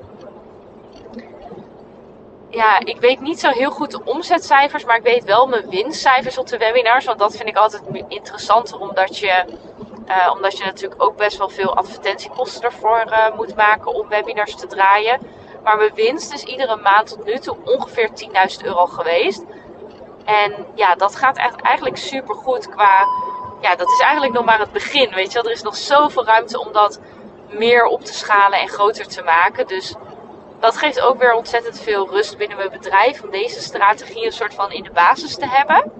ja, 2.50 2.80
ik 2.80 3.00
weet 3.00 3.20
niet 3.20 3.40
zo 3.40 3.50
heel 3.50 3.70
goed 3.70 3.90
de 3.90 4.04
omzetcijfers, 4.04 4.84
maar 4.84 4.96
ik 4.96 5.02
weet 5.02 5.24
wel 5.24 5.46
mijn 5.46 5.68
winstcijfers 5.68 6.38
op 6.38 6.46
de 6.46 6.58
webinars. 6.58 7.04
Want 7.04 7.18
dat 7.18 7.36
vind 7.36 7.48
ik 7.48 7.56
altijd 7.56 7.82
interessanter, 8.08 8.78
omdat 8.78 9.18
je, 9.18 9.44
uh, 10.06 10.30
omdat 10.34 10.58
je 10.58 10.64
natuurlijk 10.64 11.02
ook 11.02 11.16
best 11.16 11.38
wel 11.38 11.48
veel 11.48 11.76
advertentiekosten 11.76 12.62
ervoor 12.62 13.04
uh, 13.06 13.36
moet 13.36 13.56
maken 13.56 13.94
om 13.94 14.08
webinars 14.08 14.54
te 14.54 14.66
draaien. 14.66 15.20
Maar 15.62 15.76
mijn 15.76 15.94
winst 15.94 16.32
is 16.32 16.42
iedere 16.42 16.76
maand 16.76 17.08
tot 17.08 17.24
nu 17.24 17.38
toe 17.38 17.56
ongeveer 17.64 18.08
10.000 18.60 18.64
euro 18.64 18.86
geweest. 18.86 19.44
En 20.24 20.66
ja, 20.74 20.94
dat 20.94 21.16
gaat 21.16 21.36
echt 21.36 21.60
eigenlijk 21.60 21.96
super 21.96 22.34
goed 22.34 22.68
qua. 22.68 23.06
Ja, 23.60 23.76
dat 23.76 23.88
is 23.88 24.00
eigenlijk 24.00 24.32
nog 24.32 24.44
maar 24.44 24.58
het 24.58 24.72
begin. 24.72 25.14
Weet 25.14 25.26
je 25.26 25.34
wel, 25.34 25.44
er 25.44 25.56
is 25.56 25.62
nog 25.62 25.76
zoveel 25.76 26.24
ruimte 26.24 26.60
om 26.60 26.72
dat 26.72 27.00
meer 27.48 27.84
op 27.84 28.04
te 28.04 28.14
schalen 28.14 28.60
en 28.60 28.68
groter 28.68 29.06
te 29.06 29.22
maken. 29.22 29.66
Dus 29.66 29.94
dat 30.60 30.76
geeft 30.76 31.00
ook 31.00 31.18
weer 31.18 31.34
ontzettend 31.34 31.80
veel 31.80 32.08
rust 32.10 32.36
binnen 32.36 32.56
mijn 32.56 32.70
bedrijf 32.70 33.22
om 33.22 33.30
deze 33.30 33.60
strategie 33.60 34.26
een 34.26 34.32
soort 34.32 34.54
van 34.54 34.72
in 34.72 34.82
de 34.82 34.90
basis 34.90 35.34
te 35.34 35.46
hebben. 35.48 35.92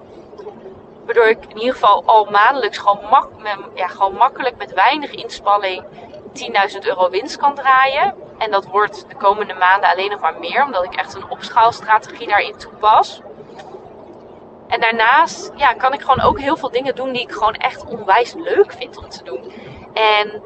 Waardoor 1.05 1.29
ik 1.29 1.45
in 1.49 1.59
ieder 1.59 1.75
geval 1.75 2.03
al 2.07 2.25
maandelijks 2.25 2.79
gewoon, 2.79 3.01
mak 3.11 3.29
ja, 3.75 3.87
gewoon 3.87 4.15
makkelijk 4.15 4.57
met 4.57 4.73
weinig 4.73 5.11
inspanning 5.11 5.85
10.000 6.73 6.79
euro 6.81 7.11
winst 7.11 7.37
kan 7.37 7.55
draaien. 7.55 8.15
En 8.39 8.51
dat 8.51 8.67
wordt 8.67 9.09
de 9.09 9.15
komende 9.15 9.55
maanden 9.55 9.91
alleen 9.91 10.11
nog 10.11 10.21
maar 10.21 10.39
meer, 10.39 10.65
omdat 10.65 10.85
ik 10.85 10.95
echt 10.95 11.15
een 11.15 11.31
opschaalstrategie 11.31 12.29
daarin 12.29 12.57
toepas. 12.57 13.21
En 14.69 14.81
daarnaast 14.81 15.53
ja, 15.57 15.73
kan 15.73 15.93
ik 15.93 16.01
gewoon 16.01 16.21
ook 16.21 16.41
heel 16.41 16.57
veel 16.57 16.71
dingen 16.71 16.95
doen 16.95 17.13
die 17.13 17.23
ik 17.23 17.33
gewoon 17.33 17.55
echt 17.55 17.85
onwijs 17.85 18.35
leuk 18.35 18.73
vind 18.73 18.99
om 18.99 19.09
te 19.09 19.25
doen. 19.25 19.53
En 19.93 20.43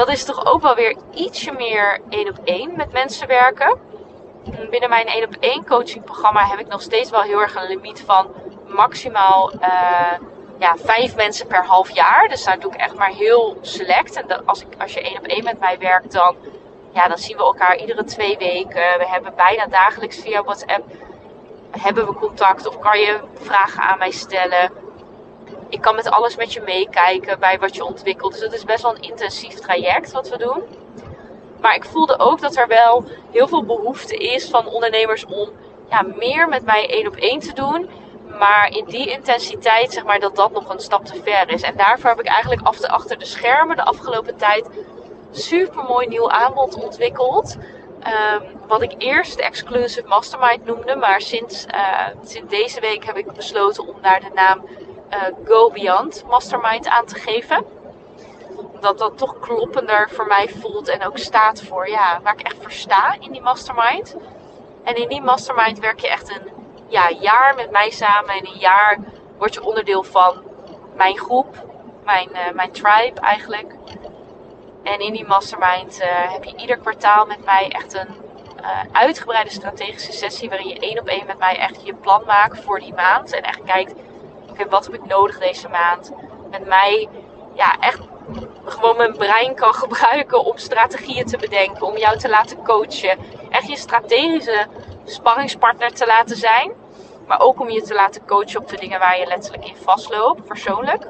dat 0.00 0.08
is 0.08 0.24
toch 0.24 0.46
ook 0.46 0.62
wel 0.62 0.74
weer 0.74 0.96
ietsje 1.14 1.52
meer 1.52 2.00
één 2.08 2.28
op 2.28 2.38
één 2.44 2.76
met 2.76 2.92
mensen 2.92 3.26
werken. 3.26 3.78
Binnen 4.70 4.88
mijn 4.88 5.06
één 5.06 5.24
op 5.24 5.36
één 5.40 5.66
coaching 5.66 6.04
programma 6.04 6.46
heb 6.46 6.58
ik 6.58 6.68
nog 6.68 6.82
steeds 6.82 7.10
wel 7.10 7.22
heel 7.22 7.40
erg 7.40 7.54
een 7.54 7.66
limiet 7.66 8.02
van 8.06 8.26
maximaal 8.66 9.52
uh, 9.54 10.12
ja, 10.58 10.76
vijf 10.76 11.16
mensen 11.16 11.46
per 11.46 11.64
half 11.64 11.90
jaar. 11.90 12.28
Dus 12.28 12.44
daar 12.44 12.58
doe 12.58 12.72
ik 12.72 12.80
echt 12.80 12.94
maar 12.94 13.10
heel 13.10 13.58
select. 13.60 14.14
En 14.14 14.46
als, 14.46 14.60
ik, 14.60 14.68
als 14.78 14.92
je 14.92 15.00
één 15.02 15.18
op 15.18 15.26
één 15.26 15.44
met 15.44 15.60
mij 15.60 15.78
werkt, 15.78 16.12
dan, 16.12 16.36
ja, 16.92 17.08
dan 17.08 17.18
zien 17.18 17.36
we 17.36 17.42
elkaar 17.42 17.76
iedere 17.76 18.04
twee 18.04 18.36
weken. 18.38 18.98
We 18.98 19.06
hebben 19.06 19.32
bijna 19.36 19.66
dagelijks 19.66 20.18
via 20.18 20.42
WhatsApp 20.42 20.84
hebben 21.70 22.06
we 22.06 22.14
contact 22.14 22.66
of 22.66 22.78
kan 22.78 23.00
je 23.00 23.20
vragen 23.34 23.82
aan 23.82 23.98
mij 23.98 24.10
stellen 24.10 24.70
ik 25.70 25.80
kan 25.80 25.94
met 25.94 26.10
alles 26.10 26.36
met 26.36 26.52
je 26.52 26.60
meekijken 26.60 27.38
bij 27.38 27.58
wat 27.58 27.74
je 27.74 27.84
ontwikkelt. 27.84 28.32
Dus 28.32 28.42
het 28.42 28.52
is 28.52 28.64
best 28.64 28.82
wel 28.82 28.94
een 28.94 29.02
intensief 29.02 29.54
traject 29.54 30.12
wat 30.12 30.28
we 30.28 30.38
doen. 30.38 30.62
Maar 31.60 31.74
ik 31.74 31.84
voelde 31.84 32.18
ook 32.18 32.40
dat 32.40 32.56
er 32.56 32.66
wel 32.66 33.04
heel 33.30 33.48
veel 33.48 33.64
behoefte 33.64 34.16
is 34.16 34.48
van 34.48 34.66
ondernemers 34.66 35.24
om 35.24 35.50
ja, 35.90 36.02
meer 36.02 36.48
met 36.48 36.64
mij 36.64 36.90
één 36.90 37.06
op 37.06 37.16
één 37.16 37.40
te 37.40 37.52
doen. 37.52 37.90
Maar 38.38 38.68
in 38.70 38.84
die 38.84 39.10
intensiteit, 39.10 39.92
zeg 39.92 40.04
maar, 40.04 40.20
dat 40.20 40.36
dat 40.36 40.52
nog 40.52 40.68
een 40.68 40.80
stap 40.80 41.04
te 41.04 41.22
ver 41.22 41.50
is. 41.50 41.62
En 41.62 41.76
daarvoor 41.76 42.10
heb 42.10 42.20
ik 42.20 42.26
eigenlijk 42.26 42.62
achter 42.86 43.18
de 43.18 43.24
schermen 43.24 43.76
de 43.76 43.84
afgelopen 43.84 44.36
tijd 44.36 44.68
super 45.30 45.84
mooi 45.84 46.06
nieuw 46.06 46.30
aanbod 46.30 46.84
ontwikkeld. 46.84 47.56
Um, 48.06 48.42
wat 48.66 48.82
ik 48.82 48.94
eerst 48.98 49.36
de 49.36 49.42
Exclusive 49.42 50.08
Mastermind 50.08 50.64
noemde. 50.64 50.96
Maar 50.96 51.20
sinds, 51.20 51.66
uh, 51.66 52.06
sinds 52.24 52.50
deze 52.50 52.80
week 52.80 53.04
heb 53.04 53.16
ik 53.16 53.32
besloten 53.32 53.88
om 53.88 53.96
daar 54.02 54.20
de 54.20 54.30
naam 54.34 54.64
Go 55.44 55.70
Beyond 55.70 56.24
Mastermind 56.26 56.88
aan 56.88 57.04
te 57.04 57.14
geven. 57.14 57.64
Dat 58.80 58.98
dat 58.98 59.18
toch 59.18 59.38
kloppender 59.38 60.10
voor 60.10 60.26
mij 60.26 60.48
voelt 60.48 60.88
en 60.88 61.06
ook 61.06 61.18
staat 61.18 61.62
voor 61.62 61.88
ja, 61.88 62.20
waar 62.22 62.32
ik 62.32 62.46
echt 62.46 62.56
voor 62.60 62.72
sta 62.72 63.16
in 63.20 63.32
die 63.32 63.40
mastermind. 63.40 64.16
En 64.84 64.96
in 64.96 65.08
die 65.08 65.22
mastermind 65.22 65.78
werk 65.78 66.00
je 66.00 66.08
echt 66.08 66.30
een 66.30 66.50
ja, 66.88 67.10
jaar 67.10 67.54
met 67.54 67.70
mij 67.70 67.90
samen. 67.90 68.34
En 68.34 68.46
een 68.46 68.58
jaar 68.58 68.98
word 69.38 69.54
je 69.54 69.64
onderdeel 69.64 70.02
van 70.02 70.42
mijn 70.96 71.18
groep, 71.18 71.64
mijn, 72.04 72.28
uh, 72.32 72.50
mijn 72.54 72.72
tribe 72.72 73.20
eigenlijk. 73.20 73.74
En 74.82 75.00
in 75.00 75.12
die 75.12 75.26
mastermind 75.26 76.00
uh, 76.00 76.32
heb 76.32 76.44
je 76.44 76.56
ieder 76.56 76.78
kwartaal 76.78 77.26
met 77.26 77.44
mij 77.44 77.68
echt 77.68 77.94
een 77.94 78.28
uitgebreide 78.92 79.50
strategische 79.50 80.12
sessie. 80.12 80.48
Waarin 80.48 80.68
je 80.68 80.78
één 80.78 81.00
op 81.00 81.06
één 81.06 81.26
met 81.26 81.38
mij 81.38 81.56
echt 81.58 81.86
je 81.86 81.94
plan 81.94 82.22
maakt 82.26 82.60
voor 82.60 82.80
die 82.80 82.94
maand. 82.94 83.32
En 83.32 83.42
echt 83.42 83.62
kijkt 83.62 83.94
wat 84.68 84.84
heb 84.84 84.94
ik 84.94 85.06
nodig 85.06 85.38
deze 85.38 85.68
maand. 85.68 86.12
Met 86.50 86.66
mij 86.66 87.08
ja, 87.54 87.76
echt 87.80 88.00
gewoon 88.64 88.96
mijn 88.96 89.16
brein 89.16 89.54
kan 89.54 89.74
gebruiken 89.84 90.44
om 90.44 90.56
strategieën 90.56 91.26
te 91.26 91.36
bedenken, 91.36 91.86
om 91.86 91.96
jou 91.96 92.18
te 92.18 92.28
laten 92.28 92.64
coachen. 92.64 93.18
Echt 93.50 93.68
je 93.68 93.76
strategische 93.76 94.66
sparringspartner 95.04 95.92
te 95.92 96.06
laten 96.06 96.36
zijn. 96.36 96.72
Maar 97.26 97.40
ook 97.40 97.60
om 97.60 97.70
je 97.70 97.82
te 97.82 97.94
laten 97.94 98.26
coachen 98.26 98.60
op 98.60 98.68
de 98.68 98.76
dingen 98.76 98.98
waar 98.98 99.18
je 99.18 99.26
letterlijk 99.26 99.66
in 99.66 99.76
vastloopt, 99.76 100.44
persoonlijk. 100.44 101.06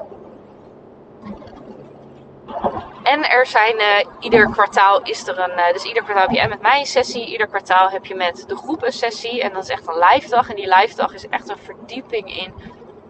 En 3.03 3.29
er 3.29 3.45
zijn 3.45 3.75
uh, 3.75 3.85
ieder 4.19 4.49
kwartaal 4.49 5.01
is 5.01 5.27
er 5.27 5.39
een. 5.39 5.57
Uh, 5.57 5.73
dus 5.73 5.83
ieder 5.83 6.03
kwartaal 6.03 6.23
heb 6.23 6.35
je 6.35 6.39
en 6.39 6.49
met 6.49 6.61
mij 6.61 6.79
een 6.79 6.85
sessie. 6.85 7.25
Ieder 7.25 7.47
kwartaal 7.47 7.89
heb 7.89 8.05
je 8.05 8.15
met 8.15 8.43
de 8.47 8.55
groep 8.55 8.83
een 8.83 8.91
sessie. 8.91 9.41
En 9.41 9.53
dat 9.53 9.63
is 9.63 9.69
echt 9.69 9.87
een 9.87 9.97
live 9.97 10.29
dag. 10.29 10.49
En 10.49 10.55
die 10.55 10.75
live 10.75 10.95
dag 10.95 11.13
is 11.13 11.27
echt 11.27 11.49
een 11.49 11.57
verdieping 11.57 12.37
in 12.37 12.53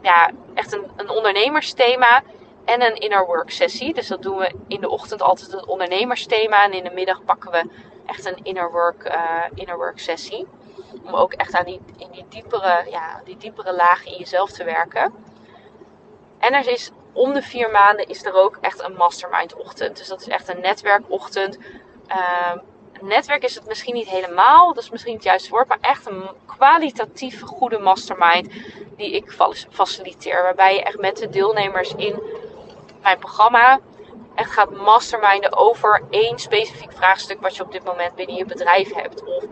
ja, 0.01 0.31
echt 0.53 0.73
een, 0.73 0.91
een 0.95 1.09
ondernemersthema 1.09 2.23
en 2.65 2.81
een 2.81 2.95
inner 2.95 3.25
work 3.25 3.51
sessie. 3.51 3.93
Dus 3.93 4.07
dat 4.07 4.21
doen 4.21 4.37
we 4.37 4.55
in 4.67 4.81
de 4.81 4.89
ochtend 4.89 5.21
altijd 5.21 5.53
een 5.53 5.67
ondernemersthema. 5.67 6.63
En 6.63 6.73
in 6.73 6.83
de 6.83 6.91
middag 6.93 7.23
pakken 7.23 7.51
we 7.51 7.69
echt 8.05 8.25
een 8.25 8.39
inner 8.43 8.71
work, 8.71 9.03
uh, 9.15 9.43
inner 9.53 9.77
work 9.77 9.99
sessie. 9.99 10.47
om 11.03 11.13
ook 11.13 11.33
echt 11.33 11.55
aan 11.55 11.65
die, 11.65 11.79
in 11.97 12.07
die 12.11 12.25
diepere, 12.29 12.85
ja, 12.89 13.21
die 13.23 13.37
diepere 13.37 13.73
lagen 13.73 14.11
in 14.11 14.17
jezelf 14.17 14.51
te 14.51 14.63
werken. 14.63 15.13
En 16.39 16.53
er 16.53 16.67
is 16.67 16.91
om 17.13 17.33
de 17.33 17.41
vier 17.41 17.69
maanden 17.69 18.07
is 18.07 18.25
er 18.25 18.33
ook 18.33 18.57
echt 18.61 18.83
een 18.83 18.93
mastermind 18.93 19.55
ochtend. 19.55 19.97
Dus 19.97 20.07
dat 20.07 20.21
is 20.21 20.27
echt 20.27 20.49
een 20.49 20.61
netwerkochtend. 20.61 21.57
Uh, 22.07 22.51
netwerk 23.01 23.43
is 23.43 23.55
het 23.55 23.67
misschien 23.67 23.93
niet 23.93 24.09
helemaal, 24.09 24.73
dat 24.73 24.83
is 24.83 24.89
misschien 24.89 25.13
het 25.13 25.23
juiste 25.23 25.49
woord, 25.49 25.67
maar 25.67 25.77
echt 25.81 26.05
een 26.05 26.29
kwalitatief 26.45 27.41
goede 27.41 27.79
mastermind 27.79 28.49
die 28.97 29.11
ik 29.11 29.31
faciliteer. 29.69 30.43
Waarbij 30.43 30.73
je 30.73 30.83
echt 30.83 30.97
met 30.99 31.17
de 31.17 31.29
deelnemers 31.29 31.93
in 31.95 32.21
mijn 33.01 33.19
programma 33.19 33.79
echt 34.35 34.51
gaat 34.51 34.71
masterminden 34.71 35.57
over 35.57 36.03
één 36.09 36.39
specifiek 36.39 36.91
vraagstuk 36.91 37.41
wat 37.41 37.55
je 37.55 37.63
op 37.63 37.71
dit 37.71 37.83
moment 37.83 38.15
binnen 38.15 38.35
je 38.35 38.45
bedrijf 38.45 38.93
hebt. 38.93 39.23
Of 39.23 39.43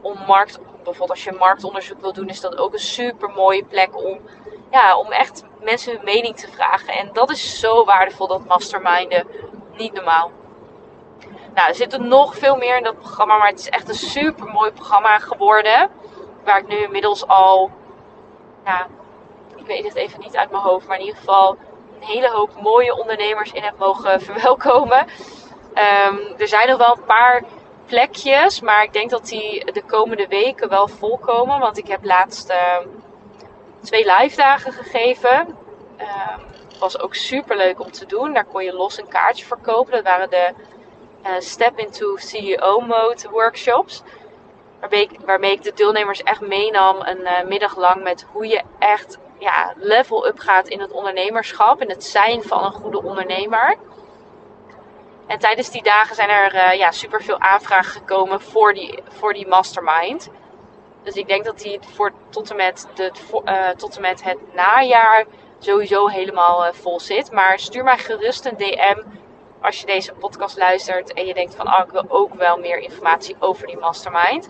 om 0.00 0.18
markt, 0.26 0.58
bijvoorbeeld 0.74 1.10
als 1.10 1.24
je 1.24 1.32
marktonderzoek 1.32 2.00
wil 2.00 2.12
doen, 2.12 2.28
is 2.28 2.40
dat 2.40 2.56
ook 2.56 2.72
een 2.72 2.78
super 2.78 3.28
mooie 3.28 3.64
plek 3.64 3.96
om, 3.96 4.20
ja, 4.70 4.98
om 4.98 5.12
echt 5.12 5.44
mensen 5.60 5.92
hun 5.92 6.04
mening 6.04 6.36
te 6.36 6.48
vragen. 6.48 6.94
En 6.94 7.10
dat 7.12 7.30
is 7.30 7.60
zo 7.60 7.84
waardevol, 7.84 8.26
dat 8.26 8.44
masterminden. 8.44 9.26
Niet 9.76 9.92
normaal. 9.92 10.30
Nou, 11.60 11.72
er 11.72 11.78
zit 11.78 11.92
er 11.92 12.00
nog 12.00 12.36
veel 12.36 12.56
meer 12.56 12.76
in 12.76 12.82
dat 12.82 12.98
programma, 12.98 13.38
maar 13.38 13.48
het 13.48 13.58
is 13.58 13.68
echt 13.68 13.88
een 13.88 13.94
super 13.94 14.46
mooi 14.46 14.70
programma 14.70 15.18
geworden. 15.18 15.90
Waar 16.44 16.58
ik 16.58 16.66
nu 16.66 16.76
inmiddels 16.76 17.26
al, 17.26 17.70
ja, 18.64 18.86
ik 19.56 19.66
weet 19.66 19.84
het 19.84 19.94
even 19.94 20.20
niet 20.20 20.36
uit 20.36 20.50
mijn 20.50 20.62
hoofd, 20.62 20.86
maar 20.86 20.96
in 20.98 21.04
ieder 21.04 21.18
geval 21.18 21.56
een 22.00 22.06
hele 22.06 22.30
hoop 22.30 22.50
mooie 22.62 22.98
ondernemers 22.98 23.52
in 23.52 23.62
heb 23.62 23.78
mogen 23.78 24.20
verwelkomen. 24.30 25.06
Ehm, 25.74 26.16
er 26.38 26.48
zijn 26.48 26.68
nog 26.68 26.78
wel 26.78 26.96
een 26.96 27.04
paar 27.04 27.42
plekjes, 27.86 28.60
maar 28.60 28.82
ik 28.82 28.92
denk 28.92 29.10
dat 29.10 29.26
die 29.26 29.72
de 29.72 29.82
komende 29.82 30.26
weken 30.26 30.68
wel 30.68 30.88
volkomen. 30.88 31.58
Want 31.58 31.78
ik 31.78 31.86
heb 31.86 32.04
laatst 32.04 32.50
uh, 32.50 32.76
twee 33.82 34.12
live 34.12 34.36
dagen 34.36 34.72
gegeven. 34.72 35.56
Um, 35.98 36.44
was 36.78 37.00
ook 37.00 37.14
super 37.14 37.56
leuk 37.56 37.80
om 37.80 37.90
te 37.90 38.06
doen. 38.06 38.32
Daar 38.32 38.44
kon 38.44 38.64
je 38.64 38.72
los 38.72 38.98
een 38.98 39.08
kaartje 39.08 39.46
verkopen. 39.46 39.92
Dat 39.92 40.04
waren 40.04 40.30
de 40.30 40.54
uh, 41.26 41.32
Step 41.38 41.78
into 41.78 42.16
CEO 42.16 42.80
Mode 42.80 43.28
workshops. 43.30 44.02
Waarmee 44.80 45.02
ik, 45.02 45.20
waarmee 45.24 45.52
ik 45.52 45.62
de 45.62 45.72
deelnemers 45.72 46.22
echt 46.22 46.40
meenam 46.40 47.00
een 47.00 47.20
uh, 47.20 47.42
middag 47.42 47.76
lang 47.76 48.02
met 48.02 48.26
hoe 48.32 48.46
je 48.46 48.62
echt 48.78 49.18
ja, 49.38 49.74
level 49.76 50.26
up 50.26 50.38
gaat 50.38 50.68
in 50.68 50.80
het 50.80 50.92
ondernemerschap. 50.92 51.80
En 51.80 51.88
het 51.88 52.04
zijn 52.04 52.42
van 52.42 52.64
een 52.64 52.72
goede 52.72 53.02
ondernemer. 53.02 53.76
En 55.26 55.38
tijdens 55.38 55.70
die 55.70 55.82
dagen 55.82 56.14
zijn 56.14 56.28
er 56.28 56.54
uh, 56.54 56.72
ja, 56.78 56.90
super 56.90 57.22
veel 57.22 57.40
aanvragen 57.40 57.92
gekomen 57.92 58.40
voor 58.40 58.74
die, 58.74 59.02
voor 59.08 59.32
die 59.32 59.46
mastermind. 59.46 60.30
Dus 61.02 61.14
ik 61.14 61.28
denk 61.28 61.44
dat 61.44 61.58
die 61.58 61.78
voor, 61.94 62.12
tot, 62.28 62.50
en 62.50 62.56
met 62.56 62.88
de, 62.94 63.10
tot 63.76 63.96
en 63.96 64.02
met 64.02 64.22
het 64.22 64.54
najaar 64.54 65.26
sowieso 65.58 66.06
helemaal 66.06 66.72
vol 66.72 67.00
zit. 67.00 67.32
Maar 67.32 67.58
stuur 67.58 67.84
mij 67.84 67.98
gerust 67.98 68.44
een 68.44 68.56
DM 68.56 69.02
als 69.60 69.80
je 69.80 69.86
deze 69.86 70.12
podcast 70.12 70.56
luistert 70.56 71.12
en 71.12 71.26
je 71.26 71.34
denkt 71.34 71.54
van 71.54 71.66
oh, 71.66 71.82
ik 71.84 71.90
wil 71.90 72.04
ook 72.08 72.34
wel 72.34 72.58
meer 72.58 72.78
informatie 72.78 73.36
over 73.38 73.66
die 73.66 73.78
mastermind. 73.78 74.48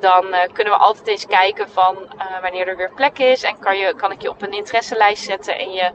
Dan 0.00 0.26
uh, 0.26 0.40
kunnen 0.52 0.72
we 0.72 0.78
altijd 0.78 1.06
eens 1.06 1.26
kijken 1.26 1.70
van 1.70 1.96
uh, 1.96 2.40
wanneer 2.42 2.68
er 2.68 2.76
weer 2.76 2.92
plek 2.94 3.18
is. 3.18 3.42
En 3.42 3.58
kan, 3.58 3.78
je, 3.78 3.94
kan 3.94 4.12
ik 4.12 4.22
je 4.22 4.30
op 4.30 4.42
een 4.42 4.52
interesselijst 4.52 5.24
zetten 5.24 5.58
en 5.58 5.72
je 5.72 5.92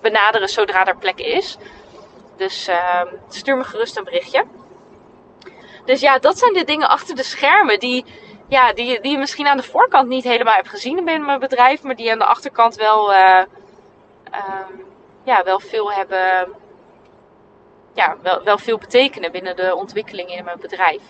benaderen 0.00 0.48
zodra 0.48 0.86
er 0.86 0.96
plek 0.96 1.18
is. 1.18 1.56
Dus 2.36 2.68
uh, 2.68 3.02
stuur 3.28 3.56
me 3.56 3.64
gerust 3.64 3.96
een 3.96 4.04
berichtje. 4.04 4.44
Dus 5.84 6.00
ja, 6.00 6.18
dat 6.18 6.38
zijn 6.38 6.52
de 6.52 6.64
dingen 6.64 6.88
achter 6.88 7.14
de 7.14 7.22
schermen 7.22 7.78
die, 7.78 8.04
ja, 8.48 8.72
die, 8.72 9.00
die 9.00 9.12
je 9.12 9.18
misschien 9.18 9.46
aan 9.46 9.56
de 9.56 9.62
voorkant 9.62 10.08
niet 10.08 10.24
helemaal 10.24 10.54
hebt 10.54 10.68
gezien 10.68 11.04
binnen 11.04 11.26
mijn 11.26 11.38
bedrijf. 11.38 11.82
Maar 11.82 11.96
die 11.96 12.12
aan 12.12 12.18
de 12.18 12.24
achterkant 12.24 12.74
wel, 12.74 13.12
uh, 13.12 13.42
ja, 15.24 15.42
wel 15.44 15.60
veel 15.60 15.92
hebben 15.92 16.48
ja, 17.94 18.16
wel, 18.22 18.42
wel 18.42 18.58
veel 18.58 18.78
betekenen 18.78 19.32
binnen 19.32 19.56
de 19.56 19.74
ontwikkeling 19.74 20.28
in 20.36 20.44
mijn 20.44 20.60
bedrijf. 20.60 21.02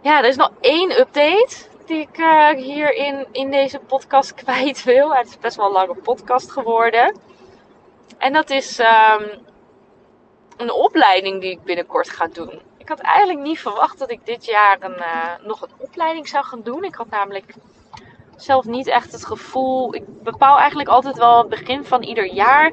Ja, 0.00 0.18
er 0.18 0.28
is 0.28 0.36
nog 0.36 0.50
één 0.60 1.00
update 1.00 1.56
die 1.86 2.00
ik 2.00 2.18
uh, 2.18 2.48
hier 2.48 2.94
in, 2.94 3.26
in 3.32 3.50
deze 3.50 3.78
podcast 3.78 4.34
kwijt 4.44 4.84
wil. 4.84 5.14
Het 5.14 5.26
is 5.26 5.38
best 5.38 5.56
wel 5.56 5.66
een 5.66 5.72
lange 5.72 5.94
podcast 5.94 6.50
geworden. 6.50 7.16
En 8.18 8.32
dat 8.32 8.50
is 8.50 8.78
um, 8.78 9.30
een 10.56 10.72
opleiding 10.72 11.40
die 11.40 11.50
ik 11.50 11.64
binnenkort 11.64 12.08
ga 12.08 12.26
doen. 12.26 12.60
Ik 12.78 12.88
had 12.88 13.00
eigenlijk 13.00 13.40
niet 13.40 13.60
verwacht 13.60 13.98
dat 13.98 14.10
ik 14.10 14.26
dit 14.26 14.44
jaar 14.44 14.76
een, 14.80 14.98
uh, 14.98 15.46
nog 15.46 15.62
een 15.62 15.72
opleiding 15.78 16.28
zou 16.28 16.44
gaan 16.44 16.62
doen. 16.62 16.84
Ik 16.84 16.94
had 16.94 17.10
namelijk 17.10 17.54
zelf 18.36 18.64
niet 18.64 18.86
echt 18.86 19.12
het 19.12 19.26
gevoel. 19.26 19.94
Ik 19.94 20.22
bepaal 20.22 20.58
eigenlijk 20.58 20.88
altijd 20.88 21.16
wel 21.16 21.38
het 21.38 21.48
begin 21.48 21.84
van 21.84 22.02
ieder 22.02 22.26
jaar 22.26 22.72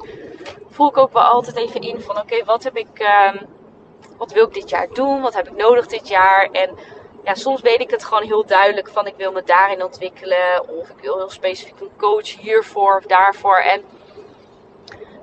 voel 0.70 0.90
ik 0.90 0.98
ook 0.98 1.14
wel 1.14 1.24
altijd 1.24 1.56
even 1.56 1.82
in 1.82 2.02
van 2.02 2.18
oké, 2.18 2.44
wat 2.46 2.64
heb 2.64 2.78
ik, 2.78 3.00
uh, 3.00 3.42
wat 4.18 4.32
wil 4.32 4.46
ik 4.46 4.54
dit 4.54 4.70
jaar 4.70 4.88
doen? 4.94 5.22
Wat 5.22 5.34
heb 5.34 5.48
ik 5.48 5.56
nodig 5.56 5.88
dit 5.88 6.08
jaar? 6.08 6.50
En 6.52 6.78
ja, 7.24 7.36
soms 7.36 7.62
weet 7.62 7.82
ik 7.82 7.92
het 7.92 8.06
gewoon 8.06 8.24
heel 8.24 8.46
duidelijk 8.46 8.90
van 8.90 9.08
ik 9.08 9.16
wil 9.18 9.32
me 9.32 9.44
daarin 9.44 9.84
ontwikkelen. 9.84 10.70
Of 10.70 10.90
ik 10.90 11.00
wil 11.02 11.18
heel 11.18 11.30
specifiek 11.30 11.80
een 11.80 11.92
coach 11.98 12.38
hiervoor 12.38 12.98
of 12.98 13.06
daarvoor. 13.06 13.58
En 13.58 13.84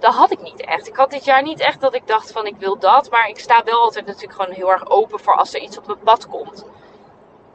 dat 0.00 0.14
had 0.14 0.30
ik 0.30 0.42
niet 0.42 0.60
echt. 0.60 0.88
Ik 0.88 0.96
had 0.96 1.10
dit 1.10 1.24
jaar 1.24 1.42
niet 1.42 1.60
echt 1.60 1.80
dat 1.80 1.94
ik 1.94 2.06
dacht 2.06 2.32
van 2.32 2.46
ik 2.46 2.56
wil 2.58 2.78
dat. 2.78 3.10
Maar 3.10 3.28
ik 3.28 3.38
sta 3.38 3.62
wel 3.64 3.80
altijd 3.80 4.06
natuurlijk 4.06 4.40
gewoon 4.40 4.54
heel 4.54 4.70
erg 4.70 4.90
open 4.90 5.20
voor 5.20 5.34
als 5.34 5.54
er 5.54 5.60
iets 5.60 5.78
op 5.78 5.86
mijn 5.86 5.98
pad 5.98 6.28
komt. 6.28 6.66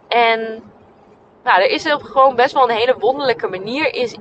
En 0.08 0.64
nou, 1.44 1.62
er 1.62 1.70
is 1.70 1.86
gewoon 1.86 2.36
best 2.36 2.54
wel 2.54 2.70
een 2.70 2.76
hele 2.76 2.98
wonderlijke 3.00 3.48
manier 3.48 3.94
is 3.94 4.16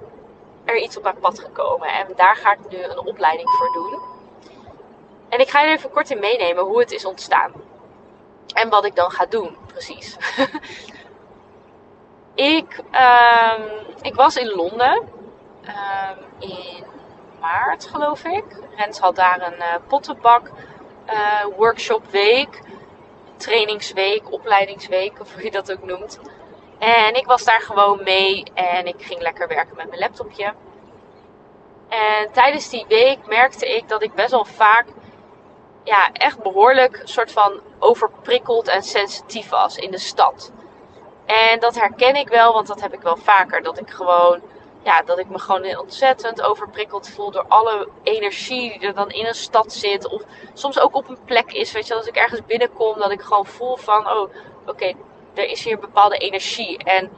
er 0.71 0.83
iets 0.83 0.97
op 0.97 1.03
mijn 1.03 1.19
pad 1.19 1.39
gekomen. 1.39 1.89
En 1.89 2.07
daar 2.17 2.37
ga 2.37 2.53
ik 2.53 2.71
nu 2.71 2.83
een 2.83 3.07
opleiding 3.07 3.51
voor 3.51 3.73
doen. 3.73 4.01
En 5.29 5.41
ik 5.41 5.49
ga 5.49 5.61
je 5.61 5.77
even 5.77 5.91
kort 5.91 6.11
in 6.11 6.19
meenemen 6.19 6.65
hoe 6.65 6.81
het 6.81 6.93
is 6.93 7.05
ontstaan. 7.05 7.53
En 8.55 8.69
wat 8.69 8.85
ik 8.85 8.95
dan 8.95 9.11
ga 9.11 9.27
doen, 9.27 9.57
precies. 9.67 10.17
ik, 12.35 12.79
um, 12.79 13.65
ik 14.03 14.15
was 14.15 14.37
in 14.37 14.49
Londen 14.49 15.09
um, 15.63 16.19
in 16.39 16.85
maart, 17.41 17.87
geloof 17.87 18.25
ik. 18.25 18.45
Rens 18.77 18.99
had 18.99 19.17
daar 19.17 19.43
een 19.43 19.59
uh, 19.59 19.75
pottenbak 19.87 20.51
uh, 21.13 21.45
workshop 21.57 22.11
week, 22.11 22.63
trainingsweek, 23.37 24.33
opleidingsweek, 24.33 25.21
of 25.21 25.35
hoe 25.35 25.43
je 25.43 25.51
dat 25.51 25.73
ook 25.73 25.85
noemt. 25.85 26.21
En 26.81 27.15
ik 27.15 27.27
was 27.27 27.45
daar 27.45 27.61
gewoon 27.61 28.03
mee 28.03 28.45
en 28.55 28.87
ik 28.87 28.95
ging 28.99 29.21
lekker 29.21 29.49
werken 29.49 29.77
met 29.77 29.89
mijn 29.89 30.01
laptopje. 30.01 30.55
En 31.89 32.33
tijdens 32.33 32.69
die 32.69 32.85
week 32.89 33.27
merkte 33.27 33.77
ik 33.77 33.89
dat 33.89 34.03
ik 34.03 34.15
best 34.15 34.31
wel 34.31 34.45
vaak, 34.45 34.87
ja, 35.85 36.13
echt 36.13 36.43
behoorlijk 36.43 37.01
soort 37.05 37.33
van 37.33 37.61
overprikkeld 37.79 38.69
en 38.69 38.83
sensitief 38.83 39.49
was 39.49 39.77
in 39.77 39.91
de 39.91 39.99
stad. 39.99 40.53
En 41.27 41.61
dat 41.61 41.75
herken 41.75 42.17
ik 42.17 42.29
wel, 42.29 42.53
want 42.53 42.67
dat 42.67 42.81
heb 42.81 42.93
ik 42.93 43.01
wel 43.01 43.17
vaker. 43.17 43.63
Dat 43.63 43.81
ik 43.81 43.91
gewoon, 43.91 44.41
ja, 44.83 45.03
dat 45.03 45.19
ik 45.19 45.29
me 45.29 45.39
gewoon 45.39 45.79
ontzettend 45.79 46.43
overprikkeld 46.43 47.09
voel 47.09 47.31
door 47.31 47.45
alle 47.49 47.89
energie 48.03 48.79
die 48.79 48.89
er 48.89 48.95
dan 48.95 49.11
in 49.11 49.27
een 49.27 49.35
stad 49.35 49.73
zit. 49.73 50.09
Of 50.09 50.23
soms 50.55 50.79
ook 50.79 50.95
op 50.95 51.09
een 51.09 51.25
plek 51.25 51.53
is, 51.53 51.73
weet 51.73 51.87
je, 51.87 51.95
als 51.95 52.07
ik 52.07 52.17
ergens 52.17 52.45
binnenkom, 52.47 52.99
dat 52.99 53.11
ik 53.11 53.21
gewoon 53.21 53.47
voel 53.47 53.77
van, 53.77 54.11
oh, 54.11 54.31
oké, 54.67 54.95
er 55.41 55.51
is 55.51 55.65
hier 55.65 55.73
een 55.73 55.81
bepaalde 55.81 56.17
energie. 56.17 56.79
En 56.79 57.11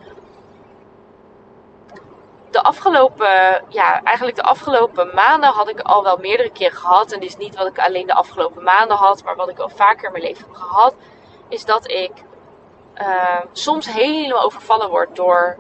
de 2.51 2.63
afgelopen, 2.63 3.65
ja, 3.69 4.03
eigenlijk 4.03 4.37
de 4.37 4.43
afgelopen 4.43 5.15
maanden 5.15 5.51
had 5.51 5.69
ik 5.69 5.81
al 5.81 6.03
wel 6.03 6.17
meerdere 6.17 6.51
keren 6.51 6.77
gehad. 6.77 7.13
En 7.13 7.21
dit 7.21 7.29
is 7.29 7.37
niet 7.37 7.57
wat 7.57 7.67
ik 7.67 7.79
alleen 7.79 8.07
de 8.07 8.15
afgelopen 8.15 8.63
maanden 8.63 8.97
had, 8.97 9.25
maar 9.25 9.37
wat 9.37 9.49
ik 9.49 9.59
al 9.59 9.69
vaker 9.69 10.07
in 10.07 10.13
mijn 10.13 10.25
leven 10.25 10.45
heb 10.45 10.55
gehad. 10.55 10.95
Is 11.49 11.65
dat 11.65 11.91
ik 11.91 12.13
uh, 13.01 13.41
soms 13.53 13.93
helemaal 13.93 14.43
overvallen 14.43 14.91
word 14.91 15.17
door 15.17 15.59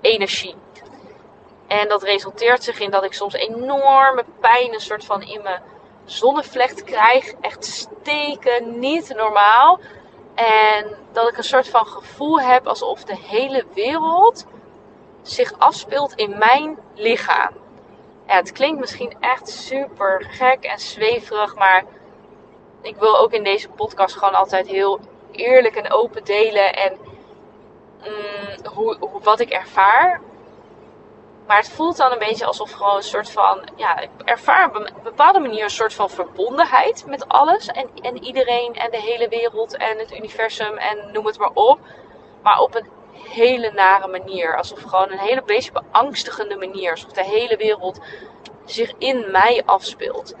energie. 0.00 0.54
En 1.66 1.88
dat 1.88 2.02
resulteert 2.02 2.64
zich 2.64 2.80
in 2.80 2.90
dat 2.90 3.04
ik 3.04 3.12
soms 3.12 3.34
enorme 3.34 4.24
pijn, 4.40 4.74
een 4.74 4.80
soort 4.80 5.04
van 5.04 5.22
in 5.22 5.42
mijn 5.42 5.62
zonnevlecht 6.04 6.84
krijg. 6.84 7.32
Echt 7.40 7.64
steken, 7.64 8.78
niet 8.78 9.14
normaal. 9.16 9.80
En 10.38 10.96
dat 11.12 11.28
ik 11.28 11.36
een 11.36 11.44
soort 11.44 11.68
van 11.68 11.86
gevoel 11.86 12.40
heb 12.40 12.66
alsof 12.66 13.04
de 13.04 13.16
hele 13.16 13.64
wereld 13.74 14.46
zich 15.22 15.58
afspeelt 15.58 16.14
in 16.14 16.38
mijn 16.38 16.78
lichaam. 16.94 17.52
Ja, 18.26 18.34
het 18.34 18.52
klinkt 18.52 18.80
misschien 18.80 19.16
echt 19.20 19.48
super 19.48 20.26
gek 20.30 20.64
en 20.64 20.78
zweverig, 20.78 21.54
maar 21.54 21.84
ik 22.82 22.96
wil 22.96 23.18
ook 23.18 23.32
in 23.32 23.44
deze 23.44 23.68
podcast 23.68 24.16
gewoon 24.16 24.34
altijd 24.34 24.66
heel 24.66 25.00
eerlijk 25.30 25.76
en 25.76 25.92
open 25.92 26.24
delen 26.24 26.74
en 26.74 26.98
mm, 27.98 28.66
hoe, 28.72 28.96
wat 29.22 29.40
ik 29.40 29.50
ervaar. 29.50 30.20
Maar 31.48 31.56
het 31.56 31.70
voelt 31.70 31.96
dan 31.96 32.12
een 32.12 32.18
beetje 32.18 32.46
alsof 32.46 32.70
gewoon 32.72 32.96
een 32.96 33.02
soort 33.02 33.30
van, 33.30 33.60
ja, 33.76 33.98
ik 33.98 34.10
ervaar 34.24 34.68
op 34.68 34.74
een 34.74 34.88
bepaalde 35.02 35.38
manier 35.38 35.64
een 35.64 35.70
soort 35.70 35.94
van 35.94 36.10
verbondenheid 36.10 37.04
met 37.06 37.28
alles 37.28 37.66
en, 37.66 37.88
en 38.02 38.24
iedereen 38.24 38.74
en 38.74 38.90
de 38.90 39.00
hele 39.00 39.28
wereld 39.28 39.76
en 39.76 39.98
het 39.98 40.16
universum 40.16 40.76
en 40.76 41.12
noem 41.12 41.26
het 41.26 41.38
maar 41.38 41.50
op. 41.54 41.78
Maar 42.42 42.60
op 42.60 42.74
een 42.74 42.88
hele 43.12 43.72
nare 43.72 44.06
manier. 44.06 44.56
Alsof 44.56 44.82
gewoon 44.82 45.10
een 45.10 45.18
hele 45.18 45.42
beetje 45.42 45.72
beangstigende 45.72 46.56
manier. 46.56 46.90
Alsof 46.90 47.12
de 47.12 47.24
hele 47.24 47.56
wereld 47.56 48.00
zich 48.64 48.92
in 48.98 49.30
mij 49.30 49.62
afspeelt. 49.64 50.34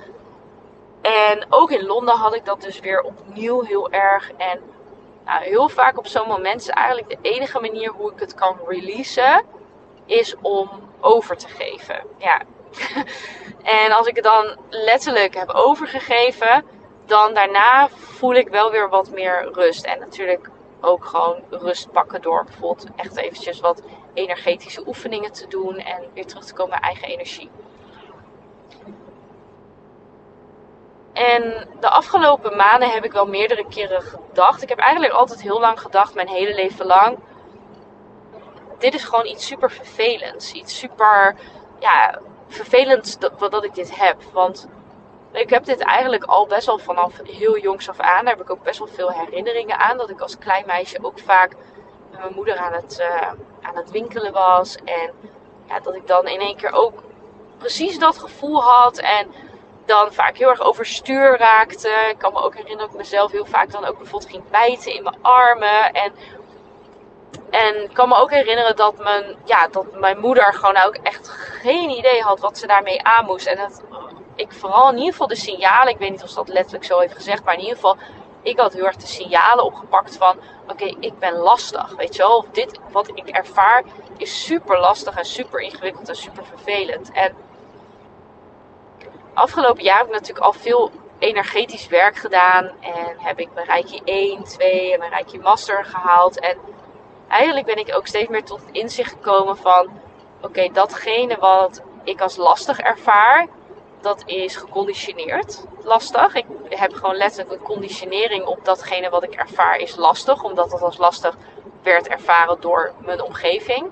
En 1.02 1.46
ook 1.48 1.70
in 1.70 1.86
Londen 1.86 2.16
had 2.16 2.34
ik 2.34 2.44
dat 2.44 2.60
dus 2.60 2.80
weer 2.80 3.02
opnieuw 3.02 3.62
heel 3.62 3.90
erg. 3.90 4.32
En 4.32 4.60
nou, 5.24 5.44
heel 5.44 5.68
vaak 5.68 5.98
op 5.98 6.06
zo'n 6.06 6.28
moment 6.28 6.60
is 6.60 6.68
eigenlijk 6.68 7.08
de 7.08 7.28
enige 7.30 7.60
manier 7.60 7.90
hoe 7.90 8.12
ik 8.12 8.20
het 8.20 8.34
kan 8.34 8.58
releasen, 8.66 9.44
is 10.06 10.34
om 10.42 10.87
over 11.00 11.36
te 11.36 11.48
geven. 11.48 12.02
Ja. 12.18 12.42
en 13.82 13.92
als 13.92 14.06
ik 14.06 14.14
het 14.14 14.24
dan 14.24 14.56
letterlijk 14.68 15.34
heb 15.34 15.50
overgegeven, 15.50 16.64
dan 17.06 17.34
daarna 17.34 17.88
voel 17.88 18.34
ik 18.34 18.48
wel 18.48 18.70
weer 18.70 18.88
wat 18.88 19.10
meer 19.10 19.48
rust. 19.52 19.84
En 19.84 19.98
natuurlijk 19.98 20.50
ook 20.80 21.04
gewoon 21.04 21.42
rust 21.50 21.92
pakken 21.92 22.22
door 22.22 22.44
bijvoorbeeld 22.44 22.86
echt 22.96 23.16
eventjes 23.16 23.60
wat 23.60 23.82
energetische 24.14 24.82
oefeningen 24.86 25.32
te 25.32 25.46
doen 25.46 25.76
en 25.76 26.02
weer 26.14 26.26
terug 26.26 26.44
te 26.44 26.54
komen 26.54 26.70
bij 26.80 26.88
eigen 26.88 27.08
energie. 27.08 27.50
En 31.12 31.68
de 31.80 31.88
afgelopen 31.88 32.56
maanden 32.56 32.90
heb 32.90 33.04
ik 33.04 33.12
wel 33.12 33.26
meerdere 33.26 33.66
keren 33.68 34.02
gedacht. 34.02 34.62
Ik 34.62 34.68
heb 34.68 34.78
eigenlijk 34.78 35.12
altijd 35.12 35.42
heel 35.42 35.60
lang 35.60 35.80
gedacht, 35.80 36.14
mijn 36.14 36.28
hele 36.28 36.54
leven 36.54 36.86
lang. 36.86 37.18
Dit 38.78 38.94
is 38.94 39.04
gewoon 39.04 39.26
iets 39.26 39.46
super 39.46 39.70
vervelends. 39.70 40.52
Iets 40.52 40.78
super, 40.78 41.34
ja, 41.78 42.18
vervelends 42.48 43.18
dat, 43.18 43.38
dat 43.38 43.64
ik 43.64 43.74
dit 43.74 43.96
heb. 44.00 44.22
Want 44.32 44.68
ik 45.32 45.50
heb 45.50 45.64
dit 45.64 45.80
eigenlijk 45.80 46.24
al 46.24 46.46
best 46.46 46.66
wel 46.66 46.78
vanaf 46.78 47.12
heel 47.24 47.58
jongs 47.58 47.88
af 47.88 48.00
aan. 48.00 48.24
Daar 48.24 48.34
heb 48.34 48.44
ik 48.44 48.50
ook 48.50 48.62
best 48.62 48.78
wel 48.78 48.88
veel 48.88 49.10
herinneringen 49.10 49.78
aan. 49.78 49.96
Dat 49.96 50.10
ik 50.10 50.20
als 50.20 50.38
klein 50.38 50.66
meisje 50.66 50.98
ook 51.02 51.18
vaak 51.18 51.56
met 52.10 52.20
mijn 52.20 52.34
moeder 52.34 52.56
aan 52.56 52.72
het, 52.72 52.98
uh, 53.00 53.32
aan 53.62 53.76
het 53.76 53.90
winkelen 53.90 54.32
was. 54.32 54.76
En 54.76 55.12
ja, 55.66 55.80
dat 55.80 55.94
ik 55.94 56.06
dan 56.06 56.26
in 56.26 56.40
één 56.40 56.56
keer 56.56 56.72
ook 56.72 57.02
precies 57.58 57.98
dat 57.98 58.18
gevoel 58.18 58.62
had. 58.62 58.98
En 58.98 59.30
dan 59.86 60.12
vaak 60.12 60.36
heel 60.36 60.48
erg 60.48 60.60
overstuur 60.60 61.38
raakte. 61.38 62.06
Ik 62.10 62.18
kan 62.18 62.32
me 62.32 62.42
ook 62.42 62.54
herinneren 62.54 62.84
dat 62.86 62.90
ik 62.90 63.00
mezelf 63.00 63.32
heel 63.32 63.46
vaak 63.46 63.70
dan 63.70 63.84
ook 63.84 63.98
bijvoorbeeld 63.98 64.30
ging 64.30 64.50
bijten 64.50 64.94
in 64.94 65.02
mijn 65.02 65.22
armen. 65.22 65.92
En, 65.92 66.12
en 67.50 67.82
ik 67.82 67.94
kan 67.94 68.08
me 68.08 68.16
ook 68.16 68.30
herinneren 68.30 68.76
dat 68.76 68.98
mijn, 68.98 69.36
ja, 69.44 69.68
dat 69.68 70.00
mijn 70.00 70.18
moeder 70.18 70.54
gewoon 70.54 70.76
ook 70.76 70.96
echt 71.02 71.28
geen 71.28 71.90
idee 71.90 72.22
had 72.22 72.40
wat 72.40 72.58
ze 72.58 72.66
daarmee 72.66 73.02
aan 73.02 73.24
moest. 73.24 73.46
En 73.46 73.56
dat 73.56 73.82
ik 74.34 74.52
vooral 74.52 74.88
in 74.88 74.96
ieder 74.96 75.12
geval 75.12 75.26
de 75.26 75.36
signalen, 75.36 75.92
ik 75.92 75.98
weet 75.98 76.10
niet 76.10 76.22
of 76.22 76.28
ze 76.28 76.34
dat 76.34 76.48
letterlijk 76.48 76.84
zo 76.84 76.98
heeft 76.98 77.14
gezegd, 77.14 77.44
maar 77.44 77.54
in 77.54 77.60
ieder 77.60 77.74
geval, 77.74 77.96
ik 78.42 78.58
had 78.58 78.72
heel 78.72 78.86
erg 78.86 78.96
de 78.96 79.06
signalen 79.06 79.64
opgepakt 79.64 80.16
van, 80.16 80.38
oké, 80.68 80.84
ik 81.00 81.18
ben 81.18 81.36
lastig, 81.36 81.94
weet 81.96 82.16
je 82.16 82.22
wel. 82.22 82.44
Dit, 82.52 82.78
wat 82.90 83.08
ik 83.14 83.28
ervaar, 83.28 83.82
is 84.16 84.44
super 84.44 84.80
lastig 84.80 85.16
en 85.16 85.24
super 85.24 85.60
ingewikkeld 85.60 86.08
en 86.08 86.16
super 86.16 86.44
vervelend. 86.44 87.12
En 87.12 87.34
afgelopen 89.34 89.82
jaar 89.82 89.98
heb 89.98 90.06
ik 90.06 90.12
natuurlijk 90.12 90.46
al 90.46 90.52
veel 90.52 90.90
energetisch 91.18 91.86
werk 91.86 92.16
gedaan 92.16 92.64
en 92.80 93.16
heb 93.18 93.38
ik 93.38 93.48
mijn 93.54 93.66
Rijkje 93.66 94.00
1, 94.04 94.44
2 94.44 94.92
en 94.92 94.98
mijn 94.98 95.10
Rijkje 95.10 95.38
Master 95.38 95.84
gehaald. 95.84 96.40
En 96.40 96.58
eigenlijk 97.28 97.66
ben 97.66 97.78
ik 97.78 97.94
ook 97.94 98.06
steeds 98.06 98.28
meer 98.28 98.44
tot 98.44 98.60
het 98.60 98.74
inzicht 98.74 99.12
gekomen 99.12 99.56
van, 99.56 99.88
oké, 100.42 100.68
datgene 100.72 101.36
wat 101.36 101.82
ik 102.04 102.20
als 102.20 102.36
lastig 102.36 102.78
ervaar, 102.78 103.46
dat 104.00 104.22
is 104.26 104.56
geconditioneerd 104.56 105.64
lastig. 105.82 106.34
Ik 106.34 106.46
heb 106.68 106.92
gewoon 106.92 107.16
letterlijk 107.16 107.52
een 107.52 107.66
conditionering 107.66 108.44
op 108.46 108.64
datgene 108.64 109.10
wat 109.10 109.22
ik 109.22 109.34
ervaar 109.34 109.76
is 109.76 109.96
lastig, 109.96 110.42
omdat 110.42 110.70
dat 110.70 110.82
als 110.82 110.98
lastig 110.98 111.36
werd 111.82 112.08
ervaren 112.08 112.60
door 112.60 112.92
mijn 112.98 113.22
omgeving. 113.22 113.90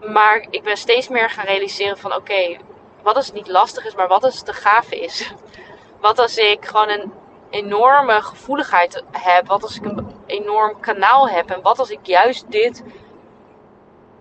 Maar 0.00 0.46
ik 0.50 0.62
ben 0.62 0.76
steeds 0.76 1.08
meer 1.08 1.30
gaan 1.30 1.44
realiseren 1.44 1.98
van 1.98 2.14
oké, 2.14 2.56
wat 3.02 3.16
als 3.16 3.26
het 3.26 3.34
niet 3.34 3.48
lastig 3.48 3.84
is, 3.86 3.94
maar 3.94 4.08
wat 4.08 4.24
als 4.24 4.36
het 4.36 4.44
te 4.46 4.52
gave 4.52 5.00
is? 5.00 5.32
Wat 6.00 6.18
als 6.18 6.36
ik 6.36 6.64
gewoon 6.64 6.88
een 6.88 7.12
enorme 7.56 8.20
gevoeligheid 8.20 9.04
heb? 9.10 9.46
Wat 9.46 9.62
als 9.62 9.76
ik 9.76 9.84
een 9.84 10.06
enorm 10.26 10.80
kanaal 10.80 11.28
heb? 11.28 11.50
En 11.50 11.62
wat 11.62 11.78
als 11.78 11.90
ik 11.90 12.06
juist 12.06 12.50
dit 12.50 12.82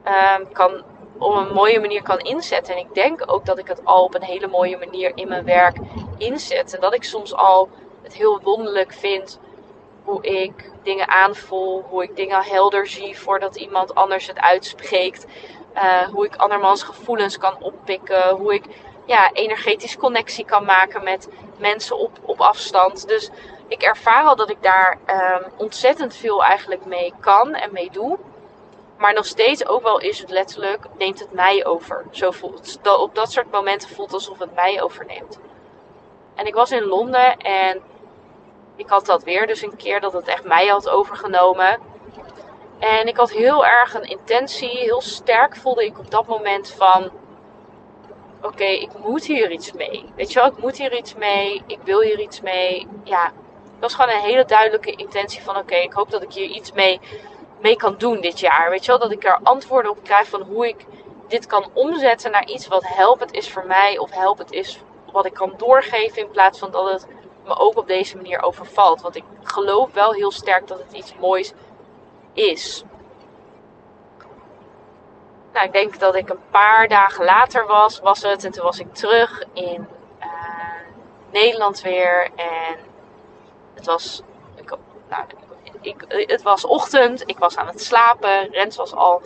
um, 0.06 0.52
kan 0.52 0.84
op 1.18 1.36
een 1.36 1.54
mooie 1.54 1.80
manier 1.80 2.04
kan 2.04 2.20
inzetten. 2.20 2.74
En 2.74 2.80
ik 2.80 2.94
denk 2.94 3.24
ook 3.26 3.46
dat 3.46 3.58
ik 3.58 3.68
het 3.68 3.86
al 3.86 4.04
op 4.04 4.16
een 4.16 4.24
hele 4.24 4.48
mooie 4.48 4.78
manier 4.78 5.12
in 5.16 5.28
mijn 5.28 5.46
werk 5.46 5.78
inzet. 6.18 6.74
En 6.74 6.82
dat 6.82 6.94
ik 6.94 7.04
soms 7.04 7.34
al 7.34 7.70
het 8.02 8.14
heel 8.14 8.40
wonderlijk 8.42 8.94
vind 8.94 9.40
hoe 10.04 10.24
ik 10.24 10.72
dingen 10.84 11.08
aanvoel, 11.08 11.86
hoe 11.90 12.04
ik 12.04 12.16
dingen 12.16 12.44
helder 12.44 12.88
zie 12.88 13.20
voordat 13.20 13.56
iemand 13.56 13.96
anders 13.96 14.28
het 14.28 14.40
uitspreekt. 14.40 15.26
Uh, 15.76 16.02
hoe 16.02 16.26
ik 16.26 16.36
andermans 16.36 16.84
gevoelens 16.84 17.38
kan 17.38 17.56
oppikken, 17.60 18.30
hoe 18.30 18.54
ik 18.54 18.64
ja, 19.06 19.32
energetisch 19.32 19.98
connectie 19.98 20.46
kan 20.46 20.66
maken 20.66 21.04
met 21.04 21.30
mensen 21.58 21.98
op, 21.98 22.12
op 22.22 22.42
afstand. 22.42 23.08
Dus 23.08 23.30
ik 23.68 23.82
ervaar 23.82 24.24
al 24.24 24.36
dat 24.36 24.50
ik 24.50 24.64
daar 24.64 24.98
um, 25.08 25.52
ontzettend 25.58 26.16
veel 26.16 26.44
eigenlijk 26.44 26.86
mee 26.86 27.14
kan 27.20 27.54
en 27.54 27.74
mee 27.74 27.90
doe. 27.92 28.18
Maar 28.98 29.14
nog 29.14 29.26
steeds 29.26 29.68
ook 29.68 29.82
wel 29.82 30.00
is 30.00 30.20
het 30.20 30.30
letterlijk, 30.30 30.86
neemt 30.98 31.20
het 31.20 31.32
mij 31.32 31.66
over. 31.66 32.06
Zo 32.12 32.32
voelt 32.32 32.80
het. 32.82 32.98
Op 32.98 33.16
dat 33.16 33.32
soort 33.32 33.52
momenten 33.52 33.90
voelt 33.90 34.12
het 34.12 34.20
alsof 34.20 34.40
het 34.40 34.56
mij 34.56 34.82
overneemt. 34.82 35.40
En 36.36 36.46
ik 36.46 36.54
was 36.54 36.72
in 36.72 36.84
Londen 36.84 37.38
en 37.38 37.82
ik 38.76 38.90
had 38.90 39.06
dat 39.06 39.24
weer 39.24 39.48
dus 39.48 39.62
een 39.62 39.76
keer 39.76 40.00
dat 40.00 40.14
het 40.14 40.28
echt 40.28 40.44
mij 40.44 40.68
had 40.68 40.90
overgenomen. 40.90 41.80
En 42.80 43.08
ik 43.08 43.18
had 43.18 43.32
heel 43.32 43.66
erg 43.66 43.94
een 43.94 44.04
intentie, 44.04 44.78
heel 44.78 45.02
sterk 45.02 45.56
voelde 45.56 45.86
ik 45.86 46.00
op 46.00 46.12
dat 46.12 46.28
moment 46.28 46.72
van... 46.72 47.12
Oké, 48.46 48.64
ik 48.64 48.90
moet 49.04 49.26
hier 49.26 49.52
iets 49.52 49.72
mee. 49.72 50.06
Weet 50.16 50.32
je 50.32 50.40
wel, 50.40 50.50
ik 50.50 50.58
moet 50.58 50.78
hier 50.78 50.98
iets 50.98 51.16
mee. 51.16 51.64
Ik 51.68 51.80
wil 51.84 52.02
hier 52.02 52.20
iets 52.20 52.42
mee. 52.42 52.88
Ja, 53.04 53.24
dat 53.24 53.34
was 53.80 53.94
gewoon 53.96 54.16
een 54.16 54.30
hele 54.30 54.46
duidelijke 54.46 54.92
intentie 54.92 55.42
van... 55.42 55.58
Oké, 55.58 55.76
ik 55.76 55.94
hoop 55.94 56.12
dat 56.12 56.24
ik 56.24 56.34
hier 56.34 56.50
iets 56.50 56.72
mee 56.72 57.00
mee 57.62 57.76
kan 57.76 57.96
doen 57.98 58.22
dit 58.22 58.40
jaar. 58.40 58.70
Weet 58.70 58.86
je 58.86 58.92
wel, 58.92 59.00
dat 59.00 59.12
ik 59.12 59.24
er 59.24 59.40
antwoorden 59.44 59.92
op 59.92 60.04
krijg 60.04 60.28
van 60.28 60.42
hoe 60.42 60.68
ik 60.68 60.86
dit 61.28 61.46
kan 61.46 61.66
omzetten 61.74 62.32
naar 62.32 62.48
iets 62.48 62.68
wat 62.68 62.88
helpend 62.88 63.34
is 63.34 63.50
voor 63.50 63.66
mij. 63.66 63.98
Of 63.98 64.12
helpend 64.12 64.52
is 64.52 64.80
wat 65.12 65.26
ik 65.26 65.34
kan 65.34 65.54
doorgeven 65.58 66.22
in 66.22 66.30
plaats 66.30 66.60
van 66.60 66.72
dat 66.72 66.92
het 66.92 67.08
me 67.46 67.58
ook 67.58 67.78
op 67.78 67.88
deze 67.88 68.16
manier 68.16 68.42
overvalt. 68.42 69.02
Want 69.02 69.16
ik 69.16 69.24
geloof 69.44 69.94
wel 69.94 70.14
heel 70.14 70.32
sterk 70.32 70.68
dat 70.68 70.78
het 70.80 70.94
iets 70.94 71.16
moois 71.20 71.54
is. 72.34 72.84
Nou, 75.56 75.68
ik 75.68 75.74
denk 75.74 76.00
dat 76.00 76.16
ik 76.16 76.30
een 76.30 76.50
paar 76.52 76.88
dagen 76.88 77.26
later 77.26 77.68
was, 77.68 78.00
was 78.00 78.22
het. 78.22 78.44
En 78.44 78.52
toen 78.52 78.64
was 78.64 78.80
ik 78.80 78.94
terug 78.94 79.44
in 79.54 79.88
uh, 80.20 80.28
Nederland 81.32 81.82
weer. 81.82 82.30
En 82.36 82.78
het 83.74 83.86
was, 83.86 84.22
ik, 84.56 84.76
nou, 85.10 85.24
ik, 85.82 86.02
eh, 86.02 86.28
het 86.28 86.42
was 86.42 86.66
ochtend, 86.66 87.24
ik 87.26 87.38
was 87.38 87.58
aan 87.58 87.68
het 87.68 87.82
slapen. 87.82 88.50
Rens 88.52 88.76
was 88.76 88.94
al 88.94 89.22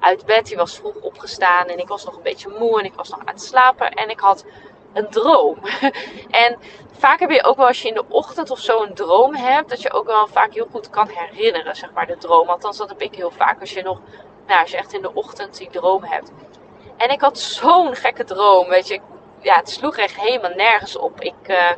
uit 0.00 0.26
bed, 0.26 0.46
die 0.46 0.56
was 0.56 0.76
vroeg 0.76 0.94
opgestaan 1.00 1.66
en 1.66 1.78
ik 1.78 1.88
was 1.88 2.04
nog 2.04 2.16
een 2.16 2.22
beetje 2.22 2.54
moe 2.58 2.78
en 2.78 2.84
ik 2.84 2.94
was 2.94 3.08
nog 3.08 3.20
aan 3.20 3.34
het 3.34 3.42
slapen. 3.42 3.90
En 3.90 4.08
ik 4.08 4.20
had 4.20 4.44
een 4.92 5.08
droom. 5.08 5.58
en 6.44 6.58
vaak 6.92 7.20
heb 7.20 7.30
je 7.30 7.44
ook 7.44 7.56
wel 7.56 7.66
als 7.66 7.82
je 7.82 7.88
in 7.88 7.94
de 7.94 8.04
ochtend 8.08 8.50
of 8.50 8.58
zo 8.58 8.82
een 8.82 8.94
droom 8.94 9.34
hebt, 9.34 9.68
dat 9.68 9.82
je 9.82 9.92
ook 9.92 10.06
wel 10.06 10.26
vaak 10.26 10.54
heel 10.54 10.68
goed 10.70 10.90
kan 10.90 11.08
herinneren, 11.08 11.76
zeg 11.76 11.92
maar, 11.92 12.06
de 12.06 12.16
droom. 12.16 12.48
Althans, 12.48 12.76
dat 12.76 12.88
heb 12.88 13.00
ik 13.00 13.14
heel 13.14 13.30
vaak 13.30 13.60
als 13.60 13.72
je 13.72 13.82
nog, 13.82 14.00
nou, 14.46 14.60
als 14.60 14.70
je 14.70 14.76
echt 14.76 14.92
in 14.92 15.02
de 15.02 15.14
ochtend 15.14 15.56
die 15.56 15.70
droom 15.70 16.04
hebt. 16.04 16.32
En 16.96 17.10
ik 17.10 17.20
had 17.20 17.38
zo'n 17.38 17.94
gekke 17.94 18.24
droom, 18.24 18.68
weet 18.68 18.88
je. 18.88 19.00
Ja, 19.40 19.56
het 19.56 19.70
sloeg 19.70 19.96
echt 19.96 20.20
helemaal 20.20 20.54
nergens 20.54 20.96
op. 20.96 21.20
Ik, 21.20 21.34
uh, 21.46 21.70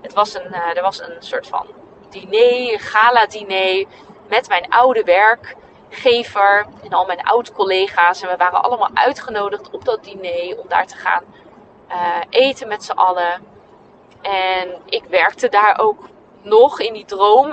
het 0.00 0.12
was 0.12 0.34
een, 0.34 0.46
uh, 0.50 0.76
er 0.76 0.82
was 0.82 1.00
een 1.00 1.16
soort 1.18 1.46
van 1.46 1.66
diner, 2.08 2.80
gala-diner 2.80 3.86
met 4.28 4.48
mijn 4.48 4.68
oude 4.68 5.04
werkgever 5.04 6.66
en 6.82 6.92
al 6.92 7.06
mijn 7.06 7.22
oud-collega's. 7.22 8.22
En 8.22 8.28
we 8.28 8.36
waren 8.36 8.62
allemaal 8.62 8.90
uitgenodigd 8.94 9.70
op 9.70 9.84
dat 9.84 10.04
diner 10.04 10.58
om 10.58 10.68
daar 10.68 10.86
te 10.86 10.96
gaan 10.96 11.24
uh, 11.88 12.16
eten 12.30 12.68
met 12.68 12.84
z'n 12.84 12.92
allen. 12.92 13.46
En 14.22 14.80
ik 14.84 15.04
werkte 15.04 15.48
daar 15.48 15.78
ook 15.80 16.08
nog 16.42 16.80
in 16.80 16.92
die 16.92 17.04
droom. 17.04 17.52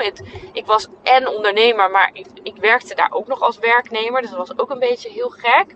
Ik 0.51 0.65
was 0.65 0.87
en 1.03 1.27
ondernemer, 1.27 1.91
maar 1.91 2.09
ik, 2.13 2.27
ik, 2.43 2.55
werkte 2.55 2.95
daar 2.95 3.11
ook 3.11 3.27
nog 3.27 3.41
als 3.41 3.57
werknemer. 3.57 4.21
Dus 4.21 4.29
dat 4.29 4.47
was 4.47 4.59
ook 4.59 4.69
een 4.69 4.79
beetje 4.79 5.09
heel 5.09 5.29
gek. 5.29 5.75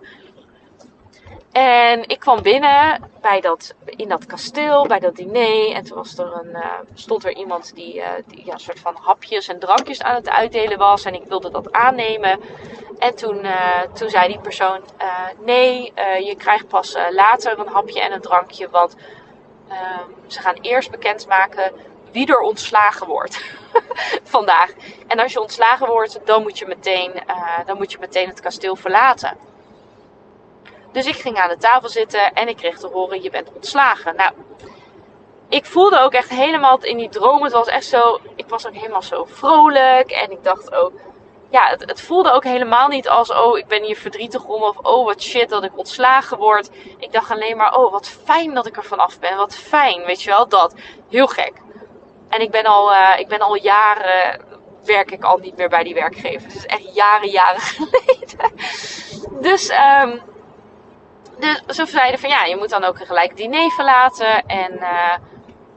En 1.52 2.08
ik 2.08 2.18
kwam 2.18 2.42
binnen 2.42 3.10
bij 3.20 3.40
dat, 3.40 3.74
in 3.84 4.08
dat 4.08 4.26
kasteel, 4.26 4.86
bij 4.86 4.98
dat 4.98 5.16
diner. 5.16 5.72
En 5.72 5.84
toen 5.84 5.96
was 5.96 6.18
er 6.18 6.32
een, 6.32 6.50
uh, 6.50 6.78
stond 6.94 7.24
er 7.24 7.36
iemand 7.36 7.74
die, 7.74 7.96
uh, 7.96 8.08
die 8.26 8.44
ja, 8.44 8.52
een 8.52 8.60
soort 8.60 8.80
van 8.80 8.96
hapjes 9.00 9.48
en 9.48 9.58
drankjes 9.58 10.02
aan 10.02 10.14
het 10.14 10.28
uitdelen 10.28 10.78
was. 10.78 11.04
En 11.04 11.14
ik 11.14 11.24
wilde 11.24 11.50
dat 11.50 11.72
aannemen. 11.72 12.40
En 12.98 13.14
toen, 13.14 13.44
uh, 13.44 13.80
toen 13.80 14.10
zei 14.10 14.28
die 14.28 14.40
persoon: 14.40 14.80
Nee, 15.38 15.92
je 16.24 16.34
krijgt 16.38 16.68
pas 16.68 16.96
later 17.10 17.58
een 17.58 17.68
hapje 17.68 18.00
en 18.00 18.12
een 18.12 18.20
drankje. 18.20 18.68
Want 18.70 18.96
ehm, 19.68 20.08
ze 20.26 20.40
gaan 20.40 20.58
eerst 20.60 20.90
bekendmaken 20.90 21.72
wie 22.12 22.26
er 22.26 22.40
ontslagen 22.40 23.06
wordt 23.06 23.44
vandaag. 24.22 24.70
En 25.06 25.18
als 25.18 25.32
je 25.32 25.40
ontslagen 25.40 25.86
wordt, 25.86 26.20
dan 26.24 26.42
moet 26.42 26.58
je 26.58 26.66
meteen, 26.66 27.22
dan 27.66 27.76
moet 27.76 27.92
je 27.92 27.98
meteen 28.00 28.28
het 28.28 28.40
kasteel 28.40 28.76
verlaten. 28.76 29.36
Dus 30.92 31.06
ik 31.06 31.16
ging 31.16 31.36
aan 31.36 31.48
de 31.48 31.56
tafel 31.56 31.88
zitten 31.88 32.32
en 32.32 32.48
ik 32.48 32.56
kreeg 32.56 32.78
te 32.78 32.86
horen: 32.86 33.22
je 33.22 33.30
bent 33.30 33.52
ontslagen. 33.52 34.16
Nou, 34.16 34.32
ik 35.48 35.64
voelde 35.64 36.00
ook 36.00 36.12
echt 36.12 36.28
helemaal 36.28 36.78
in 36.78 36.96
die 36.96 37.08
droom. 37.08 37.42
Het 37.42 37.52
was 37.52 37.66
echt 37.66 37.84
zo. 37.84 38.20
Ik 38.36 38.48
was 38.48 38.66
ook 38.66 38.74
helemaal 38.74 39.02
zo 39.02 39.24
vrolijk. 39.24 40.10
En 40.10 40.30
ik 40.30 40.44
dacht 40.44 40.74
ook. 40.74 40.92
Ja, 41.50 41.68
het, 41.68 41.80
het 41.80 42.00
voelde 42.00 42.32
ook 42.32 42.44
helemaal 42.44 42.88
niet 42.88 43.08
als. 43.08 43.30
Oh, 43.30 43.58
ik 43.58 43.66
ben 43.66 43.82
hier 43.82 43.96
verdrietig 43.96 44.44
om. 44.44 44.62
Of 44.62 44.76
oh, 44.76 45.04
wat 45.04 45.22
shit 45.22 45.48
dat 45.48 45.64
ik 45.64 45.78
ontslagen 45.78 46.38
word. 46.38 46.70
Ik 46.98 47.12
dacht 47.12 47.30
alleen 47.30 47.56
maar. 47.56 47.76
Oh, 47.76 47.92
wat 47.92 48.08
fijn 48.08 48.54
dat 48.54 48.66
ik 48.66 48.76
er 48.76 48.84
vanaf 48.84 49.18
ben. 49.18 49.36
Wat 49.36 49.56
fijn. 49.56 50.04
Weet 50.04 50.22
je 50.22 50.30
wel, 50.30 50.48
dat. 50.48 50.74
Heel 51.08 51.26
gek. 51.26 51.52
En 52.32 52.40
ik 52.40 52.50
ben 52.50 52.64
al, 52.64 52.92
uh, 52.92 53.18
ik 53.18 53.28
ben 53.28 53.40
al 53.40 53.56
jaren. 53.56 54.40
Werk 54.84 55.10
ik 55.10 55.24
al 55.24 55.38
niet 55.38 55.56
meer 55.56 55.68
bij 55.68 55.82
die 55.82 55.94
werkgever. 55.94 56.48
Dus 56.52 56.66
echt 56.66 56.94
jaren, 56.94 57.28
jaren 57.28 57.60
geleden. 57.76 58.52
Dus. 59.40 59.70
Um, 60.02 60.20
dus 61.38 61.62
ze 61.66 61.86
zeiden 61.86 62.20
van 62.20 62.28
ja, 62.28 62.44
je 62.44 62.56
moet 62.56 62.70
dan 62.70 62.84
ook 62.84 63.00
een 63.00 63.06
gelijk 63.06 63.36
diner 63.36 63.70
verlaten. 63.70 64.46
En 64.46 64.72
uh, 64.72 65.16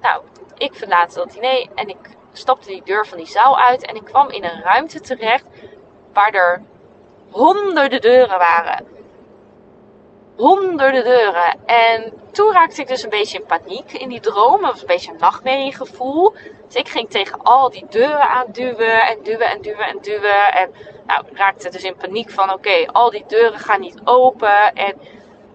nou, 0.02 0.22
ik 0.58 0.76
verlaat 0.76 1.14
dat 1.14 1.32
diner 1.32 1.68
en 1.76 1.88
ik 1.88 1.98
stapte 2.34 2.68
die 2.68 2.82
deur 2.84 3.06
van 3.08 3.18
die 3.18 3.28
zaal 3.28 3.60
uit. 3.60 3.86
En 3.86 3.96
ik 3.96 4.04
kwam 4.04 4.30
in 4.30 4.44
een 4.44 4.62
ruimte 4.62 5.00
terecht 5.00 5.46
waar 6.14 6.34
er 6.34 6.62
honderden 7.32 8.02
deuren 8.02 8.38
waren. 8.38 8.95
Honderden 10.36 11.04
deuren. 11.04 11.60
En 11.66 12.14
toen 12.32 12.52
raakte 12.52 12.82
ik 12.82 12.88
dus 12.88 13.04
een 13.04 13.10
beetje 13.10 13.38
in 13.38 13.46
paniek 13.46 13.92
in 13.92 14.10
die 14.10 14.20
droom. 14.20 14.62
Dat 14.62 14.72
was 14.72 14.82
een 14.82 14.88
beetje 14.88 15.12
een 15.12 15.18
nachtmerriegevoel. 15.20 16.34
Dus 16.66 16.76
ik 16.76 16.90
ging 16.90 17.10
tegen 17.10 17.42
al 17.42 17.70
die 17.70 17.86
deuren 17.90 18.30
aan 18.30 18.46
duwen 18.52 19.02
en 19.02 19.18
duwen 19.24 19.50
en 19.50 19.62
duwen 19.62 19.88
en 19.88 19.98
duwen. 20.02 20.54
En 20.54 20.72
nou, 21.08 21.26
raakte 21.34 21.70
dus 21.70 21.84
in 21.84 21.96
paniek 21.96 22.30
van 22.30 22.54
oké, 22.54 22.86
al 22.92 23.10
die 23.10 23.24
deuren 23.28 23.60
gaan 23.60 23.80
niet 23.80 24.02
open. 24.04 24.74
En 24.74 24.94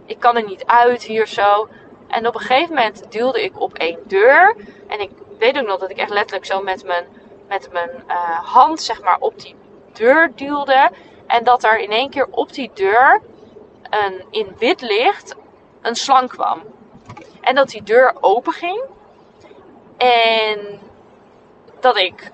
ik 0.07 0.18
kan 0.18 0.37
er 0.37 0.45
niet 0.45 0.66
uit 0.66 1.03
hier 1.03 1.26
zo. 1.26 1.68
En 2.09 2.26
op 2.26 2.35
een 2.35 2.41
gegeven 2.41 2.74
moment 2.74 3.12
duwde 3.12 3.43
ik 3.43 3.61
op 3.61 3.74
één 3.74 3.99
deur. 4.07 4.57
En 4.89 5.01
ik 5.01 5.11
weet 5.39 5.59
ook 5.59 5.66
nog 5.66 5.78
dat 5.78 5.91
ik 5.91 5.97
echt 5.97 6.11
letterlijk 6.11 6.47
zo 6.47 6.62
met 6.62 6.85
mijn, 6.85 7.05
met 7.49 7.68
mijn 7.72 7.91
uh, 8.09 8.14
hand 8.55 8.83
zeg 8.83 9.03
maar 9.03 9.16
op 9.18 9.41
die 9.41 9.55
deur 9.93 10.33
duwde. 10.35 10.91
En 11.26 11.45
dat 11.45 11.64
er 11.64 11.78
in 11.78 11.91
één 11.91 12.11
keer 12.11 12.26
op 12.31 12.53
die 12.53 12.70
deur 12.74 13.20
een, 13.91 14.24
in 14.30 14.55
wit 14.59 14.80
licht 14.80 15.34
een 15.80 15.95
slang 15.95 16.28
kwam. 16.28 16.62
En 17.41 17.55
dat 17.55 17.68
die 17.68 17.82
deur 17.82 18.14
open 18.20 18.53
ging. 18.53 18.82
En 19.97 20.80
dat 21.80 21.97
ik. 21.97 22.30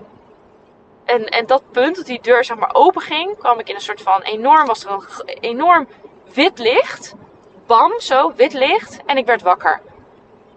En, 1.05 1.25
en 1.25 1.45
dat 1.45 1.71
punt 1.71 1.95
dat 1.95 2.05
die 2.05 2.21
deur 2.21 2.43
zeg 2.43 2.57
maar 2.57 2.73
open 2.73 3.01
ging, 3.01 3.37
kwam 3.37 3.59
ik 3.59 3.69
in 3.69 3.75
een 3.75 3.81
soort 3.81 4.01
van 4.01 4.21
enorm. 4.21 4.65
Was 4.65 4.85
er 4.85 4.91
een 4.91 5.37
enorm 5.39 5.87
wit 6.33 6.59
licht 6.59 7.15
bam, 7.67 7.99
zo, 7.99 8.33
wit 8.35 8.53
licht. 8.53 8.99
En 9.05 9.17
ik 9.17 9.25
werd 9.25 9.41
wakker. 9.41 9.81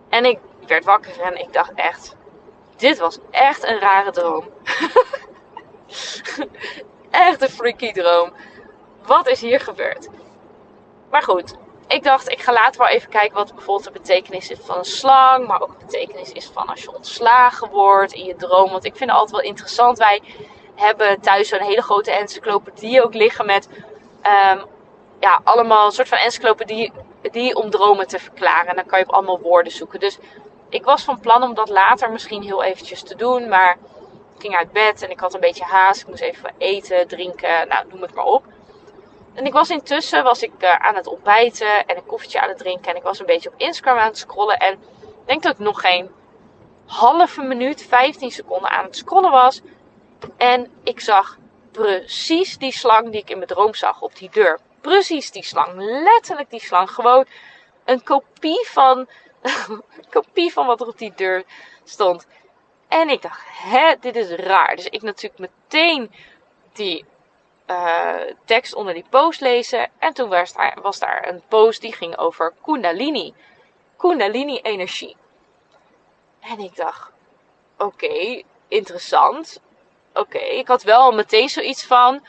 En 0.09 0.25
ik 0.25 0.39
werd 0.67 0.85
wakker 0.85 1.21
en 1.21 1.41
ik 1.41 1.53
dacht 1.53 1.73
echt, 1.75 2.17
dit 2.77 2.99
was 2.99 3.19
echt 3.31 3.65
een 3.65 3.79
rare 3.79 4.11
droom. 4.11 4.49
echt 7.11 7.43
een 7.43 7.49
freaky 7.49 7.93
droom. 7.93 8.33
Wat 9.07 9.29
is 9.29 9.41
hier 9.41 9.61
gebeurd? 9.61 10.09
Maar 11.11 11.23
goed, 11.23 11.55
ik 11.87 12.03
dacht, 12.03 12.29
ik 12.29 12.43
ga 12.43 12.53
later 12.53 12.81
wel 12.81 12.91
even 12.91 13.09
kijken 13.09 13.37
wat 13.37 13.55
bijvoorbeeld 13.55 13.93
de 13.93 14.01
betekenis 14.01 14.51
is 14.51 14.59
van 14.63 14.79
een 14.79 14.85
slang. 14.85 15.47
Maar 15.47 15.63
ook 15.63 15.79
de 15.79 15.85
betekenis 15.87 16.33
is 16.33 16.51
van 16.53 16.67
als 16.67 16.83
je 16.83 16.95
ontslagen 16.95 17.71
wordt 17.71 18.13
in 18.13 18.25
je 18.25 18.37
droom. 18.37 18.71
Want 18.71 18.85
ik 18.85 18.97
vind 18.97 19.11
het 19.11 19.19
altijd 19.19 19.41
wel 19.41 19.51
interessant. 19.51 19.99
Wij 19.99 20.23
hebben 20.75 21.21
thuis 21.21 21.49
zo'n 21.49 21.61
hele 21.61 21.83
grote 21.83 22.13
encyclopedie 22.13 23.03
ook 23.03 23.15
liggen 23.15 23.47
met 23.47 23.69
um, 24.53 24.65
ja, 25.21 25.41
allemaal 25.45 25.87
een 25.87 25.93
soort 25.93 26.09
van 26.09 26.19
encyclopedie 26.19 26.93
die 27.31 27.55
om 27.55 27.71
dromen 27.71 28.07
te 28.07 28.19
verklaren. 28.19 28.69
En 28.69 28.77
dan 28.77 28.87
kan 28.87 28.99
je 28.99 29.05
op 29.05 29.15
allemaal 29.15 29.41
woorden 29.41 29.73
zoeken. 29.73 30.01
Dus 30.01 30.19
ik 30.69 30.85
was 30.85 31.05
van 31.05 31.21
plan 31.21 31.43
om 31.43 31.55
dat 31.55 31.69
later 31.69 32.11
misschien 32.11 32.43
heel 32.43 32.63
eventjes 32.63 33.03
te 33.03 33.17
doen. 33.17 33.49
Maar 33.49 33.77
ik 34.35 34.41
ging 34.41 34.57
uit 34.57 34.73
bed 34.73 35.03
en 35.03 35.11
ik 35.11 35.21
had 35.21 35.35
een 35.35 35.41
beetje 35.41 35.65
haast. 35.65 36.01
Ik 36.01 36.09
moest 36.09 36.23
even 36.23 36.53
eten, 36.59 37.09
drinken, 37.09 37.69
nou 37.69 37.85
noem 37.89 38.03
het 38.03 38.15
maar 38.15 38.25
op. 38.25 38.45
En 39.35 39.45
ik 39.45 39.53
was 39.53 39.71
intussen 39.71 40.25
was 40.25 40.43
ik, 40.43 40.53
uh, 40.59 40.75
aan 40.75 40.95
het 40.95 41.07
ontbijten 41.07 41.87
en 41.87 41.97
een 41.97 42.07
koffietje 42.07 42.41
aan 42.41 42.49
het 42.49 42.59
drinken. 42.59 42.91
En 42.91 42.97
ik 42.97 43.03
was 43.03 43.19
een 43.21 43.27
beetje 43.27 43.49
op 43.49 43.55
Instagram 43.61 43.99
aan 43.99 44.07
het 44.07 44.19
scrollen. 44.19 44.59
En 44.59 44.73
ik 44.73 45.27
denk 45.27 45.43
dat 45.43 45.53
ik 45.53 45.59
nog 45.59 45.81
geen 45.81 46.11
halve 46.87 47.43
minuut, 47.43 47.83
15 47.83 48.31
seconden 48.31 48.71
aan 48.71 48.85
het 48.85 48.97
scrollen 48.97 49.31
was. 49.31 49.61
En 50.37 50.71
ik 50.83 51.01
zag 51.01 51.39
precies 51.71 52.59
die 52.59 52.73
slang 52.73 53.11
die 53.11 53.21
ik 53.21 53.31
in 53.31 53.37
mijn 53.37 53.49
droom 53.49 53.75
zag 53.75 54.01
op 54.01 54.17
die 54.17 54.31
deur. 54.31 54.59
Precies 54.81 55.31
die 55.31 55.45
slang. 55.45 55.75
Letterlijk 55.77 56.51
die 56.51 56.61
slang. 56.61 56.91
Gewoon 56.91 57.27
een 57.85 58.03
kopie 58.03 58.67
van, 58.67 59.09
een 59.43 59.83
kopie 60.11 60.53
van 60.53 60.67
wat 60.67 60.81
er 60.81 60.87
op 60.87 60.99
die 60.99 61.13
deur 61.17 61.45
stond. 61.85 62.27
En 62.89 63.09
ik 63.09 63.23
dacht, 63.23 63.43
hè, 63.47 63.95
dit 64.01 64.17
is 64.17 64.31
raar. 64.31 64.77
Dus 64.77 64.87
ik 64.87 65.03
natuurlijk 65.03 65.41
meteen 65.41 66.11
die 66.73 67.05
uh, 67.71 68.35
tekst 68.45 68.75
onder 68.75 68.95
die 68.95 69.05
post 69.11 69.41
lezen. 69.41 69.89
En 69.99 70.13
toen 70.13 70.29
was 70.29 70.53
daar, 70.53 70.79
was 70.83 70.99
daar 70.99 71.29
een 71.29 71.43
post 71.49 71.81
die 71.81 71.93
ging 71.93 72.19
over 72.19 72.53
Kundalini. 72.63 73.35
Kundalini-energie. 73.97 75.17
En 76.41 76.59
ik 76.59 76.77
dacht, 76.77 77.11
oké, 77.79 78.43
interessant. 78.69 79.61
Oké, 80.15 80.39
ik 80.39 80.69
had 80.69 80.83
wel 80.83 81.13
meteen 81.13 81.49
zoiets 81.49 81.87
van 81.87 82.23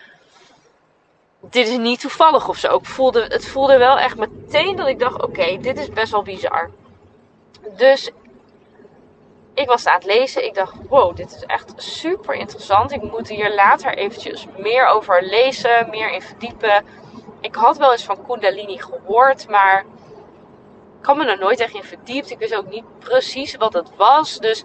dit 1.41 1.67
is 1.67 1.77
niet 1.77 1.99
toevallig 1.99 2.47
of 2.49 2.57
zo. 2.57 2.75
Ik 2.75 2.85
voelde, 2.85 3.23
het 3.23 3.47
voelde 3.47 3.77
wel 3.77 3.97
echt 3.97 4.17
meteen 4.17 4.75
dat 4.75 4.87
ik 4.87 4.99
dacht: 4.99 5.21
oké, 5.21 5.57
dit 5.57 5.79
is 5.79 5.89
best 5.89 6.11
wel 6.11 6.23
bizar. 6.23 6.69
Dus 7.77 8.11
ik 9.61 9.67
was 9.67 9.85
aan 9.85 9.95
het 9.95 10.05
lezen. 10.05 10.45
Ik 10.45 10.53
dacht: 10.53 10.75
wow, 10.87 11.15
dit 11.15 11.31
is 11.35 11.43
echt 11.45 11.73
super 11.75 12.35
interessant. 12.35 12.91
Ik 12.91 13.01
moet 13.01 13.27
hier 13.27 13.53
later 13.55 13.97
eventjes 13.97 14.45
meer 14.57 14.85
over 14.85 15.23
lezen, 15.23 15.89
meer 15.89 16.11
in 16.11 16.21
verdiepen. 16.21 16.85
Ik 17.41 17.55
had 17.55 17.77
wel 17.77 17.91
eens 17.91 18.03
van 18.03 18.25
Kundalini 18.25 18.77
gehoord, 18.77 19.47
maar 19.49 19.85
ik 20.99 21.05
had 21.05 21.17
me 21.17 21.25
er 21.25 21.39
nooit 21.39 21.59
echt 21.59 21.73
in 21.73 21.83
verdiept. 21.83 22.29
Ik 22.29 22.39
wist 22.39 22.55
ook 22.55 22.69
niet 22.69 22.99
precies 22.99 23.55
wat 23.55 23.73
het 23.73 23.95
was. 23.95 24.37
Dus 24.37 24.63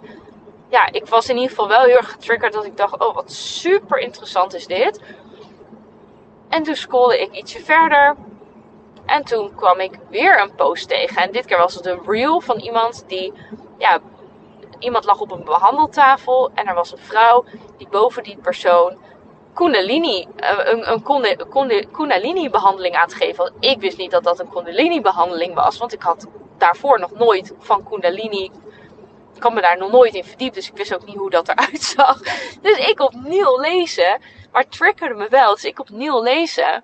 ja, 0.69 0.91
ik 0.91 1.07
was 1.07 1.29
in 1.29 1.35
ieder 1.35 1.49
geval 1.49 1.67
wel 1.67 1.83
heel 1.83 1.97
erg 1.97 2.11
getriggerd 2.11 2.53
dat 2.53 2.65
ik 2.65 2.77
dacht: 2.77 2.99
oh, 2.99 3.15
wat 3.15 3.31
super 3.31 3.97
interessant 3.97 4.53
is 4.53 4.67
dit. 4.67 5.01
En 6.49 6.63
toen 6.63 6.75
scrollde 6.75 7.21
ik 7.21 7.31
ietsje 7.31 7.63
verder. 7.63 8.15
En 9.05 9.23
toen 9.23 9.55
kwam 9.55 9.79
ik 9.79 9.99
weer 10.09 10.41
een 10.41 10.55
post 10.55 10.87
tegen. 10.87 11.21
En 11.21 11.31
dit 11.31 11.45
keer 11.45 11.57
was 11.57 11.73
het 11.75 11.85
een 11.85 12.01
reel 12.05 12.41
van 12.41 12.59
iemand 12.59 13.03
die, 13.07 13.33
ja, 13.77 13.99
iemand 14.79 15.05
lag 15.05 15.19
op 15.19 15.31
een 15.31 15.43
behandeltafel. 15.43 16.51
En 16.53 16.67
er 16.67 16.75
was 16.75 16.91
een 16.91 16.97
vrouw 16.97 17.45
die 17.77 17.87
boven 17.89 18.23
die 18.23 18.37
persoon 18.37 18.97
Kundalini, 19.53 20.27
eh, 20.35 20.57
een, 20.57 20.91
een 20.91 21.03
Kundalini 21.91 22.49
behandeling 22.49 22.95
aan 22.95 23.03
het 23.03 23.13
geven. 23.13 23.53
Ik 23.59 23.79
wist 23.79 23.97
niet 23.97 24.11
dat 24.11 24.23
dat 24.23 24.39
een 24.39 24.49
Kundalini 24.49 25.01
behandeling 25.01 25.53
was. 25.53 25.77
Want 25.77 25.93
ik 25.93 26.01
had 26.01 26.27
daarvoor 26.57 26.99
nog 26.99 27.11
nooit 27.11 27.53
van 27.59 27.83
Kundalini 27.83 28.51
ik 29.37 29.43
kan 29.43 29.53
me 29.53 29.61
daar 29.61 29.77
nog 29.77 29.91
nooit 29.91 30.13
in 30.13 30.23
verdiept, 30.23 30.55
dus 30.55 30.67
ik 30.67 30.77
wist 30.77 30.93
ook 30.95 31.05
niet 31.05 31.15
hoe 31.15 31.29
dat 31.29 31.47
eruit 31.49 31.81
zag. 31.97 32.19
Dus 32.61 32.77
ik 32.77 32.99
opnieuw 32.99 33.59
lezen. 33.59 34.21
Maar 34.51 34.61
het 34.61 34.71
triggerde 34.71 35.15
me 35.15 35.27
wel. 35.29 35.53
Dus 35.53 35.63
ik 35.65 35.79
opnieuw 35.79 36.21
lezen. 36.23 36.83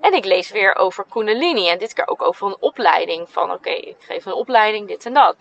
En 0.00 0.14
ik 0.14 0.24
lees 0.24 0.50
weer 0.50 0.76
over 0.76 1.04
Kundalini. 1.10 1.68
En 1.68 1.78
dit 1.78 1.92
keer 1.92 2.08
ook 2.08 2.22
over 2.22 2.46
een 2.46 2.56
opleiding. 2.60 3.28
Van 3.30 3.52
oké, 3.52 3.70
ik 3.70 3.96
geef 3.98 4.26
een 4.26 4.32
opleiding, 4.32 4.88
dit 4.88 5.06
en 5.06 5.12
dat. 5.12 5.36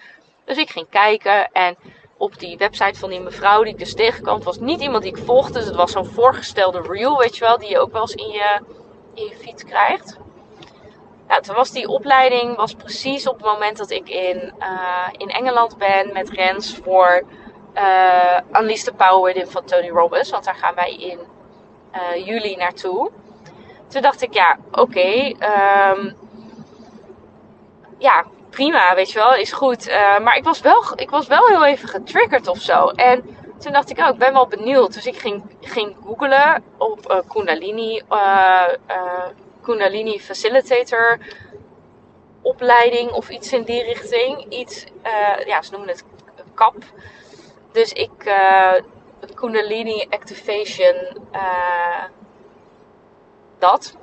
Dus 0.48 0.58
ik 0.58 0.70
ging 0.70 0.90
kijken. 0.90 1.52
En 1.52 1.76
op 2.18 2.40
die 2.40 2.58
website 2.58 3.00
van 3.00 3.10
die 3.10 3.20
mevrouw 3.20 3.64
die 3.64 3.74
ik 3.74 3.80
dus 3.80 3.94
tegenkwam. 3.94 4.44
was 4.44 4.60
niet 4.60 4.82
iemand 4.82 5.04
die 5.04 5.12
ik 5.12 5.24
volgde. 5.24 5.54
Dus 5.54 5.66
het 5.66 5.76
was 5.76 5.92
zo'n 5.92 6.06
voorgestelde 6.06 6.82
reel, 6.82 7.18
weet 7.18 7.38
je 7.38 7.46
wel. 7.46 7.58
Die 7.58 7.70
je 7.70 7.80
ook 7.80 7.92
wel 7.92 8.02
eens 8.02 8.14
in 8.14 8.30
je, 8.30 8.60
in 9.14 9.24
je 9.24 9.36
fiets 9.36 9.64
krijgt. 9.64 10.18
Nou, 11.28 11.42
toen 11.42 11.56
was 11.56 11.72
die 11.72 11.88
opleiding 11.88 12.56
was 12.56 12.74
precies 12.74 13.28
op 13.28 13.36
het 13.36 13.46
moment 13.46 13.78
dat 13.78 13.90
ik 13.90 14.10
in, 14.10 14.54
uh, 14.60 15.08
in 15.12 15.30
Engeland 15.30 15.78
ben 15.78 16.14
met 16.14 16.30
Rens 16.30 16.80
voor 16.84 17.24
uh, 17.76 18.40
Unleash 18.60 18.84
the 18.84 18.94
Power 18.94 19.48
van 19.48 19.66
Tony 19.66 19.90
Robbins. 19.90 20.30
Want 20.30 20.44
daar 20.44 20.56
gaan 20.56 20.76
wij 20.76 20.96
in 20.96 21.20
uh, 21.96 22.26
juli 22.26 22.56
naartoe. 22.56 23.12
Toen 23.88 24.02
dacht 24.02 24.22
ik, 24.22 24.34
ja, 24.34 24.58
oké. 24.72 25.34
Um, 25.96 26.16
ja, 27.98 28.26
prima, 28.50 28.96
weet 28.96 29.12
je 29.12 29.20
wel, 29.20 29.36
is 29.36 29.52
goed. 29.52 29.88
Uh, 29.88 30.20
maar 30.20 30.38
ik 30.38 30.44
was, 30.44 30.62
wel, 30.62 30.84
ik 30.96 31.10
was 31.10 31.28
wel 31.28 31.48
heel 31.48 31.66
even 31.66 31.90
getriggerd 31.90 32.48
of 32.48 32.62
zo. 32.62 32.88
En 32.88 33.38
toen 33.60 33.72
dacht 33.72 33.90
ik, 33.90 33.98
oh, 33.98 34.08
ik 34.08 34.18
ben 34.18 34.34
wel 34.34 34.48
benieuwd. 34.48 34.94
Dus 34.94 35.06
ik 35.06 35.18
ging, 35.18 35.44
ging 35.62 35.96
googlen 36.06 36.64
op 36.78 37.12
uh, 37.12 37.20
Kundalini, 37.28 38.02
uh, 38.10 38.68
Kundalini 39.62 40.20
Facilitator 40.20 41.20
opleiding 42.42 43.12
of 43.12 43.30
iets 43.30 43.54
in 43.54 43.64
die 43.64 43.84
richting. 43.84 44.46
Iets, 44.50 44.86
ja, 45.46 45.62
ze 45.62 45.72
noemen 45.72 45.90
het 45.90 46.04
KAP. 46.54 46.76
Dus 47.72 47.94
ik, 47.94 48.34
Kundalini 49.36 50.06
Activation, 50.10 50.96
dat. 53.60 53.96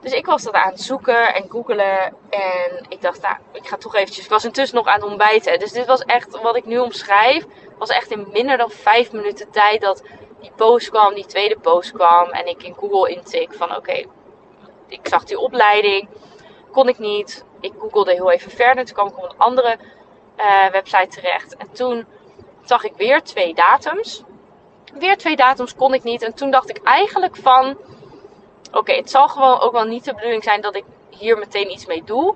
Dus 0.00 0.12
ik 0.12 0.26
was 0.26 0.42
dat 0.42 0.54
aan 0.54 0.70
het 0.70 0.80
zoeken 0.80 1.34
en 1.34 1.50
googelen. 1.50 2.14
En 2.30 2.86
ik 2.88 3.00
dacht, 3.00 3.22
nou, 3.22 3.36
ik 3.52 3.66
ga 3.66 3.76
toch 3.76 3.94
eventjes. 3.94 4.24
Ik 4.24 4.30
was 4.30 4.44
intussen 4.44 4.76
nog 4.76 4.86
aan 4.86 5.00
het 5.00 5.08
ontbijten. 5.08 5.58
Dus 5.58 5.72
dit 5.72 5.86
was 5.86 6.00
echt, 6.00 6.40
wat 6.40 6.56
ik 6.56 6.64
nu 6.64 6.78
omschrijf, 6.78 7.46
was 7.78 7.88
echt 7.88 8.10
in 8.10 8.28
minder 8.32 8.56
dan 8.56 8.70
vijf 8.70 9.12
minuten 9.12 9.50
tijd 9.50 9.80
dat 9.80 10.02
die 10.40 10.50
post 10.56 10.90
kwam, 10.90 11.14
die 11.14 11.26
tweede 11.26 11.58
post 11.58 11.92
kwam. 11.92 12.28
En 12.28 12.46
ik 12.46 12.62
in 12.62 12.74
Google 12.74 13.14
intik 13.14 13.52
van, 13.52 13.76
oké, 13.76 14.04
ik 14.88 15.08
zag 15.08 15.24
die 15.24 15.38
opleiding. 15.38 16.08
Kon 16.72 16.88
ik 16.88 16.98
niet. 16.98 17.44
Ik 17.60 17.72
googelde 17.78 18.12
heel 18.12 18.30
even 18.30 18.50
verder. 18.50 18.84
Toen 18.84 18.94
kwam 18.94 19.06
ik 19.06 19.18
op 19.18 19.24
een 19.24 19.38
andere 19.38 19.78
uh, 20.36 20.66
website 20.66 21.08
terecht. 21.08 21.56
En 21.56 21.72
toen 21.72 22.06
zag 22.64 22.84
ik 22.84 22.92
weer 22.96 23.22
twee 23.22 23.54
datums. 23.54 24.22
Weer 24.94 25.16
twee 25.16 25.36
datums 25.36 25.74
kon 25.74 25.94
ik 25.94 26.02
niet. 26.02 26.22
En 26.22 26.34
toen 26.34 26.50
dacht 26.50 26.70
ik 26.70 26.82
eigenlijk 26.82 27.36
van 27.36 27.78
oké, 28.72 28.92
het 28.92 29.10
zal 29.10 29.28
gewoon 29.28 29.60
ook 29.60 29.72
wel 29.72 29.84
niet 29.84 30.04
de 30.04 30.14
bedoeling 30.14 30.42
zijn 30.42 30.60
dat 30.60 30.76
ik 30.76 30.84
hier 31.08 31.38
meteen 31.38 31.70
iets 31.70 31.86
mee 31.86 32.04
doe. 32.04 32.34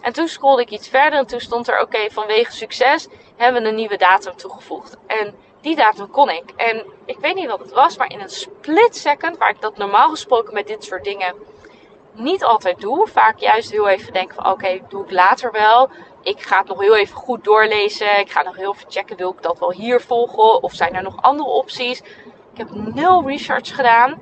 En 0.00 0.12
toen 0.12 0.28
scrollde 0.28 0.62
ik 0.62 0.70
iets 0.70 0.88
verder 0.88 1.18
en 1.18 1.26
toen 1.26 1.40
stond 1.40 1.68
er, 1.68 1.80
oké, 1.80 2.10
vanwege 2.10 2.52
succes 2.52 3.08
hebben 3.36 3.62
we 3.62 3.68
een 3.68 3.74
nieuwe 3.74 3.96
datum 3.96 4.36
toegevoegd. 4.36 4.96
En 5.06 5.34
die 5.60 5.76
datum 5.76 6.10
kon 6.10 6.30
ik. 6.30 6.50
En 6.56 6.84
ik 7.04 7.18
weet 7.18 7.34
niet 7.34 7.46
wat 7.46 7.58
het 7.58 7.72
was, 7.72 7.96
maar 7.96 8.10
in 8.10 8.20
een 8.20 8.28
split 8.28 8.96
second, 8.96 9.38
waar 9.38 9.50
ik 9.50 9.60
dat 9.60 9.76
normaal 9.76 10.08
gesproken 10.08 10.54
met 10.54 10.66
dit 10.66 10.84
soort 10.84 11.04
dingen 11.04 11.34
niet 12.12 12.44
altijd 12.44 12.80
doe, 12.80 13.08
vaak 13.08 13.38
juist 13.38 13.70
heel 13.70 13.88
even 13.88 14.12
denken 14.12 14.34
van, 14.34 14.52
oké, 14.52 14.80
doe 14.88 15.04
ik 15.04 15.10
later 15.10 15.52
wel. 15.52 15.90
Ik 16.22 16.42
ga 16.42 16.58
het 16.58 16.68
nog 16.68 16.80
heel 16.80 16.96
even 16.96 17.16
goed 17.16 17.44
doorlezen. 17.44 18.18
Ik 18.18 18.30
ga 18.30 18.42
nog 18.42 18.56
heel 18.56 18.72
even 18.72 18.90
checken, 18.90 19.16
wil 19.16 19.30
ik 19.30 19.42
dat 19.42 19.58
wel 19.58 19.72
hier 19.72 20.00
volgen? 20.00 20.62
Of 20.62 20.72
zijn 20.72 20.94
er 20.94 21.02
nog 21.02 21.22
andere 21.22 21.48
opties? 21.48 21.98
Ik 22.52 22.58
heb 22.58 22.70
nul 22.70 23.26
research 23.26 23.74
gedaan. 23.74 24.20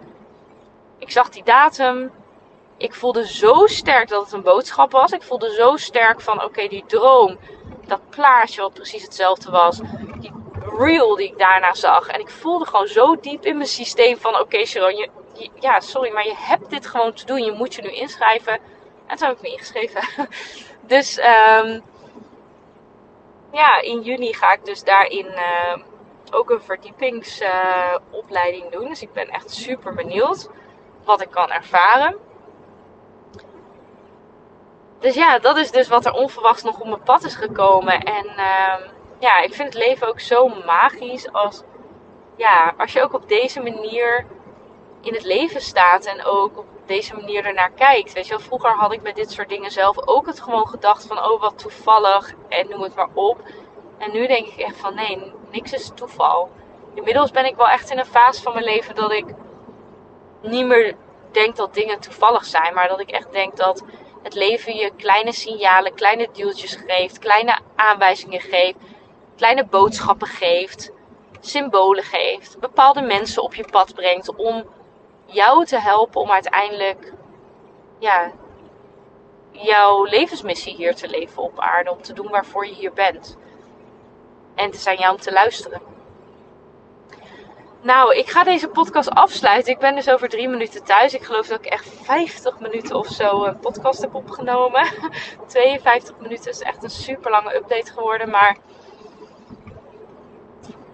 Ik 1.02 1.10
zag 1.10 1.28
die 1.28 1.44
datum. 1.44 2.10
Ik 2.76 2.94
voelde 2.94 3.26
zo 3.26 3.66
sterk 3.66 4.08
dat 4.08 4.24
het 4.24 4.32
een 4.32 4.42
boodschap 4.42 4.92
was. 4.92 5.12
Ik 5.12 5.22
voelde 5.22 5.54
zo 5.54 5.76
sterk 5.76 6.20
van 6.20 6.44
oké, 6.44 6.68
die 6.68 6.84
droom. 6.86 7.38
Dat 7.86 8.00
plaatje 8.10 8.60
wat 8.60 8.72
precies 8.72 9.02
hetzelfde 9.02 9.50
was. 9.50 9.80
Die 10.20 10.32
reel 10.78 11.16
die 11.16 11.28
ik 11.28 11.38
daarna 11.38 11.74
zag. 11.74 12.06
En 12.06 12.20
ik 12.20 12.30
voelde 12.30 12.66
gewoon 12.66 12.86
zo 12.86 13.16
diep 13.20 13.44
in 13.44 13.56
mijn 13.56 13.68
systeem 13.68 14.16
van 14.16 14.40
oké 14.40 14.64
Sharon, 14.64 14.96
je, 14.96 15.08
ja 15.60 15.80
sorry, 15.80 16.12
maar 16.12 16.26
je 16.26 16.36
hebt 16.36 16.70
dit 16.70 16.86
gewoon 16.86 17.12
te 17.12 17.26
doen. 17.26 17.44
Je 17.44 17.52
moet 17.52 17.74
je 17.74 17.82
nu 17.82 17.90
inschrijven. 17.90 18.58
En 19.06 19.16
toen 19.16 19.28
heb 19.28 19.36
ik 19.36 19.42
me 19.42 19.50
ingeschreven. 19.50 20.28
dus 20.94 21.18
um, 21.18 21.82
ja, 23.52 23.80
in 23.80 24.02
juni 24.02 24.34
ga 24.34 24.52
ik 24.52 24.64
dus 24.64 24.84
daarin 24.84 25.26
uh, 25.26 25.76
ook 26.30 26.50
een 26.50 26.62
verdiepingsopleiding 26.62 28.64
uh, 28.64 28.70
doen. 28.70 28.88
Dus 28.88 29.02
ik 29.02 29.12
ben 29.12 29.28
echt 29.28 29.50
super 29.50 29.94
benieuwd 29.94 30.48
wat 31.04 31.20
ik 31.20 31.30
kan 31.30 31.50
ervaren. 31.50 32.16
Dus 34.98 35.14
ja, 35.14 35.38
dat 35.38 35.56
is 35.56 35.70
dus 35.70 35.88
wat 35.88 36.06
er 36.06 36.12
onverwachts 36.12 36.62
nog 36.62 36.80
op 36.80 36.86
mijn 36.86 37.02
pad 37.02 37.24
is 37.24 37.34
gekomen. 37.34 38.00
En 38.00 38.26
uh, 38.26 38.74
ja, 39.18 39.40
ik 39.40 39.54
vind 39.54 39.74
het 39.74 39.82
leven 39.84 40.08
ook 40.08 40.20
zo 40.20 40.48
magisch 40.48 41.32
als, 41.32 41.62
ja, 42.36 42.74
als 42.76 42.92
je 42.92 43.02
ook 43.02 43.12
op 43.12 43.28
deze 43.28 43.60
manier 43.60 44.26
in 45.00 45.14
het 45.14 45.24
leven 45.24 45.60
staat 45.60 46.04
en 46.04 46.24
ook 46.24 46.58
op 46.58 46.66
deze 46.86 47.14
manier 47.14 47.44
ernaar 47.44 47.70
kijkt. 47.70 48.12
Weet 48.12 48.26
je 48.26 48.30
wel, 48.30 48.40
vroeger 48.40 48.70
had 48.70 48.92
ik 48.92 49.02
met 49.02 49.16
dit 49.16 49.30
soort 49.30 49.48
dingen 49.48 49.70
zelf 49.70 50.06
ook 50.06 50.26
het 50.26 50.40
gewoon 50.40 50.66
gedacht 50.66 51.06
van, 51.06 51.18
oh 51.18 51.40
wat 51.40 51.58
toevallig 51.58 52.32
en 52.48 52.68
noem 52.68 52.82
het 52.82 52.94
maar 52.94 53.10
op. 53.14 53.40
En 53.98 54.12
nu 54.12 54.26
denk 54.26 54.46
ik 54.46 54.58
echt 54.58 54.76
van, 54.76 54.94
nee, 54.94 55.32
niks 55.50 55.72
is 55.72 55.90
toeval. 55.94 56.50
Inmiddels 56.94 57.30
ben 57.30 57.44
ik 57.44 57.56
wel 57.56 57.68
echt 57.68 57.90
in 57.90 57.98
een 57.98 58.06
fase 58.06 58.42
van 58.42 58.52
mijn 58.52 58.64
leven 58.64 58.94
dat 58.94 59.12
ik 59.12 59.26
niet 60.42 60.66
meer 60.66 60.96
denk 61.30 61.56
dat 61.56 61.74
dingen 61.74 62.00
toevallig 62.00 62.44
zijn, 62.44 62.74
maar 62.74 62.88
dat 62.88 63.00
ik 63.00 63.10
echt 63.10 63.32
denk 63.32 63.56
dat 63.56 63.84
het 64.22 64.34
leven 64.34 64.74
je 64.74 64.90
kleine 64.96 65.32
signalen, 65.32 65.94
kleine 65.94 66.28
duwtjes 66.32 66.78
geeft, 66.86 67.18
kleine 67.18 67.58
aanwijzingen 67.74 68.40
geeft, 68.40 68.76
kleine 69.36 69.66
boodschappen 69.66 70.28
geeft, 70.28 70.92
symbolen 71.40 72.04
geeft, 72.04 72.58
bepaalde 72.60 73.00
mensen 73.00 73.42
op 73.42 73.54
je 73.54 73.64
pad 73.70 73.94
brengt 73.94 74.34
om 74.34 74.64
jou 75.26 75.64
te 75.64 75.78
helpen 75.78 76.20
om 76.20 76.30
uiteindelijk 76.30 77.12
ja, 77.98 78.32
jouw 79.50 80.04
levensmissie 80.04 80.74
hier 80.74 80.94
te 80.94 81.08
leven 81.08 81.42
op 81.42 81.60
aarde, 81.60 81.90
om 81.90 82.02
te 82.02 82.12
doen 82.12 82.28
waarvoor 82.28 82.66
je 82.66 82.74
hier 82.74 82.92
bent. 82.92 83.36
En 84.54 84.64
het 84.64 84.74
is 84.74 84.86
aan 84.86 84.96
jou 84.96 85.14
om 85.14 85.20
te 85.20 85.32
luisteren. 85.32 85.80
Nou, 87.82 88.16
ik 88.16 88.30
ga 88.30 88.44
deze 88.44 88.68
podcast 88.68 89.10
afsluiten. 89.10 89.72
Ik 89.72 89.78
ben 89.78 89.94
dus 89.94 90.10
over 90.10 90.28
drie 90.28 90.48
minuten 90.48 90.84
thuis. 90.84 91.14
Ik 91.14 91.22
geloof 91.22 91.46
dat 91.46 91.58
ik 91.58 91.66
echt 91.66 91.88
50 92.02 92.58
minuten 92.58 92.96
of 92.96 93.06
zo 93.06 93.44
een 93.44 93.58
podcast 93.58 94.00
heb 94.00 94.14
opgenomen. 94.14 94.86
52 95.46 96.18
minuten 96.18 96.50
is 96.50 96.60
echt 96.60 96.82
een 96.82 96.90
super 96.90 97.30
lange 97.30 97.54
update 97.54 97.92
geworden. 97.92 98.30
Maar 98.30 98.56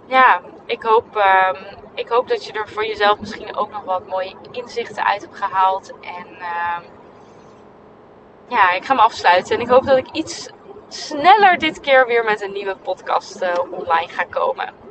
ja, 0.06 0.40
ik 0.66 0.82
hoop, 0.82 1.16
um, 1.16 1.56
ik 1.94 2.08
hoop 2.08 2.28
dat 2.28 2.44
je 2.44 2.52
er 2.52 2.68
voor 2.68 2.86
jezelf 2.86 3.20
misschien 3.20 3.56
ook 3.56 3.70
nog 3.70 3.84
wat 3.84 4.06
mooie 4.06 4.36
inzichten 4.50 5.04
uit 5.04 5.22
hebt 5.22 5.36
gehaald. 5.36 5.92
En 6.00 6.26
um, 6.28 6.84
ja, 8.48 8.72
ik 8.72 8.84
ga 8.84 8.94
me 8.94 9.00
afsluiten. 9.00 9.54
En 9.54 9.60
ik 9.60 9.68
hoop 9.68 9.84
dat 9.84 9.96
ik 9.96 10.10
iets 10.12 10.48
sneller 10.88 11.58
dit 11.58 11.80
keer 11.80 12.06
weer 12.06 12.24
met 12.24 12.42
een 12.42 12.52
nieuwe 12.52 12.76
podcast 12.76 13.42
uh, 13.42 13.52
online 13.70 14.08
ga 14.08 14.24
komen. 14.24 14.87